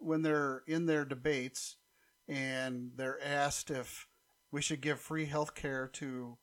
[0.00, 1.76] when they're in their debates
[2.28, 4.06] and they're asked if
[4.52, 6.38] we should give free health care to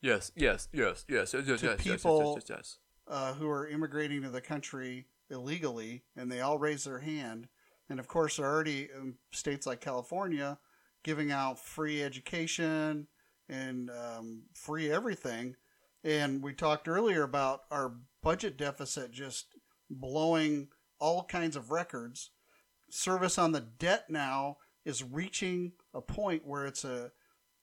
[0.00, 2.78] Yes, yes, yes, yes, yes, yes, to yes, yes, yes, people yes, yes, yes.
[3.08, 7.48] Uh, who are immigrating to the country illegally, and they all raise their hand.
[7.88, 10.58] And of course, there are already in states like California
[11.06, 13.06] giving out free education
[13.48, 15.54] and um, free everything.
[16.02, 19.46] And we talked earlier about our budget deficit just
[19.88, 20.66] blowing
[20.98, 22.30] all kinds of records.
[22.90, 27.12] Service on the debt now is reaching a point where it's a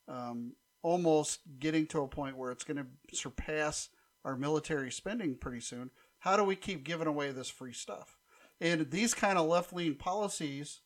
[0.08, 3.90] um, almost getting to a point where it's going to surpass
[4.24, 5.90] our military spending pretty soon.
[6.20, 8.18] How do we keep giving away this free stuff?
[8.62, 10.80] And these kind of left lean policies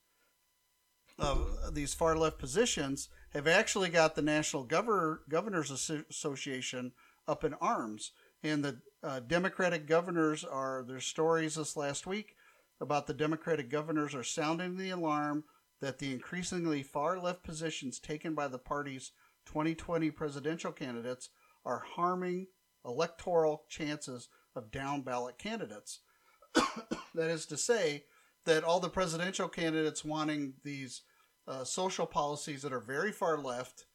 [1.20, 6.92] of these far left positions have actually got the National Gover- Governors Association
[7.28, 8.12] up in arms.
[8.44, 12.36] And the uh, Democratic governors are, there's stories this last week
[12.80, 15.44] about the Democratic governors are sounding the alarm
[15.82, 19.12] that the increasingly far left positions taken by the party's
[19.46, 21.30] 2020 presidential candidates
[21.66, 22.48] are harming
[22.86, 26.00] electoral chances of down ballot candidates.
[27.16, 28.04] that is to say,
[28.48, 31.04] that all the presidential candidates wanting these
[31.48, 33.86] uh, social policies that are very far left,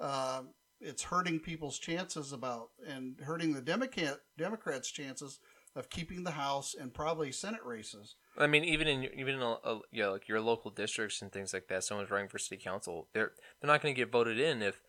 [0.00, 0.42] uh,
[0.80, 5.38] it's hurting people's chances about and hurting the Democrat Democrats' chances
[5.74, 8.16] of keeping the House and probably Senate races.
[8.38, 11.32] I mean, even in even in a, a, you know, like your local districts and
[11.32, 14.38] things like that, someone's running for city council, they're they're not going to get voted
[14.38, 14.80] in if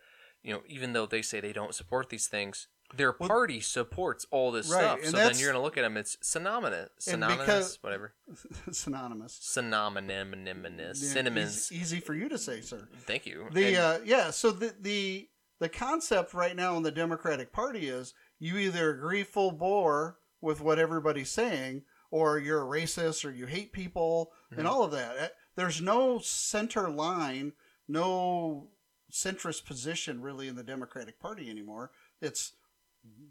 [0.44, 4.52] you know, even though they say they don't support these things, their party supports all
[4.52, 5.06] this Right, stuff.
[5.06, 5.98] So then you're going to look at them.
[5.98, 8.14] It's synonymous, synonymous, because- whatever,
[8.72, 11.72] synonymous, synonymous, Yeah, cinnamons.
[11.72, 12.88] Easy, easy for you to say, sir.
[13.06, 13.48] Thank you.
[13.52, 17.88] The And- uh, yeah, so the the the concept right now in the Democratic Party
[17.90, 23.32] is you either agree full bore with what everybody's saying, or you're a racist, or
[23.32, 24.60] you hate people, Mhm.
[24.60, 25.18] and all of that.
[25.18, 27.54] Uh, There's no center line,
[27.88, 28.70] no
[29.12, 31.90] centrist position really in the Democratic Party anymore.
[32.22, 32.54] It's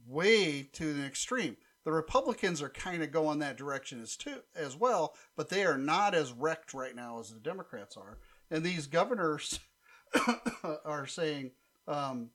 [0.07, 1.57] way to the extreme.
[1.85, 5.79] The Republicans are kind of going that direction as too as well, but they are
[5.79, 8.19] not as wrecked right now as the Democrats are.
[8.51, 9.61] And these governors
[10.85, 11.53] are saying
[11.87, 12.31] um,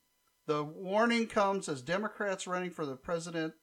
[0.48, 3.54] the warning comes as Democrats running for the president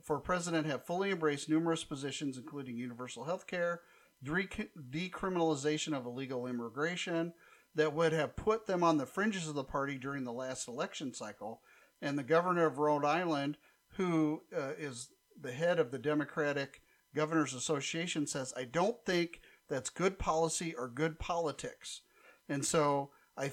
[0.00, 3.82] for president have fully embraced numerous positions, including universal health care,
[4.24, 7.34] decriminalization of illegal immigration,
[7.74, 11.14] that would have put them on the fringes of the party during the last election
[11.14, 11.62] cycle.
[12.02, 13.56] And the governor of Rhode Island,
[13.96, 15.10] who uh, is
[15.40, 16.82] the head of the Democratic
[17.14, 22.02] Governors Association, says, I don't think that's good policy or good politics.
[22.48, 23.52] And so I,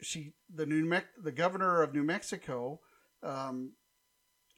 [0.00, 2.80] she, the New Me- the governor of New Mexico,
[3.22, 3.72] um,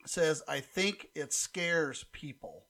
[0.06, 2.66] says, I think it scares people.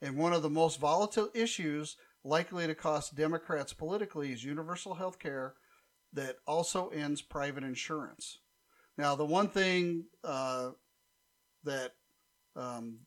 [0.00, 5.18] And one of the most volatile issues likely to cost Democrats politically is universal health
[5.18, 5.54] care
[6.12, 8.38] that also ends private insurance.
[8.96, 10.70] Now, the one thing uh,
[11.64, 11.92] that
[12.56, 12.98] um,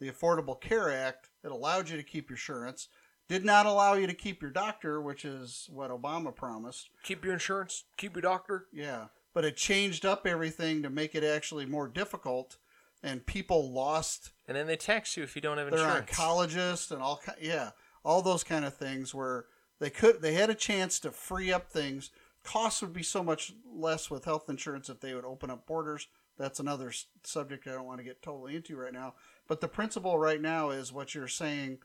[0.00, 2.88] the Affordable Care Act that allowed you to keep your insurance
[3.28, 6.88] did not allow you to keep your doctor, which is what Obama promised.
[7.02, 8.66] Keep your insurance, keep your doctor.
[8.72, 12.56] Yeah, but it changed up everything to make it actually more difficult,
[13.02, 16.10] and people lost And then they tax you if you don't have their insurance.
[16.10, 17.70] oncologist and all yeah
[18.04, 19.44] all those kind of things where
[19.78, 22.10] they could they had a chance to free up things
[22.44, 26.08] costs would be so much less with health insurance if they would open up borders
[26.38, 29.14] that's another s- subject i don't want to get totally into right now
[29.48, 31.78] but the principle right now is what you're saying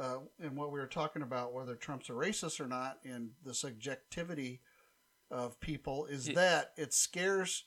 [0.00, 3.52] uh, and what we were talking about whether trump's a racist or not and the
[3.54, 4.60] subjectivity
[5.30, 6.34] of people is Yeah.
[6.36, 7.64] that it scares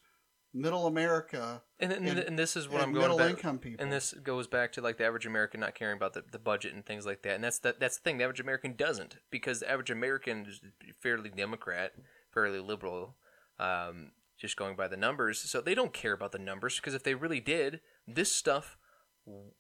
[0.55, 3.31] middle america And, and, and this is what and I'm going middle back.
[3.31, 6.23] income people And this goes back to like the average American not caring about the,
[6.31, 7.33] the budget and things like that.
[7.35, 8.19] And that's the, that's the thing.
[8.19, 10.61] The average American doesn't because the average American is
[11.01, 11.93] fairly Democrat,
[12.33, 13.15] fairly liberal,
[13.59, 15.39] um, just going by the numbers.
[15.39, 18.77] So they don't care about the numbers because if they really did, this stuff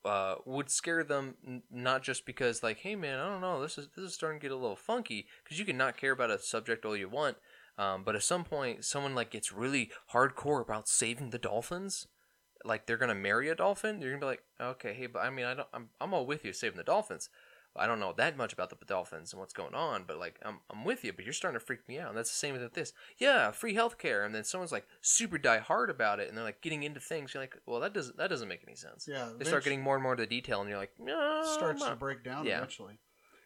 [0.03, 1.35] uh, would scare them.
[1.47, 4.39] n- Not just because like, hey man, I don't know, this is this is starting
[4.39, 7.09] to get a little funky because you can not care about a subject all you
[7.09, 7.37] want.
[7.77, 12.07] Um, but at some point, someone like gets really hardcore about saving the dolphins,
[12.65, 14.01] like they're gonna marry a dolphin.
[14.01, 16.45] You're gonna be like, okay, hey, but I mean, I don't, I'm, I'm all with
[16.45, 17.29] you saving the dolphins.
[17.75, 20.59] I don't know that much about the dolphins and what's going on, but like, I'm,
[20.69, 21.11] I'm with you.
[21.13, 22.09] But you're starting to freak me out.
[22.09, 22.93] And that's the same with this.
[23.17, 26.61] Yeah, free healthcare, and then someone's like super die hard about it, and they're like
[26.61, 27.33] getting into things.
[27.33, 29.07] You're like, well, that doesn't, that doesn't make any sense.
[29.09, 31.83] Yeah, they start getting more and more to the detail, and you're like, no, starts
[31.83, 32.57] to break down Yeah.
[32.57, 32.99] eventually.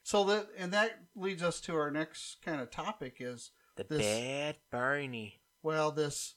[0.03, 4.01] So that and that leads us to our next kind of topic is The this,
[4.05, 5.41] bad Barney.
[5.63, 6.35] Well, this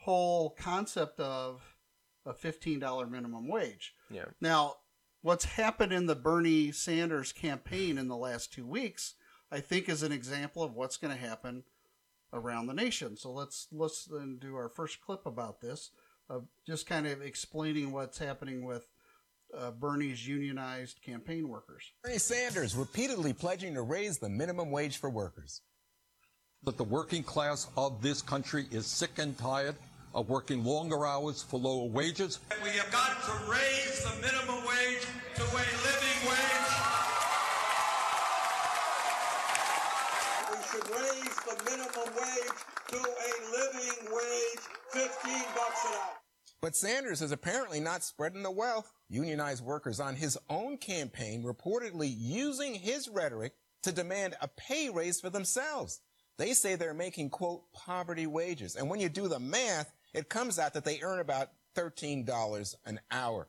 [0.00, 1.76] whole concept of
[2.26, 3.94] a fifteen dollar minimum wage.
[4.10, 4.24] Yeah.
[4.40, 4.74] Now,
[5.22, 9.14] what's happened in the Bernie Sanders campaign in the last two weeks,
[9.50, 11.62] I think, is an example of what's going to happen
[12.32, 13.16] around the nation.
[13.16, 15.90] So let's let's then do our first clip about this,
[16.28, 18.86] of just kind of explaining what's happening with
[19.56, 21.92] uh, Bernie's unionized campaign workers.
[22.02, 25.60] Bernie Sanders repeatedly pledging to raise the minimum wage for workers.
[26.64, 29.74] That the working class of this country is sick and tired
[30.14, 32.38] of working longer hours for lower wages.
[32.62, 34.61] We have got to raise the minimum
[41.64, 46.22] minimum wage to a living wage, 15 bucks an hour.
[46.60, 48.92] But Sanders is apparently not spreading the wealth.
[49.08, 55.20] Unionized workers on his own campaign reportedly using his rhetoric to demand a pay raise
[55.20, 56.00] for themselves.
[56.38, 58.76] They say they're making, quote, poverty wages.
[58.76, 63.00] And when you do the math, it comes out that they earn about $13 an
[63.10, 63.48] hour.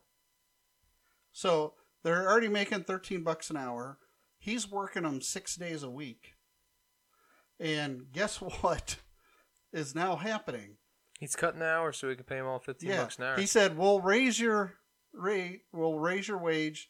[1.32, 1.74] So
[2.04, 3.98] they're already making 13 bucks an hour.
[4.38, 6.34] He's working them six days a week.
[7.60, 8.98] And guess what
[9.72, 10.78] is now happening?
[11.20, 13.38] He's cutting the hours so we can pay him all fifteen bucks an hour.
[13.38, 14.74] He said, "We'll raise your
[15.14, 15.62] rate.
[15.72, 16.90] We'll raise your wage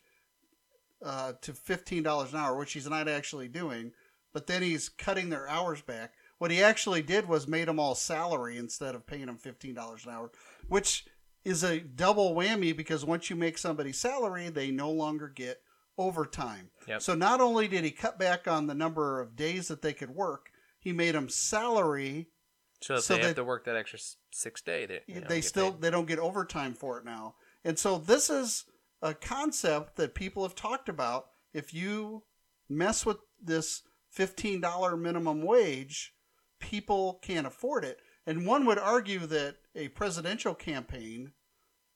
[1.06, 3.92] uh, to fifteen dollars an hour," which he's not actually doing.
[4.34, 6.14] But then he's cutting their hours back.
[6.40, 10.06] What he actually did was made them all salary instead of paying them fifteen dollars
[10.06, 10.32] an hour,
[10.68, 11.06] which
[11.46, 15.62] is a double whammy because once you make somebody salary, they no longer get
[15.98, 16.70] overtime.
[16.88, 17.02] Yep.
[17.02, 20.10] So not only did he cut back on the number of days that they could
[20.10, 20.50] work,
[20.84, 22.28] he made them salary.
[22.82, 24.00] so so they have to work that extra
[24.32, 25.82] six day, they, you know, they still paid.
[25.82, 28.66] they don't get overtime for it now and so this is
[29.02, 32.24] a concept that people have talked about if you
[32.70, 33.84] mess with this
[34.18, 36.14] $15 minimum wage
[36.60, 41.32] people can't afford it and one would argue that a presidential campaign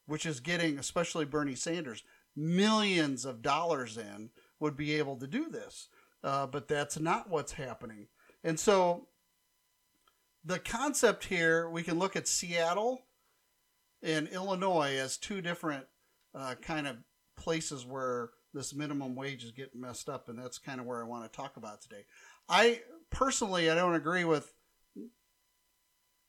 [0.06, 2.04] which is getting especially bernie sanders
[2.36, 5.88] millions of dollars in would be able to do this
[6.24, 8.08] uh, but that's not what's happening
[8.48, 9.08] and so
[10.46, 13.06] the concept here, we can look at Seattle
[14.02, 15.86] and Illinois as two different
[16.34, 16.96] uh, kind of
[17.36, 21.06] places where this minimum wage is getting messed up, and that's kind of where I
[21.06, 22.06] want to talk about today.
[22.48, 22.80] I
[23.10, 24.54] personally, I don't agree with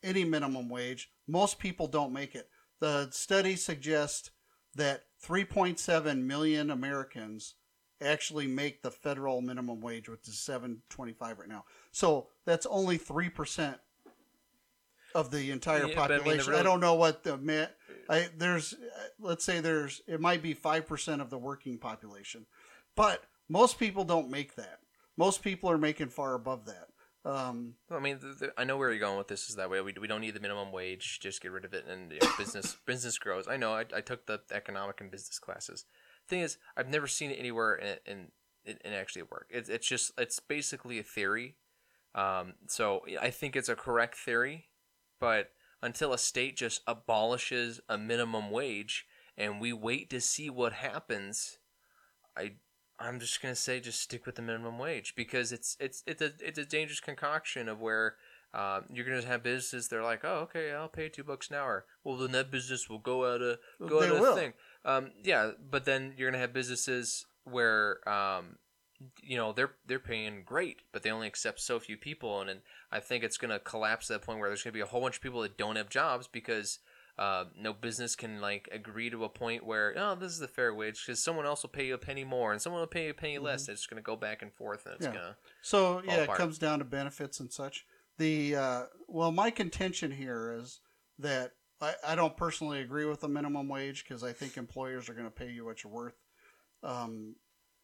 [0.03, 1.09] any minimum wage.
[1.25, 2.49] Most people don't make it.
[2.81, 4.31] The study suggests
[4.75, 7.55] that 3.7 million Americans
[8.01, 11.63] actually make the federal minimum wage, which is 7.25 right now.
[11.91, 13.77] So that's only three percent
[15.15, 16.53] of the entire Yeah, but I mean, population.
[16.55, 17.65] I, don't know what the ma-
[18.09, 18.75] I there's
[19.19, 22.45] let's say there's it might be five percent of the working population,
[22.95, 24.79] but most people don't make that.
[25.17, 26.89] Most people are making far above that.
[27.25, 29.49] Um, I mean, the, the, I know where you're going with this.
[29.49, 31.19] Is that way we, we don't need the minimum wage.
[31.19, 33.47] Just get rid of it, and you know, business business grows.
[33.47, 33.73] I know.
[33.73, 35.85] I, I took the economic and business classes.
[36.27, 38.27] Thing is, I've never seen it anywhere in in,
[38.63, 39.47] in, in actually work.
[39.49, 41.55] It's it's just it's basically a theory.
[42.19, 44.65] Um, so I think it's a correct theory,
[45.19, 45.51] but
[45.81, 49.05] until a state just abolishes a minimum wage
[49.37, 51.59] and we wait to see what happens,
[52.37, 52.53] I
[52.99, 56.31] I'm just gonna say just stick with the minimum wage because it's it's it's a
[56.41, 58.15] it's a dangerous concoction of where
[58.53, 61.85] um, you're gonna have businesses they're like oh okay I'll pay two bucks an hour
[62.03, 64.35] well then that business will go out of go They out of will.
[64.35, 68.57] thing um, yeah but then you're gonna have businesses where um,
[69.21, 72.61] you know they're they're paying great but they only accept so few people and, and
[72.91, 75.17] I think it's gonna collapse to that point where there's gonna be a whole bunch
[75.17, 76.79] of people that don't have jobs because
[77.17, 80.73] uh, no business can like agree to a point where oh this is the fair
[80.73, 83.11] wage because someone else will pay you a penny more and someone will pay you
[83.11, 83.67] a penny less.
[83.67, 85.15] It's going to go back and forth and it's Mm-hmm.
[85.15, 85.21] Yeah.
[85.21, 87.85] going to So yeah, it comes down to benefits and such.
[88.17, 90.79] The uh, well, my contention here is
[91.19, 91.51] that
[91.81, 95.25] I, I don't personally agree with the minimum wage because I think employers are going
[95.27, 96.15] to pay you what you're worth
[96.83, 97.35] um,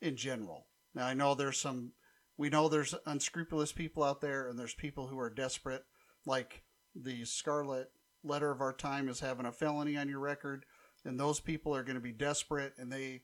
[0.02, 0.66] in general.
[0.96, 1.92] Now I know there's some,
[2.38, 5.84] we know there's unscrupulous people out there, and there's people who are desperate,
[6.26, 6.64] like
[6.96, 7.92] the Scarlet
[8.24, 10.66] Letter of our time is having a felony on your record,
[11.04, 13.22] and those people are going to be desperate, and they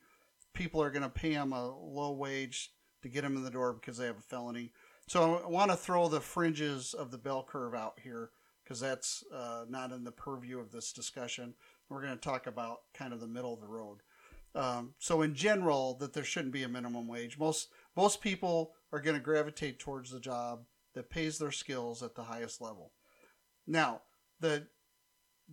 [0.53, 2.71] people are going to pay them a low wage
[3.01, 4.71] to get them in the door because they have a felony.
[5.07, 8.31] So I want to throw the fringes of the bell curve out here
[8.63, 11.53] because that's uh, not in the purview of this discussion.
[11.89, 13.99] We're going to talk about kind of the middle of the road.
[14.53, 17.37] Um, so in general, that there shouldn't be a minimum wage.
[17.37, 22.15] Most most people are going to gravitate towards the job that pays their skills at
[22.15, 22.91] the highest level.
[23.65, 24.01] Now,
[24.39, 24.67] the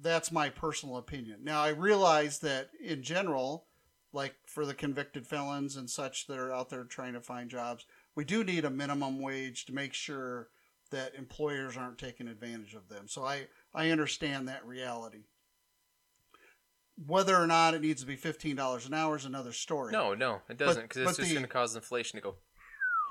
[0.00, 1.40] that's my personal opinion.
[1.42, 3.66] Now, I realize that in general,
[4.12, 7.84] like for the convicted felons and such that are out there trying to find jobs,
[8.14, 10.48] we do need a minimum wage to make sure
[10.90, 13.06] that employers aren't taking advantage of them.
[13.06, 15.24] So I, I understand that reality.
[17.06, 19.92] Whether or not it needs to be $15 an hour is another story.
[19.92, 22.34] No, no, it doesn't because it's just going to cause inflation to go.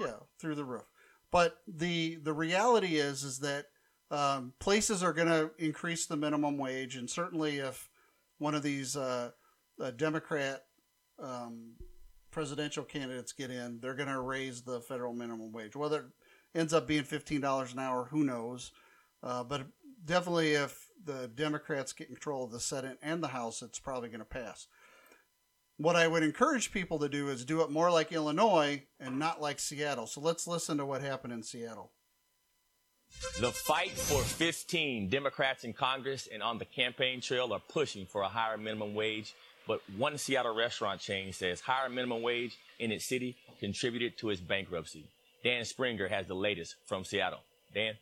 [0.01, 0.83] yeah through the roof
[1.31, 3.65] but the the reality is is that
[4.09, 7.89] um, places are going to increase the minimum wage, and certainly if
[8.37, 9.31] one of these uh,
[9.81, 10.63] uh, Democrat
[11.21, 11.73] um,
[12.31, 15.75] presidential candidates get in, they're going to raise the federal minimum wage.
[15.75, 16.05] Whether it
[16.55, 18.71] ends up being fifteen dollars an hour, who knows?
[19.21, 19.63] Uh, but
[20.05, 24.19] definitely, if the Democrats get control of the Senate and the House, it's probably going
[24.19, 24.67] to pass.
[25.77, 29.41] What I would encourage people to do is do it more like Illinois and not
[29.41, 30.07] like Seattle.
[30.07, 31.91] So let's listen to what happened in Seattle.
[33.39, 38.21] The fight for 15 Democrats in Congress and on the campaign trail are pushing for
[38.21, 39.33] a higher minimum wage.
[39.67, 44.41] But one Seattle restaurant chain says higher minimum wage in its city contributed to its
[44.41, 45.05] bankruptcy.
[45.43, 47.41] Dan Springer has the latest from Seattle.
[47.73, 47.93] Dan?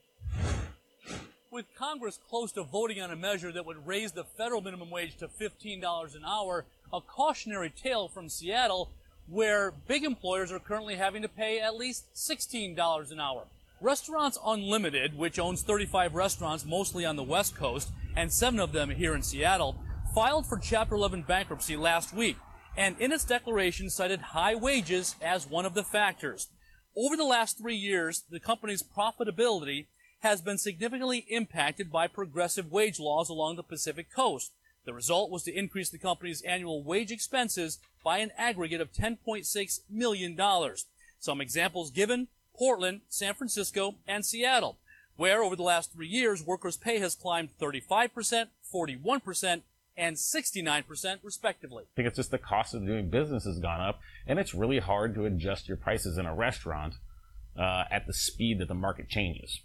[1.55, 5.15] With Congress close to voting on a measure that would raise the federal minimum wage
[5.19, 8.91] to $15 an hour, a cautionary tale from Seattle
[9.29, 13.45] where big employers are currently having to pay at least $16 an hour.
[13.79, 18.89] Restaurants Unlimited, which owns 35 restaurants mostly on the West Coast and seven of them
[18.89, 19.77] here in Seattle,
[20.13, 22.35] filed for Chapter 11 bankruptcy last week
[22.75, 26.49] and in its declaration cited high wages as one of the factors.
[26.97, 29.85] Over the last three years, the company's profitability
[30.25, 34.51] has been significantly impacted by progressive wage laws along the Pacific coast.
[34.83, 39.79] The result was to increase the company's annual wage expenses by an aggregate of $10.6
[39.87, 40.39] million.
[41.19, 44.79] Some examples given Portland, San Francisco, and Seattle,
[45.15, 49.61] where over the last three years, workers' pay has climbed 35%, 41%,
[49.95, 51.83] and 69% respectively.
[51.83, 54.79] I think it's just the cost of doing business has gone up, and it's really
[54.79, 56.95] hard to adjust your prices in a restaurant
[57.55, 59.61] uh, at the speed that the market changes.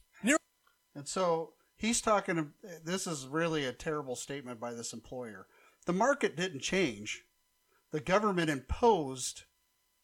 [0.95, 2.53] And so he's talking,
[2.85, 5.47] this is really a terrible statement by this employer.
[5.87, 7.25] The market didn't change,
[7.91, 9.45] the government imposed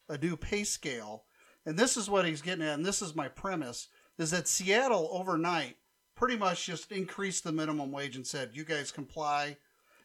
[0.09, 1.23] a new pay scale.
[1.65, 5.09] And this is what he's getting at, and this is my premise, is that Seattle
[5.11, 5.75] overnight
[6.15, 9.57] pretty much just increased the minimum wage and said, you guys comply.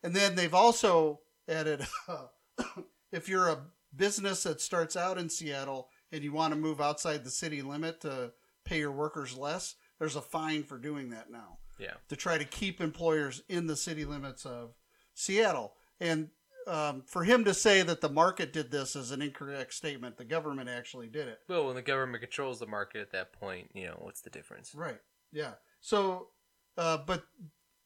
[0.02, 1.86] And then they've also added,
[3.12, 3.62] if you're a
[3.96, 8.00] business that starts out in Seattle and you want to move outside the city limit
[8.02, 8.32] to
[8.64, 11.58] pay your workers less, there's a fine for doing that now.
[11.78, 11.94] Yeah.
[12.08, 14.74] To try to keep employers in the city limits of
[15.14, 15.74] Seattle.
[16.00, 16.30] And
[16.66, 20.16] um, for him to say that the market did this is an incorrect statement.
[20.16, 21.38] The government actually did it.
[21.48, 24.74] Well, when the government controls the market at that point, you know, what's the difference?
[24.74, 24.98] Right.
[25.30, 25.52] Yeah.
[25.80, 26.30] So,
[26.76, 27.22] uh, but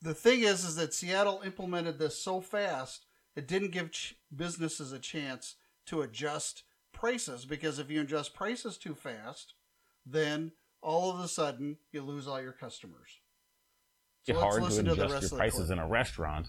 [0.00, 4.90] the thing is, is that Seattle implemented this so fast, it didn't give ch- businesses
[4.90, 6.62] a chance to adjust
[6.94, 9.52] prices because if you adjust prices too fast,
[10.06, 10.52] then
[10.86, 13.20] all of a sudden you lose all your customers.
[14.22, 16.46] So It's let's hard to listen to the adjust your prices in a restaurant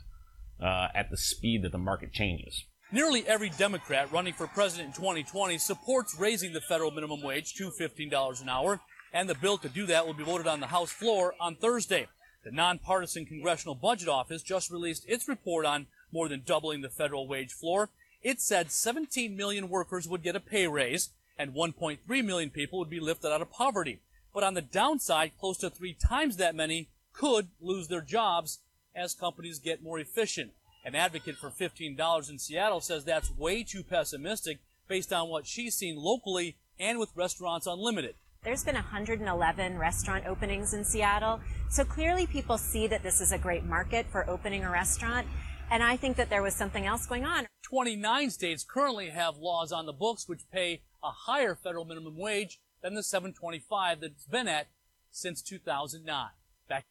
[0.62, 2.66] uh, at the speed that the market changes.
[2.92, 7.72] Nearly every Democrat running for president in 2020 supports raising the federal minimum wage to
[7.72, 8.80] $15 an hour,
[9.12, 12.08] and the bill to do that will be voted on the House floor on Thursday.
[12.46, 17.28] The nonpartisan Congressional Budget Office just released its report on more than doubling the federal
[17.28, 17.90] wage floor.
[18.22, 22.90] It said 17 million workers would get a pay raise, and 1.3 million people would
[22.90, 24.00] be lifted out of poverty.
[24.38, 28.60] But on the downside, close to three times that many could lose their jobs
[28.96, 30.52] as companies get more efficient.
[30.86, 35.74] An advocate for $15 in Seattle says that's way too pessimistic based on what she's
[35.74, 38.14] seen locally and with Restaurants Unlimited.
[38.44, 41.42] There's been 111 restaurant openings in Seattle.
[41.72, 45.26] So clearly people see that this is a great market for opening a restaurant.
[45.72, 47.48] And I think that there was something else going on.
[47.64, 52.60] 29 states currently have laws on the books which pay a higher federal minimum wage
[52.88, 54.68] than the 725 that it's been at
[55.12, 56.28] since 2009.
[56.70, 56.86] Back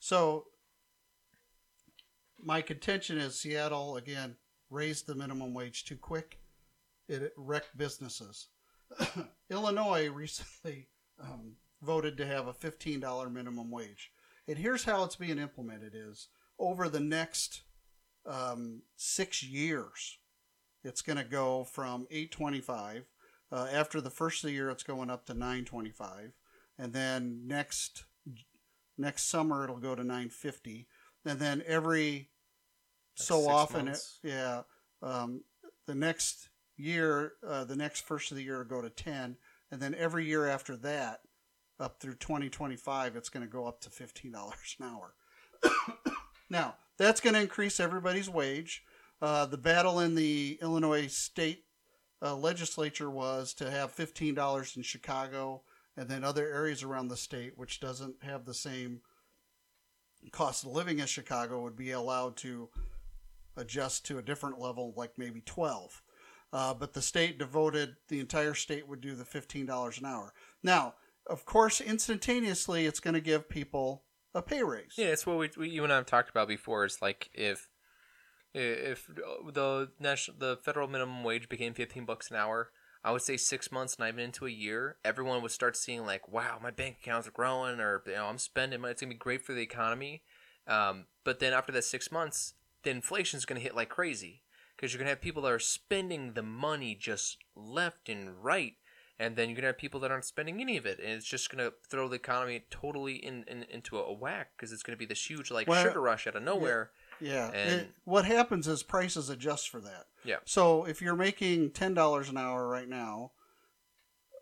[0.00, 0.46] So
[2.42, 4.34] my contention is Seattle again
[4.70, 6.40] raised the minimum wage too quick.
[7.08, 8.48] It wrecked businesses.
[9.50, 10.88] Illinois recently
[11.22, 14.10] um, voted to have a $15 minimum wage.
[14.48, 16.26] And here's how it's being implemented is
[16.58, 17.62] over the next
[18.26, 20.18] um, six years,
[20.82, 23.04] it's going to go from 825.
[23.52, 26.32] Uh, after the first of the year, it's going up to 925.
[26.78, 28.04] And then next
[28.96, 30.86] next summer, it'll go to 950.
[31.24, 32.30] And then every
[33.14, 34.62] so often, it, yeah,
[35.02, 35.42] um,
[35.86, 39.36] the next year, uh, the next first of the year will go to 10.
[39.70, 41.20] And then every year after that,
[41.80, 45.14] up through 2025, it's going to go up to $15 an hour.
[46.50, 48.82] now, that's going to increase everybody's wage.
[49.20, 51.63] Uh, the battle in the Illinois state
[52.24, 55.62] uh, legislature was to have $15 in Chicago
[55.96, 59.02] and then other areas around the state, which doesn't have the same
[60.32, 62.70] cost of living as Chicago, would be allowed to
[63.56, 66.02] adjust to a different level, like maybe 12.
[66.52, 70.32] Uh, but the state devoted, the entire state would do the $15 an hour.
[70.62, 70.94] Now,
[71.26, 74.94] of course, instantaneously, it's going to give people a pay raise.
[74.96, 76.84] Yeah, it's what we, we you and I have talked about before.
[76.84, 77.68] It's like if
[78.54, 82.70] if the national the federal minimum wage became fifteen bucks an hour,
[83.04, 86.28] I would say six months, not even into a year, everyone would start seeing like,
[86.28, 88.92] wow, my bank accounts are growing, or you know, I'm spending money.
[88.92, 90.22] It's gonna be great for the economy.
[90.66, 94.42] Um, but then after that six months, the inflation's gonna hit like crazy
[94.76, 98.74] because you're gonna have people that are spending the money just left and right.
[99.16, 101.50] And then you're gonna have people that aren't spending any of it, and it's just
[101.50, 105.28] gonna throw the economy totally in, in into a whack because it's gonna be this
[105.28, 106.90] huge like Well, sugar rush out of nowhere.
[106.92, 107.00] Yeah.
[107.52, 110.06] And- It- what happens is prices adjust for that.
[110.24, 110.38] Yeah.
[110.44, 113.32] So if you're making ten dollars an hour right now,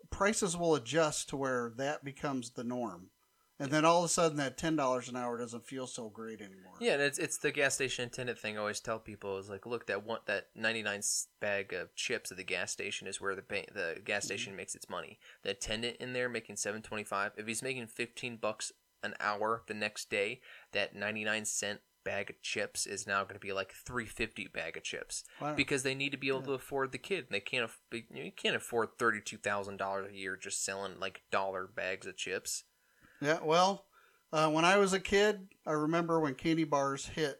[0.09, 3.09] prices will adjust to where that becomes the norm,
[3.59, 6.39] and then all of a sudden that ten dollars an hour doesn't feel so great
[6.39, 6.75] anymore.
[6.79, 8.57] Yeah, and it's it's the gas station attendant thing.
[8.57, 11.01] I always tell people is like, look, that one that ninety nine
[11.39, 14.27] bag of chips at the gas station is where the ba- the gas mm-hmm.
[14.27, 15.19] station makes its money.
[15.43, 17.31] The attendant in there making seven twenty five.
[17.35, 18.71] If he's making fifteen bucks
[19.01, 20.41] an hour the next day,
[20.71, 24.47] that ninety nine cent bag of chips is now going to be like three fifty
[24.47, 25.53] bag of chips Wow.
[25.55, 27.27] because they need to be able to afford the kid.
[27.29, 31.21] They can't aff- you, can't afford thirty two thousand dollars a year just selling like
[31.31, 32.63] dollar bags of chips.
[33.21, 33.85] Yeah, well,
[34.33, 37.39] uh, when I was a kid, I remember when candy bars hit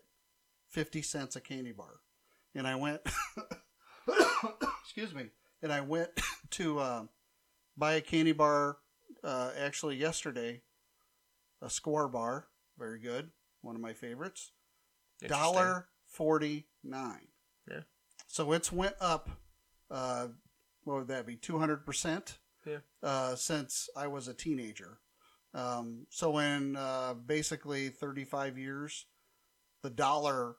[0.70, 2.00] 50 cents a candy bar.
[2.56, 3.02] And I went,
[4.84, 5.28] excuse me,
[5.62, 6.10] and I went
[6.52, 7.04] to uh,
[7.78, 8.78] buy a candy bar
[9.24, 10.62] uh, actually yesterday,
[11.62, 13.32] a Skor bar, very good,
[13.64, 14.52] one of my favorites.
[15.28, 17.28] Dollar forty nine.
[17.70, 17.82] Yeah.
[18.28, 19.30] So it's went up.
[19.90, 20.28] Uh,
[20.84, 21.36] what would that be?
[21.36, 22.40] Two hundred percent.
[22.66, 22.80] Yeah.
[23.02, 25.00] Uh, since I was a teenager.
[25.54, 29.06] Um, so in uh, basically thirty five years,
[29.82, 30.56] the dollar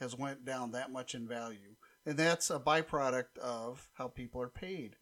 [0.00, 1.74] has went down that much in value,
[2.06, 4.96] and that's a byproduct of how people are paid.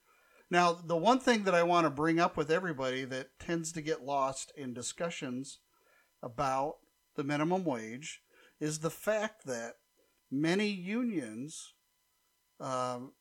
[0.51, 3.83] Now, the one thing that I want to bring up with everybody that tends to
[3.83, 5.59] get lost in discussions
[6.23, 6.77] about
[7.17, 8.21] the minimum wage
[8.61, 9.75] is the fact that
[10.31, 11.75] many unions
[12.61, 13.13] um,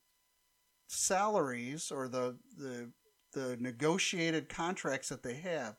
[0.88, 2.90] salaries or the, the
[3.32, 5.76] the negotiated contracts that they have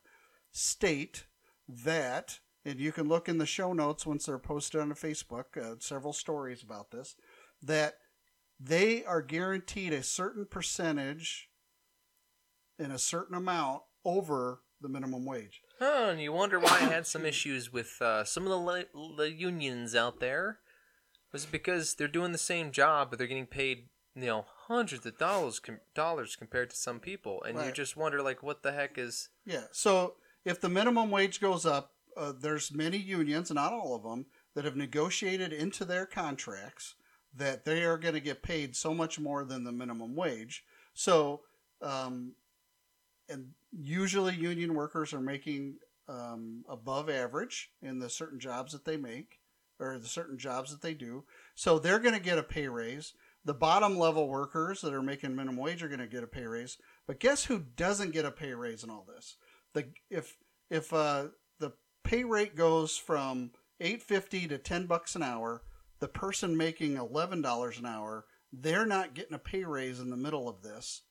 [0.52, 1.26] state
[1.68, 5.76] that and you can look in the show notes once they're posted on Facebook uh,
[5.80, 7.16] several stories about this
[7.62, 7.96] that
[8.60, 11.50] they are guaranteed a certain percentage
[12.78, 17.06] in a certain amount over the minimum wage Oh, and you wonder why I had
[17.06, 18.86] some issues with uh, some of the,
[19.18, 20.60] the unions out there.
[21.32, 25.06] Was it because they're doing the same job, but they're getting paid, you know, hundreds
[25.06, 27.74] of dollars com- dollars compared to some people, and you Right.
[27.74, 29.30] just wonder, like, what the heck is?
[29.46, 29.66] Yeah.
[29.72, 34.26] So if the minimum wage goes up, uh, there's many unions, not all of them,
[34.56, 36.96] that have negotiated into their contracts
[37.36, 40.64] that they are going to get paid so much more than the minimum wage.
[40.96, 41.42] So,
[41.84, 42.34] um,
[43.30, 45.78] and usually union workers are making
[46.08, 49.40] um, above average in the certain jobs that they make
[49.80, 51.24] or the certain jobs that they do.
[51.56, 53.14] So they're going to get a pay raise.
[53.46, 56.46] The bottom level workers that are making minimum wage are going to get a pay
[56.46, 56.78] raise.
[57.06, 59.38] But guess who doesn't get a pay raise in all this?
[59.74, 60.36] The if
[60.70, 61.28] if uh,
[61.60, 61.74] the
[62.04, 65.62] pay rate goes from eight fifty to ten bucks an hour,
[66.00, 70.18] the person making eleven dollars an hour, they're not getting a pay raise in the
[70.18, 71.04] middle of this.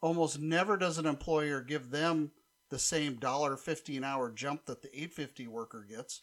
[0.00, 2.32] Almost never does an employer give them
[2.68, 6.22] the same dollar fifty an hour jump that the eight fifty worker gets,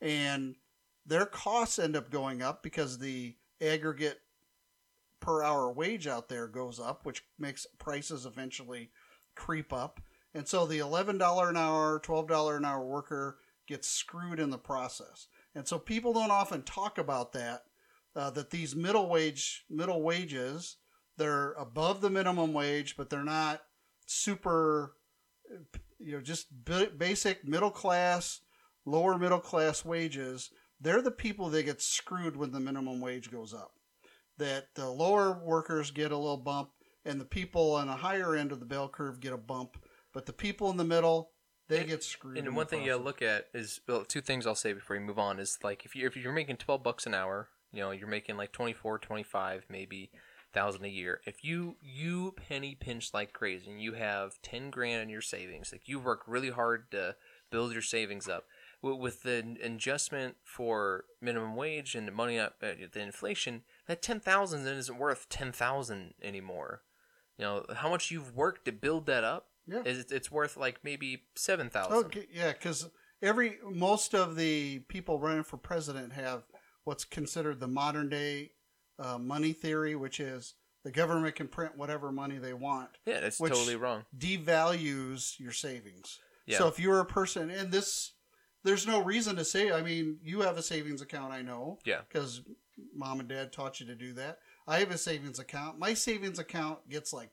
[0.00, 0.56] and
[1.06, 4.20] their costs end up going up because the aggregate
[5.20, 8.90] per hour wage out there goes up, which makes prices eventually
[9.34, 10.00] creep up.
[10.34, 15.28] And so the $11 an hour, $12 an hour worker gets screwed in the process.
[15.54, 17.64] And so people don't often talk about that,
[18.16, 20.76] uh, that these middle wage, middle wages,
[21.22, 23.62] they're above the minimum wage, but they're not
[24.06, 24.96] super,
[25.98, 26.48] you know, just
[26.98, 28.40] basic middle class,
[28.84, 30.50] lower middle class wages.
[30.80, 33.72] They're the people that get screwed when the minimum wage goes up
[34.38, 36.70] that the lower workers get a little bump
[37.04, 39.76] and the people on the higher end of the bell curve get a bump,
[40.12, 41.30] but the people in the middle
[41.68, 42.38] they get screwed.
[42.38, 45.02] And one thing you gotta look at is well, two things I'll say before you
[45.02, 47.92] move on is like if you if you're making twelve bucks an hour, you know
[47.92, 50.10] you're making like 24, 25, maybe
[50.52, 51.20] thousand a year.
[51.26, 55.72] If you you penny pinch like crazy and you have ten grand in your savings,
[55.72, 57.16] like you work really hard to
[57.50, 58.44] build your savings up.
[58.82, 64.18] With- the adjustment for minimum wage and the money up, uh, the inflation, that ten
[64.20, 66.82] thousand then isn't worth ten thousand anymore.
[67.38, 69.46] You know how much you've worked to build that up.
[69.66, 69.82] Yeah.
[69.84, 72.06] is it's worth like maybe seven thousand.
[72.06, 72.90] Okay, yeah, because
[73.22, 76.42] every most of the people running for president have
[76.84, 78.50] what's considered the modern day
[78.98, 80.54] uh, money theory, which is
[80.84, 82.90] the government can print whatever money they want.
[83.06, 84.04] Yeah, that's totally wrong.
[84.16, 86.18] Devalues your savings.
[86.46, 86.58] Yeah.
[86.58, 88.12] So if you're a person, and this,
[88.64, 89.70] there's no reason to say.
[89.70, 91.78] I mean, you have a savings account, I know.
[91.84, 92.00] Yeah.
[92.08, 92.42] Because
[92.94, 94.38] mom and dad taught you to do that.
[94.66, 95.78] I have a savings account.
[95.78, 97.30] My savings account gets like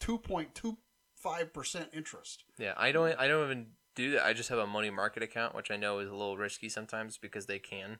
[0.00, 0.78] two point two
[1.16, 2.44] five percent interest.
[2.58, 3.18] Yeah, I don't.
[3.18, 4.24] I don't even do that.
[4.24, 7.18] I just have a money market account, which I know is a little risky sometimes
[7.18, 7.98] because they can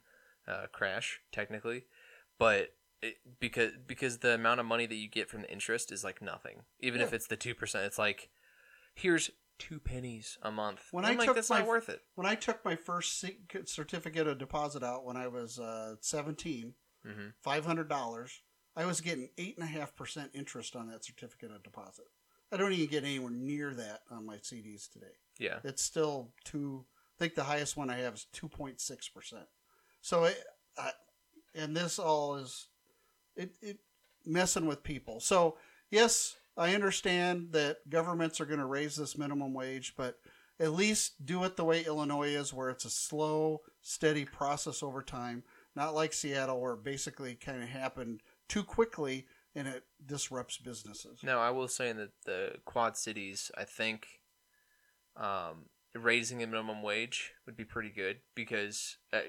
[0.48, 1.84] uh, crash technically,
[2.38, 2.70] but
[3.02, 6.20] it, because because the amount of money that you get from the interest is like
[6.22, 6.62] nothing.
[6.80, 8.30] Even if it's the two percent, it's like
[8.94, 10.80] here's two pennies a month.
[10.90, 12.00] When I'm I like, took that's my not worth it.
[12.14, 13.24] when I took my first
[13.66, 16.74] certificate of deposit out when I was uh, 17,
[17.06, 17.32] Mhm.
[17.42, 18.42] five hundred dollars,
[18.76, 22.06] I was getting eight and a half percent interest on that certificate of deposit.
[22.52, 25.14] I don't even get anywhere near that on my CDs today.
[25.38, 25.60] Yeah.
[25.64, 26.84] it's still two.
[27.16, 29.46] I think the highest one I have is two point six percent.
[30.02, 30.36] So it,
[30.78, 30.90] I,
[31.54, 32.68] and this all is
[33.36, 33.78] it, it
[34.26, 35.20] messing with people.
[35.20, 35.56] So
[35.90, 40.18] yes, I understand that governments are going to raise this minimum wage, but
[40.58, 45.02] at least do it the way Illinois is, where it's a slow, steady process over
[45.02, 45.42] time,
[45.74, 51.20] not like Seattle, where it basically kind of happened too quickly and it disrupts businesses.
[51.22, 54.06] No, I will say that the Quad Cities, I think,
[55.16, 59.20] um, raising the minimum wage would be pretty good because uh,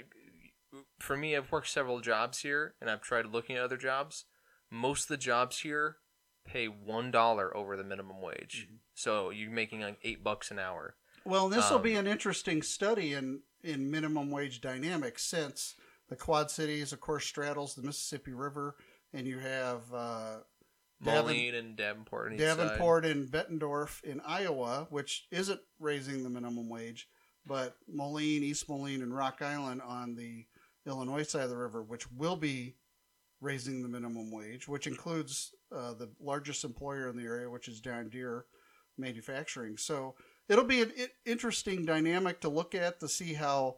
[1.00, 4.26] for me, I've worked several jobs here and I've tried looking at other jobs.
[4.70, 5.98] Most of the jobs here
[6.46, 10.96] pay one dollar over the minimum wage, so you're making like eight bucks an hour.
[11.26, 15.76] Well, this will Um, be an interesting study in, in minimum wage dynamics since
[16.10, 18.76] the Quad Cities, of course, straddles the Mississippi River,
[19.14, 20.38] and you have uh,
[21.04, 22.32] Davin- Moline and Davenport.
[22.32, 22.40] side.
[22.40, 27.08] Davenport and Bettendorf in Iowa, which isn't raising the minimum wage,
[27.46, 30.46] but Moline, East Moline, and Rock Island on the
[30.86, 32.76] Illinois side of the river, which will be
[33.40, 37.80] raising the minimum wage, which includes uh, the largest employer in the area, which is
[37.80, 38.46] John Deere
[38.98, 39.78] Manufacturing.
[39.78, 40.16] So
[40.48, 40.92] it'll be an
[41.26, 43.78] interesting dynamic to look at to see how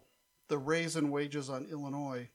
[0.49, 2.29] the raise in wages on Illinois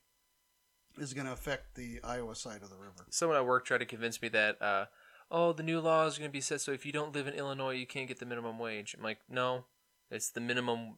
[0.99, 3.07] is going to affect the Iowa side of the river.
[3.11, 4.87] Someone at work tried to convince me that, uh,
[5.31, 7.35] oh, the new law is going to be set so if you don't live in
[7.35, 8.95] Illinois, you can't get the minimum wage.
[8.97, 9.67] I'm like, no,
[10.11, 10.97] it's the minimum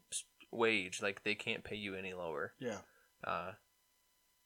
[0.52, 1.02] wage.
[1.02, 2.52] Like they can't pay you any lower.
[2.60, 2.78] Yeah.
[3.24, 3.52] Uh,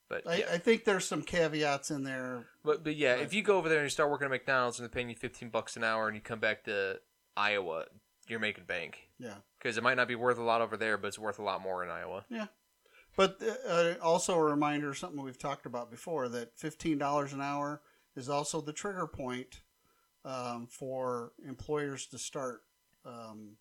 [0.08, 0.44] but I, yeah.
[0.52, 2.46] I think there's some caveats in there.
[2.64, 4.84] But but yeah, if you go over there and you start working at McDonald's and
[4.84, 7.00] they're paying you fifteen bucks an hour, and you come back to
[7.36, 7.86] Iowa,
[8.28, 9.08] you're making bank.
[9.18, 9.36] Yeah.
[9.58, 11.62] Because it might not be worth a lot over there, but it's worth a lot
[11.62, 12.24] more in Iowa.
[12.28, 12.46] Yeah.
[13.16, 17.80] But uh, also a reminder, something we've talked about before, that fifteen dollars an hour
[18.16, 19.62] is also the trigger point
[20.24, 22.62] um, for employers to start
[23.06, 23.56] um,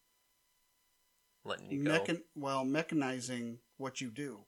[1.45, 2.05] Letting you go.
[2.35, 4.39] well mechanizing what you do.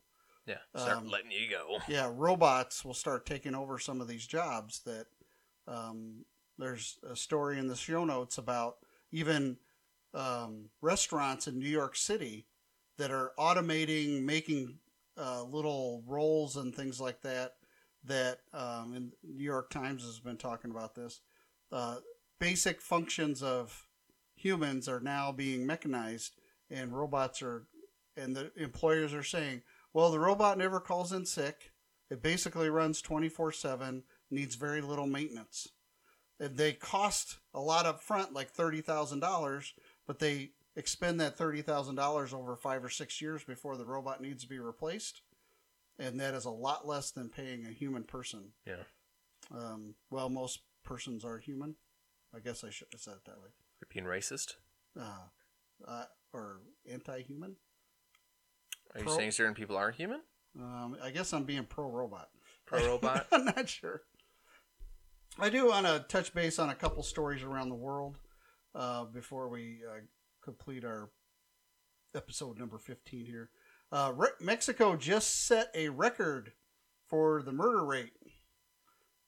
[0.46, 1.80] Yeah, start Um, letting you go.
[1.88, 4.82] Yeah, robots will start taking over some of these jobs.
[4.86, 5.08] That
[5.68, 6.26] um,
[6.58, 8.78] there's a story in the show notes about
[9.12, 9.58] even
[10.14, 12.46] um, restaurants in New York City
[12.98, 14.78] that are automating, making
[15.18, 17.56] uh, little rolls and things like that.
[18.04, 21.22] That um, and New York Times has been talking about this.
[21.72, 21.98] Uh,
[22.40, 23.88] basic functions of
[24.36, 26.36] humans are now being mechanized,
[26.70, 27.66] and robots are,
[28.16, 29.64] and the employers are saying,
[29.96, 31.72] well, the robot never calls in sick.
[32.12, 35.70] It basically runs 24 7, needs very little maintenance.
[36.38, 39.72] And they cost a lot up front, like $30,000,
[40.06, 44.50] but they expend that $30,000 over five or six years before the robot needs to
[44.50, 45.22] be replaced.
[45.98, 48.50] And that is a lot less than paying a human person.
[48.68, 48.84] Yeah.
[49.56, 51.76] Um, well, most persons are human.
[52.36, 53.48] I guess I should have said it that way.
[53.80, 54.56] You're being racist.
[55.00, 55.30] Uh,
[55.88, 56.04] uh,
[56.34, 56.60] or
[56.92, 57.56] anti human.
[58.96, 60.22] Are you Pro- saying certain people aren't human?
[60.60, 62.30] Um, I guess I'm being pro robot.
[62.66, 63.28] Pro robot?
[63.32, 64.02] I'm not sure.
[65.38, 68.18] I do want to touch base on a couple stories around the world
[68.74, 70.00] uh, before we uh,
[70.42, 71.10] complete our
[72.16, 73.50] episode number 15 here.
[73.92, 76.54] Uh, Re- Mexico just set a record
[77.08, 78.14] for the murder rate.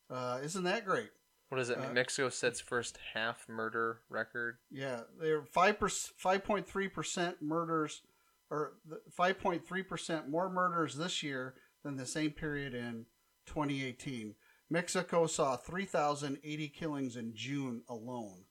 [0.10, 1.10] Uh, isn't that great?
[1.50, 1.78] What is it?
[1.78, 4.58] Uh, Mexico sets first half murder record.
[4.72, 5.78] Yeah, they're five
[6.18, 8.02] five point three percent murders,
[8.50, 8.74] or
[9.12, 13.06] five point three percent more murders this year than the same period in
[13.46, 14.36] 2018.
[14.70, 18.44] Mexico saw 3,080 killings in June alone.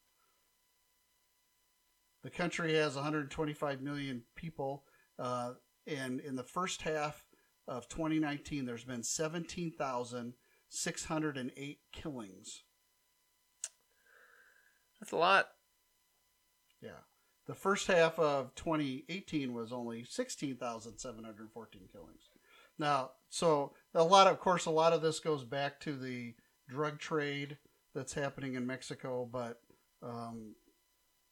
[2.23, 4.85] The country has 125 million people,
[5.19, 5.53] uh,
[5.87, 7.27] and in the first half
[7.69, 12.63] of 2019, there's been 17,608 killings.
[14.99, 15.49] That's a lot.
[16.81, 17.03] Yeah.
[17.47, 22.31] The first half of 2018 was only 16,714 killings.
[22.79, 26.35] Now, so a lot of, of course, a lot of this goes back to the
[26.69, 27.59] drug trade
[27.95, 29.61] that's happening in Mexico, but
[30.03, 30.55] um,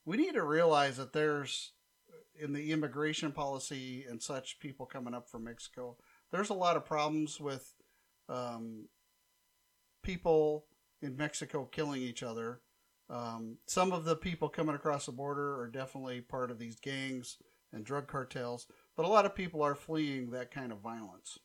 [0.04, 1.72] we need to realize that there's
[2.40, 5.96] in the immigration policy and such people coming up from Mexico.
[6.32, 7.74] There's a lot of problems with
[8.28, 8.88] um,
[10.02, 10.66] people
[11.00, 12.60] in Mexico killing each other.
[13.10, 17.36] Um, some of the people coming across the border are definitely part of these gangs
[17.72, 18.66] and drug cartels,
[18.96, 21.38] but a lot of people are fleeing that kind of violence.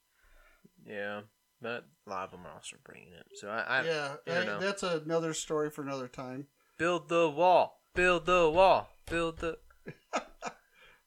[0.85, 1.21] Yeah,
[1.61, 3.25] but a lot of them are also bringing it.
[3.35, 4.59] So I, I yeah, I don't I- know.
[4.59, 6.47] that's another story for another time.
[6.77, 7.81] Build the wall.
[7.93, 8.89] Build the wall.
[9.09, 9.57] Build the.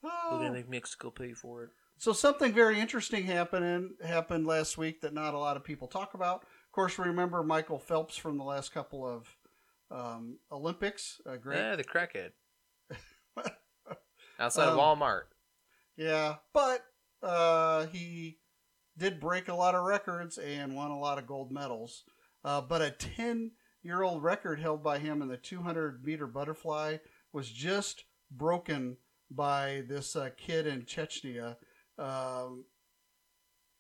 [0.03, 1.71] We're gonna make Mexico pay for it.
[1.99, 6.15] So something very interesting happened happened last week that not a lot of people talk
[6.15, 6.43] about.
[6.43, 9.29] Of course, remember Michael Phelps from the last couple of
[9.93, 11.21] um, Olympics.
[11.27, 11.59] Uh, great.
[11.59, 12.31] Yeah, the crackhead.
[14.39, 15.23] Outside Um, of Walmart.
[15.97, 16.85] Yeah, but
[17.23, 18.39] uh, he
[18.97, 22.05] did break a lot of records and won a lot of gold medals.
[22.45, 23.53] Uh, but a 10
[23.83, 26.97] year old record held by him in the 200 meter butterfly
[27.33, 28.97] was just broken
[29.31, 31.57] by this uh, kid in Chechnya.
[31.99, 32.65] Um,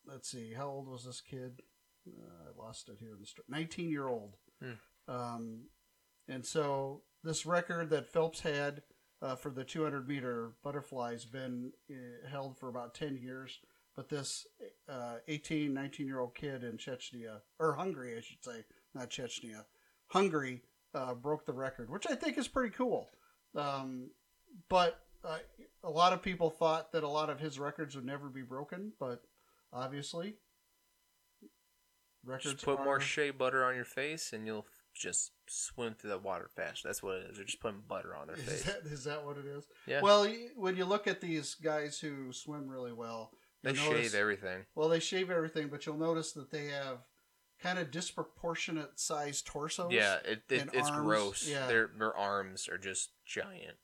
[0.06, 1.62] let's see, how old was this kid?
[2.06, 3.46] Uh, I lost it here in the story.
[3.48, 4.36] 19 year old.
[4.62, 4.72] Hmm.
[5.08, 5.60] Um,
[6.28, 8.82] and so this record that Phelps had
[9.22, 13.60] uh, for the 200 meter butterfly has been uh, held for about 10 years.
[13.94, 14.46] But this
[14.88, 19.64] uh, 18, 19 year old kid in Chechnya, or Hungary, I should say, not Chechnya,
[20.08, 20.62] Hungary,
[20.94, 23.10] uh, broke the record, which I think is pretty cool.
[23.54, 24.10] Um,
[24.68, 25.38] but uh,
[25.84, 28.92] a lot of people thought that a lot of his records would never be broken,
[28.98, 29.22] but
[29.72, 30.36] obviously,
[32.24, 36.10] records Just put are, more shea butter on your face, and you'll just swim through
[36.10, 36.82] that water fast.
[36.84, 37.36] That's what it is.
[37.36, 38.62] They're just putting butter on their Is face.
[38.64, 39.64] that, is that what it is?
[39.86, 40.00] Yeah.
[40.02, 43.30] Well, when you look at these guys who swim really well,
[43.62, 44.66] They you'll shave everything.
[44.74, 46.98] Well, they shave everything, but you'll notice that they have
[47.60, 49.92] kind of disproportionate sized torsos.
[49.92, 51.04] Yeah, it, it it's arms.
[51.04, 51.48] gross.
[51.48, 53.76] Yeah, Their their arms are just giant.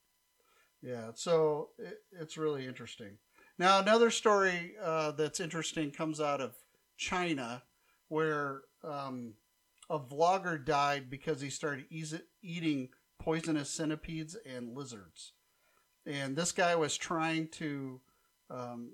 [0.81, 1.11] yeah.
[1.15, 3.17] So it, it's really interesting.
[3.57, 6.55] Now, another story uh, that's interesting comes out of
[6.97, 7.63] China,
[8.07, 9.33] where um,
[9.89, 12.89] a vlogger died because he started eas- eating
[13.19, 15.33] poisonous centipedes and lizards.
[16.05, 17.99] And this guy was trying to,
[18.49, 18.93] um,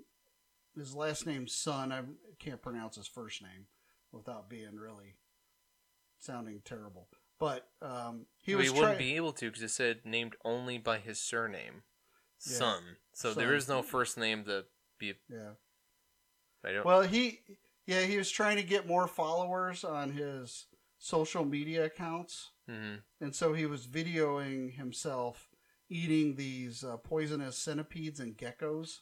[0.76, 1.92] his last name's Sun.
[1.92, 2.02] I
[2.38, 3.66] can't pronounce his first name
[4.12, 5.16] without being really
[6.18, 7.08] sounding terrible.
[7.38, 10.98] But um, he He, was wouldn't be able to because it said named only by
[10.98, 11.82] his surname,
[12.46, 12.56] Yeah.
[12.56, 12.82] son.
[13.12, 13.38] So Son.
[13.42, 14.64] there is no first name to
[14.98, 15.14] be.
[15.30, 15.50] Yeah.
[16.64, 16.84] I don't.
[16.86, 17.40] Well, he
[17.86, 20.66] yeah he was trying to get more followers on his
[20.98, 23.02] social media accounts, Mhm.
[23.20, 25.48] and so he was videoing himself
[25.88, 29.00] eating these uh, poisonous centipedes and geckos,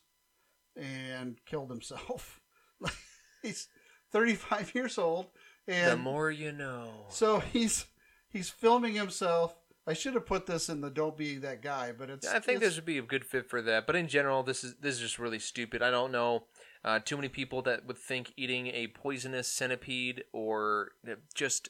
[0.77, 2.41] and killed himself.
[3.43, 3.69] he's
[4.11, 5.27] 35 years old,
[5.67, 7.07] and the more you know.
[7.11, 7.87] so he's
[8.29, 9.57] he's filming himself.
[9.87, 12.27] I should have put this in the "Don't be that guy," but it's.
[12.27, 13.87] I think it's, this would be a good fit for that.
[13.87, 15.83] But in general, this is this is just really stupid.
[15.83, 16.47] I don't know
[16.85, 20.93] uh, too many people that would think eating a poisonous centipede or
[21.35, 21.69] just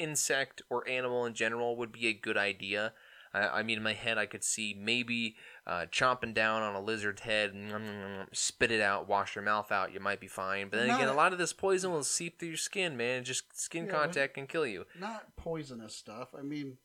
[0.00, 2.92] insect or animal in general would be a good idea.
[3.32, 5.36] I, I mean, in my head, I could see maybe
[5.66, 9.92] uh, chomping down on a lizard's head, and spit it out, wash your mouth out.
[9.92, 10.68] You might be fine.
[10.68, 13.22] But then Not- again, a lot of this poison will seep through your skin, man.
[13.24, 14.84] Just skin Yeah, contact can kill you.
[14.98, 16.30] not poisonous stuff.
[16.36, 16.78] I mean,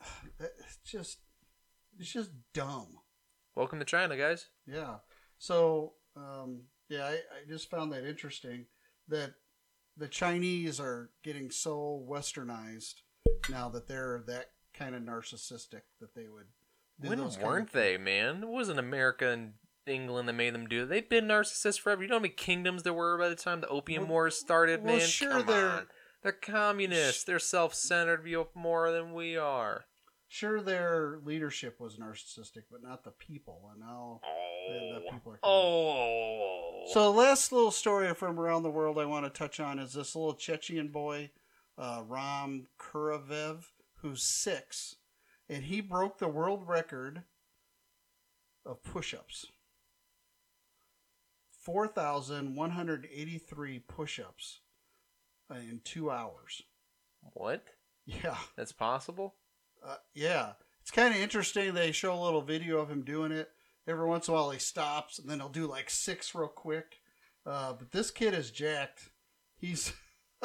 [0.40, 1.18] it's just
[1.98, 2.98] it's just dumb.
[3.54, 4.48] Welcome to China, guys.
[4.66, 4.96] Yeah.
[5.38, 8.66] So um, yeah, I, I just found that interesting
[9.08, 9.32] that
[9.98, 12.94] the Chinese are getting so westernized
[13.50, 16.46] now that they're that kind of narcissistic that they would.
[17.00, 18.42] When weren't they, man?
[18.42, 19.54] It wasn't America and
[19.86, 20.86] England that made them do it.
[20.86, 22.02] They've been narcissists forever.
[22.02, 24.82] You know how many kingdoms there were by the time the Opium Well- Wars started,
[24.82, 25.06] well, man?
[25.06, 25.88] sure, Come they're- on.
[26.22, 27.22] They're communists.
[27.24, 29.86] They're self-centered more than we are.
[30.28, 33.70] Sure, their leadership was narcissistic, but not the people.
[33.72, 34.20] And now
[34.68, 35.38] the, the people are.
[35.42, 36.84] Oh.
[36.92, 39.94] So, the last little story from around the world I want to touch on is
[39.94, 41.30] this little Chechen boy,
[41.78, 43.64] uh, Ram Kuravev,
[43.96, 44.96] who's six,
[45.48, 47.22] and he broke the world record
[48.66, 49.46] of push ups
[51.68, 54.60] 4,183 push ups
[55.50, 56.62] in two hours.
[57.34, 57.62] What?
[58.06, 58.38] Yeah.
[58.56, 59.34] That's possible?
[59.86, 60.52] Uh, yeah,
[60.82, 61.74] it's kind of interesting.
[61.74, 63.50] They show a little video of him doing it.
[63.86, 67.00] Every once in a while, he stops and then he'll do like six real quick.
[67.46, 69.10] Uh, but this kid is jacked.
[69.56, 69.92] He's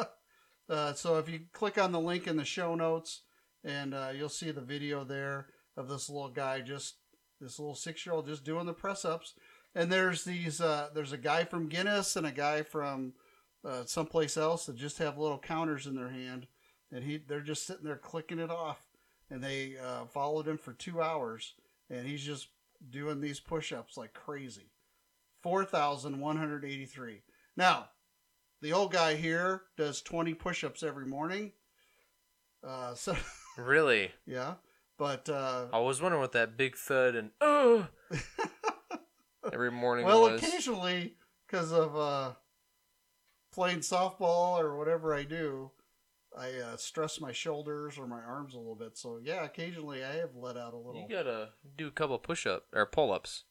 [0.69, 3.21] uh, so if you click on the link in the show notes,
[3.63, 5.47] and uh, you'll see the video there
[5.77, 6.95] of this little guy, just
[7.39, 9.33] this little six year old, just doing the press ups.
[9.75, 10.61] And there's these.
[10.61, 13.13] Uh, there's a guy from Guinness and a guy from
[13.65, 16.47] uh, someplace else that just have little counters in their hand,
[16.91, 18.83] and he they're just sitting there clicking it off,
[19.29, 21.53] and they uh, followed him for two hours,
[21.89, 22.47] and he's just
[22.89, 24.71] doing these push-ups like crazy.
[25.41, 27.21] Four thousand one hundred eighty-three.
[27.57, 27.89] Now,
[28.61, 31.51] the old guy here does twenty push-ups every morning.
[32.65, 33.15] Uh, so
[33.57, 34.11] Really?
[34.25, 34.55] yeah,
[34.97, 37.87] but uh, I was wondering what that big thud and oh
[39.51, 40.41] every morning well, was.
[40.41, 42.31] occasionally because of uh,
[43.51, 45.71] playing softball or whatever I do,
[46.37, 48.97] I uh, stress my shoulders or my arms a little bit.
[48.97, 51.05] So yeah, occasionally I have let out a little.
[51.07, 53.43] You gotta do a couple push up or pull ups.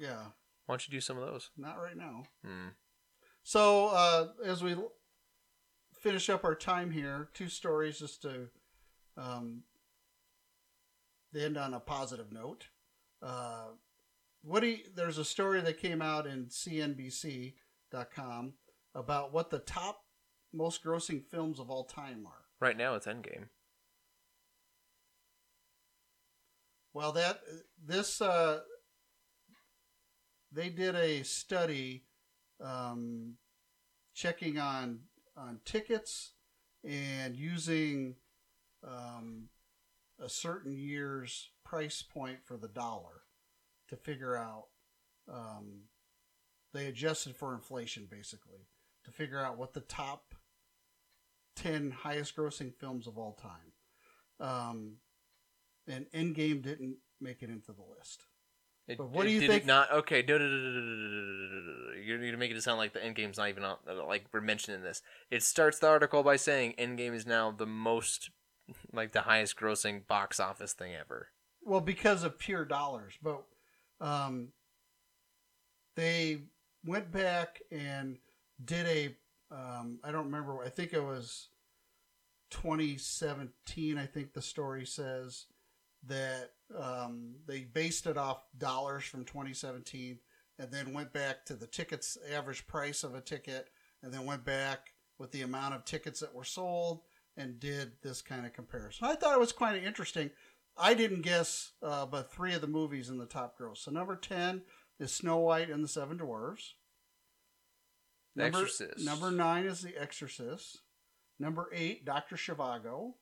[0.00, 0.26] Yeah,
[0.66, 1.50] Why don't you do some of those?
[1.56, 2.22] not right now.
[2.44, 2.68] Hmm.
[3.42, 4.76] So uh, as we
[5.98, 8.48] finish up our time here, two stories just to
[9.16, 9.64] um,
[11.36, 12.68] end on a positive note.
[13.20, 13.70] Uh,
[14.42, 17.54] what do you, there's a story that came out in CNBC.com
[18.94, 20.04] about what the top
[20.52, 22.44] most grossing films of all time are.
[22.60, 23.48] Right now it's Endgame.
[26.94, 27.40] Well, that
[27.84, 28.60] this uh,
[30.50, 32.04] they did a study
[32.62, 33.34] um,
[34.14, 35.00] checking on
[35.36, 36.32] on tickets
[36.84, 38.16] and using
[38.84, 39.48] um,
[40.20, 43.22] a certain year's price point for the dollar
[43.88, 44.66] to figure out.
[45.32, 45.82] Um,
[46.72, 48.66] they adjusted for inflation basically
[49.04, 50.34] to figure out what the top
[51.58, 53.72] ten highest grossing films of all time.
[54.40, 54.92] Um,
[55.86, 58.24] and Endgame didn't make it into the list.
[58.86, 59.66] It, but what it, do you think?
[59.66, 60.24] not okay.
[60.26, 63.76] You're going you need to make it sound like the Endgame's not even on.
[64.06, 65.02] Like we're mentioning this.
[65.30, 68.30] It starts the article by saying Endgame is now the most,
[68.92, 71.28] like the highest grossing box office thing ever.
[71.62, 73.42] Well, because of pure dollars, but
[74.00, 74.48] um,
[75.96, 76.38] they
[76.84, 78.16] went back and
[78.64, 79.16] did a
[79.50, 80.62] um, I don't remember.
[80.62, 81.48] I think it was
[82.50, 83.98] 2017.
[83.98, 85.46] I think the story says
[86.06, 90.18] that um, they based it off dollars from 2017,
[90.58, 93.68] and then went back to the tickets average price of a ticket,
[94.02, 97.00] and then went back with the amount of tickets that were sold
[97.36, 99.06] and did this kind of comparison.
[99.06, 100.30] I thought it was quite interesting.
[100.76, 103.80] I didn't guess, uh, but three of the movies in the top gross.
[103.80, 104.62] So number ten
[105.00, 106.74] is Snow White and the Seven Dwarfs.
[108.38, 109.04] The Number, Exorcist.
[109.04, 110.82] Number nine is The Exorcist.
[111.40, 113.14] Number eight, Doctor Zhivago.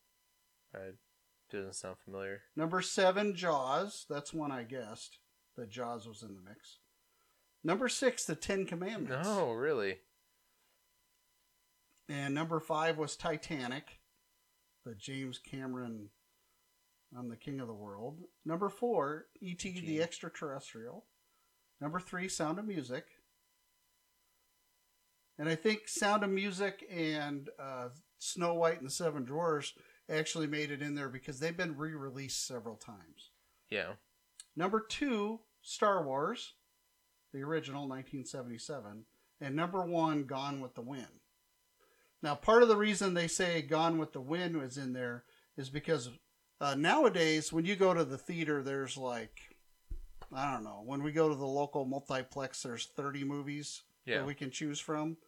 [0.74, 0.94] Right.
[1.50, 2.42] Doesn't sound familiar.
[2.54, 4.04] Number seven, Jaws.
[4.10, 5.18] That's one I guessed
[5.56, 6.78] that Jaws was in the mix.
[7.64, 9.26] Number six, The Ten Commandments.
[9.26, 10.00] No, really.
[12.08, 14.00] And number five was Titanic,
[14.84, 16.10] the James Cameron
[17.16, 18.18] I'm the King of the World.
[18.44, 19.80] Number four, E.T.
[19.80, 21.06] the Extraterrestrial.
[21.80, 23.06] Number three, Sound of Music.
[25.38, 27.88] And I think Sound of Music and uh,
[28.18, 29.74] Snow White and the Seven Dwarfs
[30.08, 33.30] actually made it in there because they've been re released several times.
[33.70, 33.92] Yeah.
[34.56, 36.54] Number two, Star Wars,
[37.34, 39.04] the original, 1977.
[39.40, 41.06] And number one, Gone with the Wind.
[42.22, 45.24] Now, part of the reason they say Gone with the Wind was in there
[45.58, 46.08] is because
[46.60, 49.38] uh, nowadays, when you go to the theater, there's like,
[50.32, 54.18] I don't know, when we go to the local multiplex, there's 30 movies Yeah.
[54.18, 55.18] that we can choose from.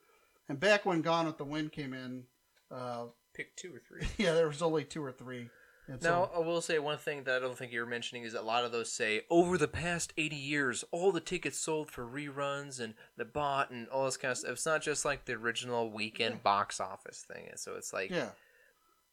[0.48, 2.24] And back when Gone with the Wind came in,
[2.70, 4.06] uh, Pick two or three.
[4.24, 5.48] yeah, there was only two or three.
[5.86, 8.24] And so- Now, I will say one thing that I don't think you were mentioning
[8.24, 11.58] is that a lot of those say over the past 80 years, all the tickets
[11.58, 14.50] sold for reruns and the bot and all this kind of stuff.
[14.52, 17.46] It's not just like the original weekend box office thing.
[17.50, 18.30] And So it's like, Yeah.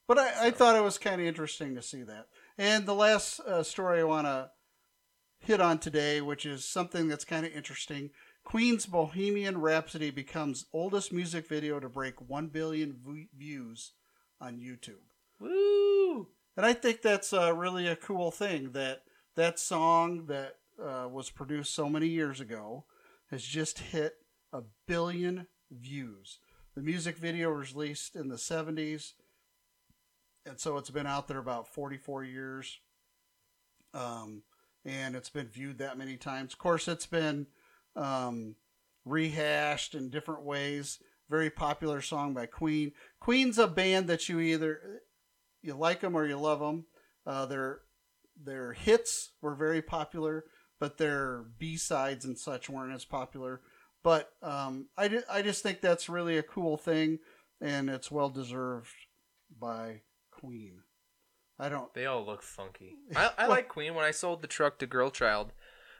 [0.07, 2.27] But I, I thought it was kind of interesting to see that.
[2.57, 4.51] And the last uh, story I want to
[5.39, 8.11] hit on today, which is something that's kind of interesting
[8.45, 12.95] Queen's Bohemian Rhapsody becomes oldest music video to break 1 billion
[13.35, 13.93] views
[14.39, 15.01] on YouTube.
[15.39, 16.27] Woo!
[16.55, 19.01] And I think that's uh, really a cool thing that
[19.35, 22.85] that song that uh, was produced so many years ago
[23.31, 24.17] has just hit
[24.53, 26.37] a billion views.
[26.75, 29.13] The music video was released in the 70s,
[30.45, 32.79] and so it's been out there about 44 years.
[33.93, 34.43] Um,
[34.85, 36.53] and it's been viewed that many times.
[36.53, 37.47] Of course, it's been
[37.95, 38.55] um,
[39.05, 40.99] rehashed in different ways.
[41.29, 42.91] Very popular song by Queen.
[43.19, 45.01] Queen's a band that you either
[45.61, 46.85] you like them or you love them.
[47.25, 47.79] Uh, their
[48.41, 50.45] their hits were very popular,
[50.79, 53.61] but their B sides and such weren't as popular.
[54.03, 57.19] But um, I, I just think that's really a cool thing,
[57.59, 58.93] and it's well deserved
[59.59, 60.81] by Queen.
[61.57, 61.91] I don't.
[61.95, 62.97] They all look funky.
[63.15, 63.95] I, I like Queen.
[63.95, 65.53] When I sold the truck to Girl Child,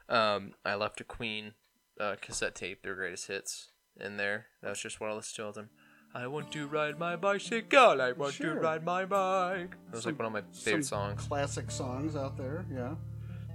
[0.08, 1.54] um, I left a Queen
[2.00, 3.68] uh, cassette tape, their greatest hits,
[4.00, 4.46] in there.
[4.62, 5.70] That was just what I listened to all the time.
[6.14, 8.00] I want to ride my bicycle.
[8.00, 8.54] I want Sure.
[8.54, 9.70] to ride my bike.
[9.90, 11.26] That was like one of my favorite Some songs.
[11.26, 12.94] Classic songs out there, yeah.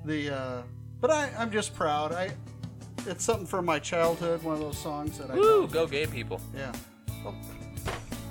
[0.05, 0.61] The uh,
[0.99, 2.11] but I, I'm just proud.
[2.11, 2.31] I
[3.07, 4.43] it's something from my childhood.
[4.43, 6.39] One of those songs that I Woo, go gay people.
[6.55, 6.71] Yeah.
[7.25, 7.33] Oh,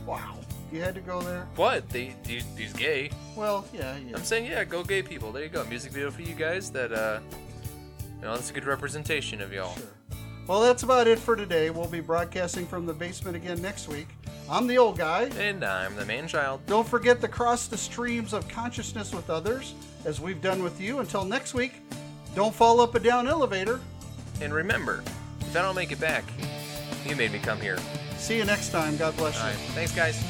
[0.07, 0.37] wow.
[0.73, 1.49] You had to go there.
[1.57, 1.89] What?
[1.89, 3.11] They, he's, he's gay.
[3.35, 4.17] Well, yeah, yeah.
[4.17, 5.33] I'm saying, yeah, go gay people.
[5.33, 5.65] There you go.
[5.65, 6.71] Music video for you guys.
[6.71, 7.19] That, uh,
[8.21, 9.77] you know, that's a good representation of y'all.
[10.51, 11.71] Well, that's about it for today.
[11.71, 14.09] We'll be broadcasting from the basement again next week.
[14.51, 15.31] I'm the old guy.
[15.39, 16.61] And I'm the man child.
[16.67, 19.75] Don't forget to cross the streams of consciousness with others,
[20.05, 20.99] as we've done with you.
[20.99, 21.75] Until next week,
[22.35, 23.79] don't fall up a down elevator.
[24.41, 25.05] And remember,
[25.39, 26.25] if I don't make it back,
[27.07, 27.79] you made me come here.
[28.17, 28.97] See you next time.
[28.97, 29.43] God bless you.
[29.43, 29.57] All right.
[29.77, 30.21] Thanks, guys.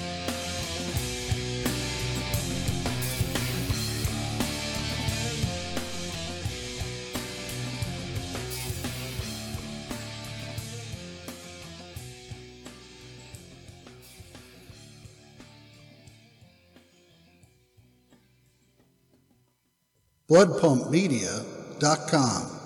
[20.30, 22.59] BloodPumpMedia.com.